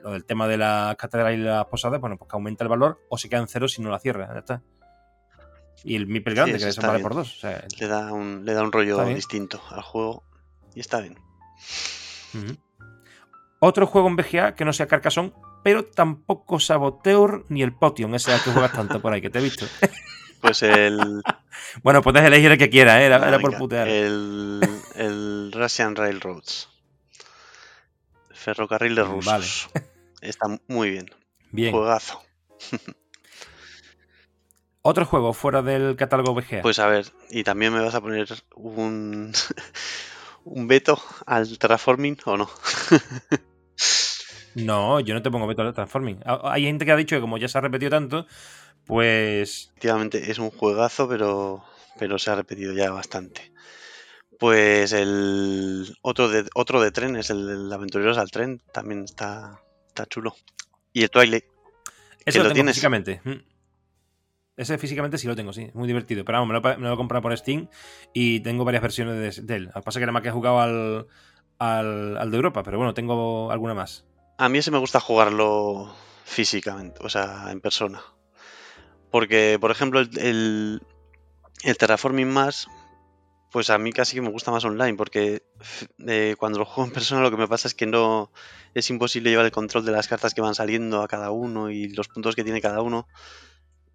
lo 0.02 0.12
del 0.12 0.26
tema 0.26 0.48
de 0.48 0.58
la 0.58 0.96
catedral 0.98 1.34
y 1.34 1.38
las 1.38 1.66
posadas, 1.66 2.00
bueno, 2.00 2.18
pues 2.18 2.30
que 2.30 2.36
aumenta 2.36 2.64
el 2.64 2.70
valor 2.70 3.02
o 3.10 3.18
se 3.18 3.30
queda 3.30 3.40
en 3.40 3.48
cero 3.48 3.68
si 3.68 3.82
no 3.82 3.90
la 3.90 4.00
cierra, 4.00 4.30
ya 4.34 4.40
está. 4.40 4.62
Y 5.84 5.96
el 5.96 6.08
Mipel 6.08 6.36
grande, 6.36 6.60
que 6.60 6.68
eso 6.68 6.82
vale 6.82 7.00
por 7.00 7.16
dos. 7.16 7.42
le, 7.80 7.88
da 7.88 8.12
un, 8.12 8.46
le 8.46 8.54
da 8.54 8.64
un 8.64 8.72
rollo 8.72 9.04
distinto 9.06 9.62
al 9.70 9.82
juego 9.82 10.24
y 10.76 10.80
está 10.80 11.00
bien. 11.00 11.18
Otro 13.60 13.88
juego 13.88 14.08
en 14.08 14.16
VGA 14.16 14.56
que 14.56 14.66
no 14.66 14.74
sea 14.74 14.88
Carcassonne, 14.88 15.34
pero 15.64 15.86
tampoco 15.86 16.60
Saboteur 16.60 17.46
ni 17.50 17.64
el 17.64 17.74
Potion, 17.74 18.14
ese 18.16 18.32
que 18.44 18.52
juegas 18.52 18.74
tanto 18.74 19.02
por 19.02 19.14
ahí, 19.14 19.22
que 19.22 19.30
te 19.30 19.40
he 19.40 19.42
visto. 19.42 19.66
Pues 20.42 20.64
el. 20.64 21.22
bueno, 21.84 22.02
puedes 22.02 22.24
elegir 22.24 22.52
el 22.52 22.58
que 22.58 22.72
quieras, 22.72 23.00
¿eh? 23.00 23.06
era, 23.06 23.40
por 23.40 23.58
putear. 23.60 23.88
El, 23.88 24.60
el 24.96 25.52
Russian 25.52 25.96
Railroads. 25.96 26.68
ferrocarril 28.34 28.96
de 28.96 29.04
rusos. 29.04 29.70
Vale. 29.72 29.88
Está 30.22 30.48
muy 30.68 30.92
bien. 30.92 31.08
Bien. 31.52 31.72
Juegazo. 31.72 32.22
Otro 34.84 35.06
juego 35.06 35.34
fuera 35.34 35.62
del 35.62 35.96
catálogo 35.96 36.34
VGA. 36.34 36.62
Pues 36.64 36.80
a 36.80 36.88
ver, 36.88 37.06
y 37.30 37.44
también 37.44 37.72
me 37.74 37.82
vas 37.82 37.94
a 37.94 38.02
poner 38.02 38.28
un, 38.56 39.32
un 40.44 40.68
veto 40.68 41.00
al 41.26 41.58
terraforming 41.60 42.18
o 42.26 42.38
no? 42.38 42.50
no, 44.56 45.00
yo 45.00 45.14
no 45.14 45.22
te 45.22 45.30
pongo 45.30 45.46
veto 45.46 45.62
al 45.62 45.74
terraforming. 45.74 46.22
Hay 46.26 46.64
gente 46.64 46.86
que 46.86 46.92
ha 46.92 46.96
dicho 46.96 47.16
que 47.16 47.22
como 47.22 47.38
ya 47.38 47.48
se 47.48 47.60
ha 47.60 47.62
repetido 47.62 47.92
tanto, 47.92 48.26
pues... 48.86 49.68
Efectivamente, 49.70 50.32
es 50.32 50.40
un 50.40 50.50
juegazo, 50.50 51.08
pero, 51.08 51.64
pero 52.00 52.18
se 52.18 52.32
ha 52.32 52.36
repetido 52.36 52.74
ya 52.74 52.90
bastante. 52.90 53.52
Pues 54.40 54.92
el 54.94 55.96
otro 56.02 56.28
de, 56.28 56.50
otro 56.56 56.82
de 56.82 56.90
tren 56.90 57.16
es 57.16 57.30
el, 57.30 57.72
Aventureros 57.72 58.18
al 58.18 58.32
Tren, 58.32 58.60
también 58.74 59.04
está, 59.04 59.62
está 59.92 60.06
chulo. 60.06 60.36
Y 60.94 61.04
el 61.04 61.10
Twilight. 61.10 61.46
Eso 62.26 62.44
lo, 62.44 62.52
tienes. 62.52 62.74
físicamente. 62.74 63.22
Mm. 63.24 63.52
Ese 64.58 64.78
físicamente 64.78 65.18
sí 65.18 65.28
lo 65.28 65.36
tengo, 65.36 65.54
sí. 65.54 65.70
Muy 65.74 65.88
divertido. 65.88 66.24
Pero 66.26 66.40
vamos, 66.40 66.62
me 66.78 66.88
lo, 66.88 66.94
he 66.94 66.98
comprado 66.98 67.22
por 67.22 67.38
Steam 67.38 67.68
y 68.14 68.42
tengo 68.42 68.66
varias 68.66 68.82
versiones 68.82 69.46
de, 69.46 69.56
él. 69.56 69.66
Lo 69.66 69.74
que 69.74 69.82
pasa 69.82 70.00
es 70.00 70.02
que 70.02 70.06
nada 70.06 70.12
más 70.12 70.22
que 70.22 70.30
he 70.30 70.32
jugado 70.32 70.60
al, 70.60 71.08
al, 71.58 72.32
de 72.32 72.36
Europa, 72.36 72.64
pero 72.64 72.78
bueno, 72.78 72.94
tengo 72.94 73.52
alguna 73.52 73.74
más. 73.74 74.06
A 74.38 74.50
mí 74.50 74.58
ese 74.58 74.72
me 74.72 74.78
gusta 74.78 75.00
jugarlo 75.00 75.94
físicamente, 76.26 77.00
o 77.04 77.10
sea, 77.10 77.48
en 77.50 77.62
persona. 77.62 78.02
Porque, 79.10 79.58
por 79.60 79.72
ejemplo, 79.72 80.00
el, 80.00 80.82
el, 81.64 81.78
Terraforming 81.78 82.30
más, 82.30 82.68
pues 83.52 83.70
a 83.70 83.78
mí 83.78 83.92
casi 83.92 84.16
que 84.16 84.22
me 84.22 84.30
gusta 84.30 84.52
más 84.52 84.64
online, 84.64 84.96
porque 84.96 85.44
eh, 86.08 86.36
cuando 86.38 86.60
lo 86.60 86.66
juego 86.66 86.88
en 86.88 86.94
persona 86.94 87.22
lo 87.22 87.32
que 87.32 87.38
me 87.38 87.48
pasa 87.48 87.68
es 87.68 87.76
que 87.76 87.86
no 87.86 88.32
es 88.74 88.90
imposible 88.90 89.30
llevar 89.30 89.46
el 89.46 89.52
control 89.52 89.86
de 89.86 89.92
las 89.92 90.08
cartas 90.08 90.34
que 90.34 90.42
van 90.42 90.56
saliendo 90.56 91.02
a 91.02 91.08
cada 91.08 91.32
uno 91.32 91.70
y 91.70 91.90
los 91.90 92.08
puntos 92.08 92.36
que 92.36 92.44
tiene 92.44 92.62
cada 92.62 92.82
uno. 92.82 93.08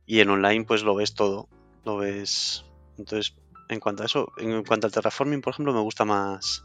Y 0.05 0.21
en 0.21 0.31
online 0.31 0.65
pues 0.65 0.83
lo 0.83 0.95
ves 0.95 1.15
todo, 1.15 1.49
lo 1.85 1.97
ves... 1.97 2.65
Entonces, 2.99 3.37
en 3.69 3.81
cuanto 3.81 4.03
a 4.03 4.07
eso, 4.07 4.33
en 4.39 4.63
cuanto 4.65 4.87
al 4.87 4.93
terraforming, 4.93 5.43
por 5.43 5.53
ejemplo, 5.53 5.75
me 5.75 5.81
gusta 5.81 6.05
más 6.05 6.65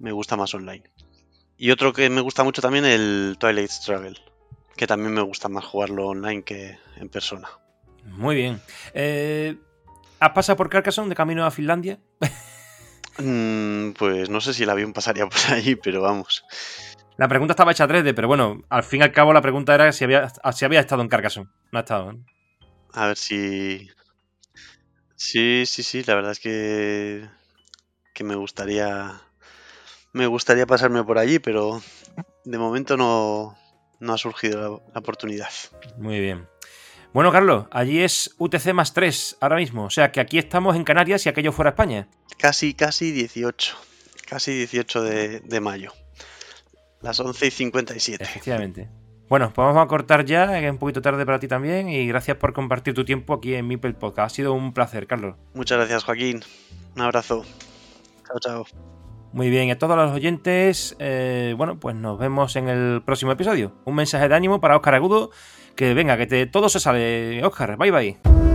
me 0.00 0.12
gusta 0.12 0.36
más 0.36 0.52
online. 0.54 0.82
Y 1.56 1.70
otro 1.70 1.92
que 1.92 2.08
me 2.10 2.22
gusta 2.22 2.42
mucho 2.42 2.62
también 2.62 2.86
el 2.86 3.36
Twilight 3.38 3.70
Struggle, 3.70 4.16
que 4.76 4.86
también 4.86 5.12
me 5.12 5.20
gusta 5.20 5.48
más 5.48 5.64
jugarlo 5.64 6.08
online 6.08 6.42
que 6.42 6.78
en 6.96 7.08
persona. 7.08 7.48
Muy 8.06 8.34
bien. 8.34 8.60
Eh, 8.94 9.56
¿Has 10.20 10.30
pasado 10.30 10.56
por 10.56 10.68
Carcassonne 10.68 11.08
de 11.08 11.14
camino 11.14 11.44
a 11.44 11.50
Finlandia? 11.50 11.98
Mm, 13.18 13.90
pues 13.98 14.30
no 14.30 14.40
sé 14.40 14.54
si 14.54 14.62
el 14.62 14.70
avión 14.70 14.92
pasaría 14.92 15.26
por 15.26 15.52
ahí, 15.52 15.74
pero 15.76 16.00
vamos. 16.00 16.44
La 17.16 17.28
pregunta 17.28 17.52
estaba 17.52 17.72
hecha 17.72 17.86
3D, 17.86 18.14
pero 18.14 18.28
bueno, 18.28 18.62
al 18.70 18.82
fin 18.82 19.00
y 19.00 19.02
al 19.02 19.12
cabo 19.12 19.32
la 19.32 19.42
pregunta 19.42 19.74
era 19.74 19.92
si 19.92 20.04
había, 20.04 20.30
si 20.52 20.64
había 20.64 20.80
estado 20.80 21.02
en 21.02 21.08
Carcassonne. 21.08 21.50
No 21.70 21.78
ha 21.78 21.82
estado. 21.82 22.18
A 22.94 23.08
ver 23.08 23.16
si. 23.16 23.90
Sí, 25.16 25.64
sí, 25.66 25.82
sí, 25.82 26.02
la 26.04 26.14
verdad 26.14 26.32
es 26.32 26.40
que. 26.40 27.28
que 28.14 28.24
me 28.24 28.36
gustaría. 28.36 29.20
Me 30.12 30.26
gustaría 30.26 30.66
pasarme 30.66 31.04
por 31.04 31.18
allí, 31.18 31.38
pero 31.38 31.82
de 32.44 32.58
momento 32.58 32.96
no, 32.96 33.56
no 34.00 34.14
ha 34.14 34.18
surgido 34.18 34.82
la, 34.92 34.98
oportunidad. 34.98 35.50
Muy 35.98 36.20
bien. 36.20 36.48
Bueno, 37.12 37.32
Carlos, 37.32 37.66
allí 37.72 38.00
es 38.00 38.34
UTC 38.38 38.72
más 38.72 38.92
3 38.92 39.38
ahora 39.40 39.56
mismo. 39.56 39.84
O 39.84 39.90
sea 39.90 40.12
que 40.12 40.20
aquí 40.20 40.38
estamos 40.38 40.76
en 40.76 40.84
Canarias 40.84 41.26
y 41.26 41.28
aquello 41.28 41.52
fuera 41.52 41.70
España. 41.70 42.08
Casi, 42.38 42.74
casi 42.74 43.10
18. 43.10 43.76
Casi 44.28 44.52
18 44.52 45.02
de, 45.02 45.40
de 45.40 45.60
mayo. 45.60 45.92
Las 47.02 47.18
11 47.18 47.46
y 47.46 47.50
57. 47.50 48.22
Efectivamente. 48.22 48.88
Bueno, 49.28 49.52
pues 49.54 49.64
vamos 49.64 49.82
a 49.82 49.86
cortar 49.86 50.24
ya, 50.24 50.48
que 50.58 50.66
es 50.66 50.72
un 50.72 50.78
poquito 50.78 51.02
tarde 51.02 51.24
para 51.24 51.38
ti 51.38 51.46
también, 51.46 51.88
y 51.88 52.06
gracias 52.08 52.36
por 52.36 52.52
compartir 52.52 52.94
tu 52.94 53.04
tiempo 53.04 53.34
aquí 53.34 53.54
en 53.54 53.66
Mipel 53.68 53.94
Podcast. 53.94 54.32
Ha 54.32 54.34
sido 54.34 54.52
un 54.54 54.72
placer, 54.72 55.06
Carlos. 55.06 55.36
Muchas 55.54 55.78
gracias, 55.78 56.02
Joaquín. 56.02 56.42
Un 56.96 57.02
abrazo. 57.02 57.44
Chao, 58.26 58.40
chao. 58.40 58.66
Muy 59.32 59.48
bien, 59.48 59.68
y 59.68 59.70
a 59.70 59.78
todos 59.78 59.96
los 59.96 60.10
oyentes, 60.10 60.96
eh, 60.98 61.54
bueno, 61.56 61.78
pues 61.78 61.94
nos 61.94 62.18
vemos 62.18 62.56
en 62.56 62.68
el 62.68 63.02
próximo 63.04 63.30
episodio. 63.30 63.72
Un 63.84 63.94
mensaje 63.94 64.28
de 64.28 64.34
ánimo 64.34 64.60
para 64.60 64.74
Óscar 64.74 64.96
Agudo, 64.96 65.30
que 65.76 65.94
venga, 65.94 66.16
que 66.16 66.26
te, 66.26 66.46
todo 66.46 66.68
se 66.68 66.80
sale. 66.80 67.42
Óscar, 67.44 67.76
bye 67.76 67.90
bye. 67.90 68.49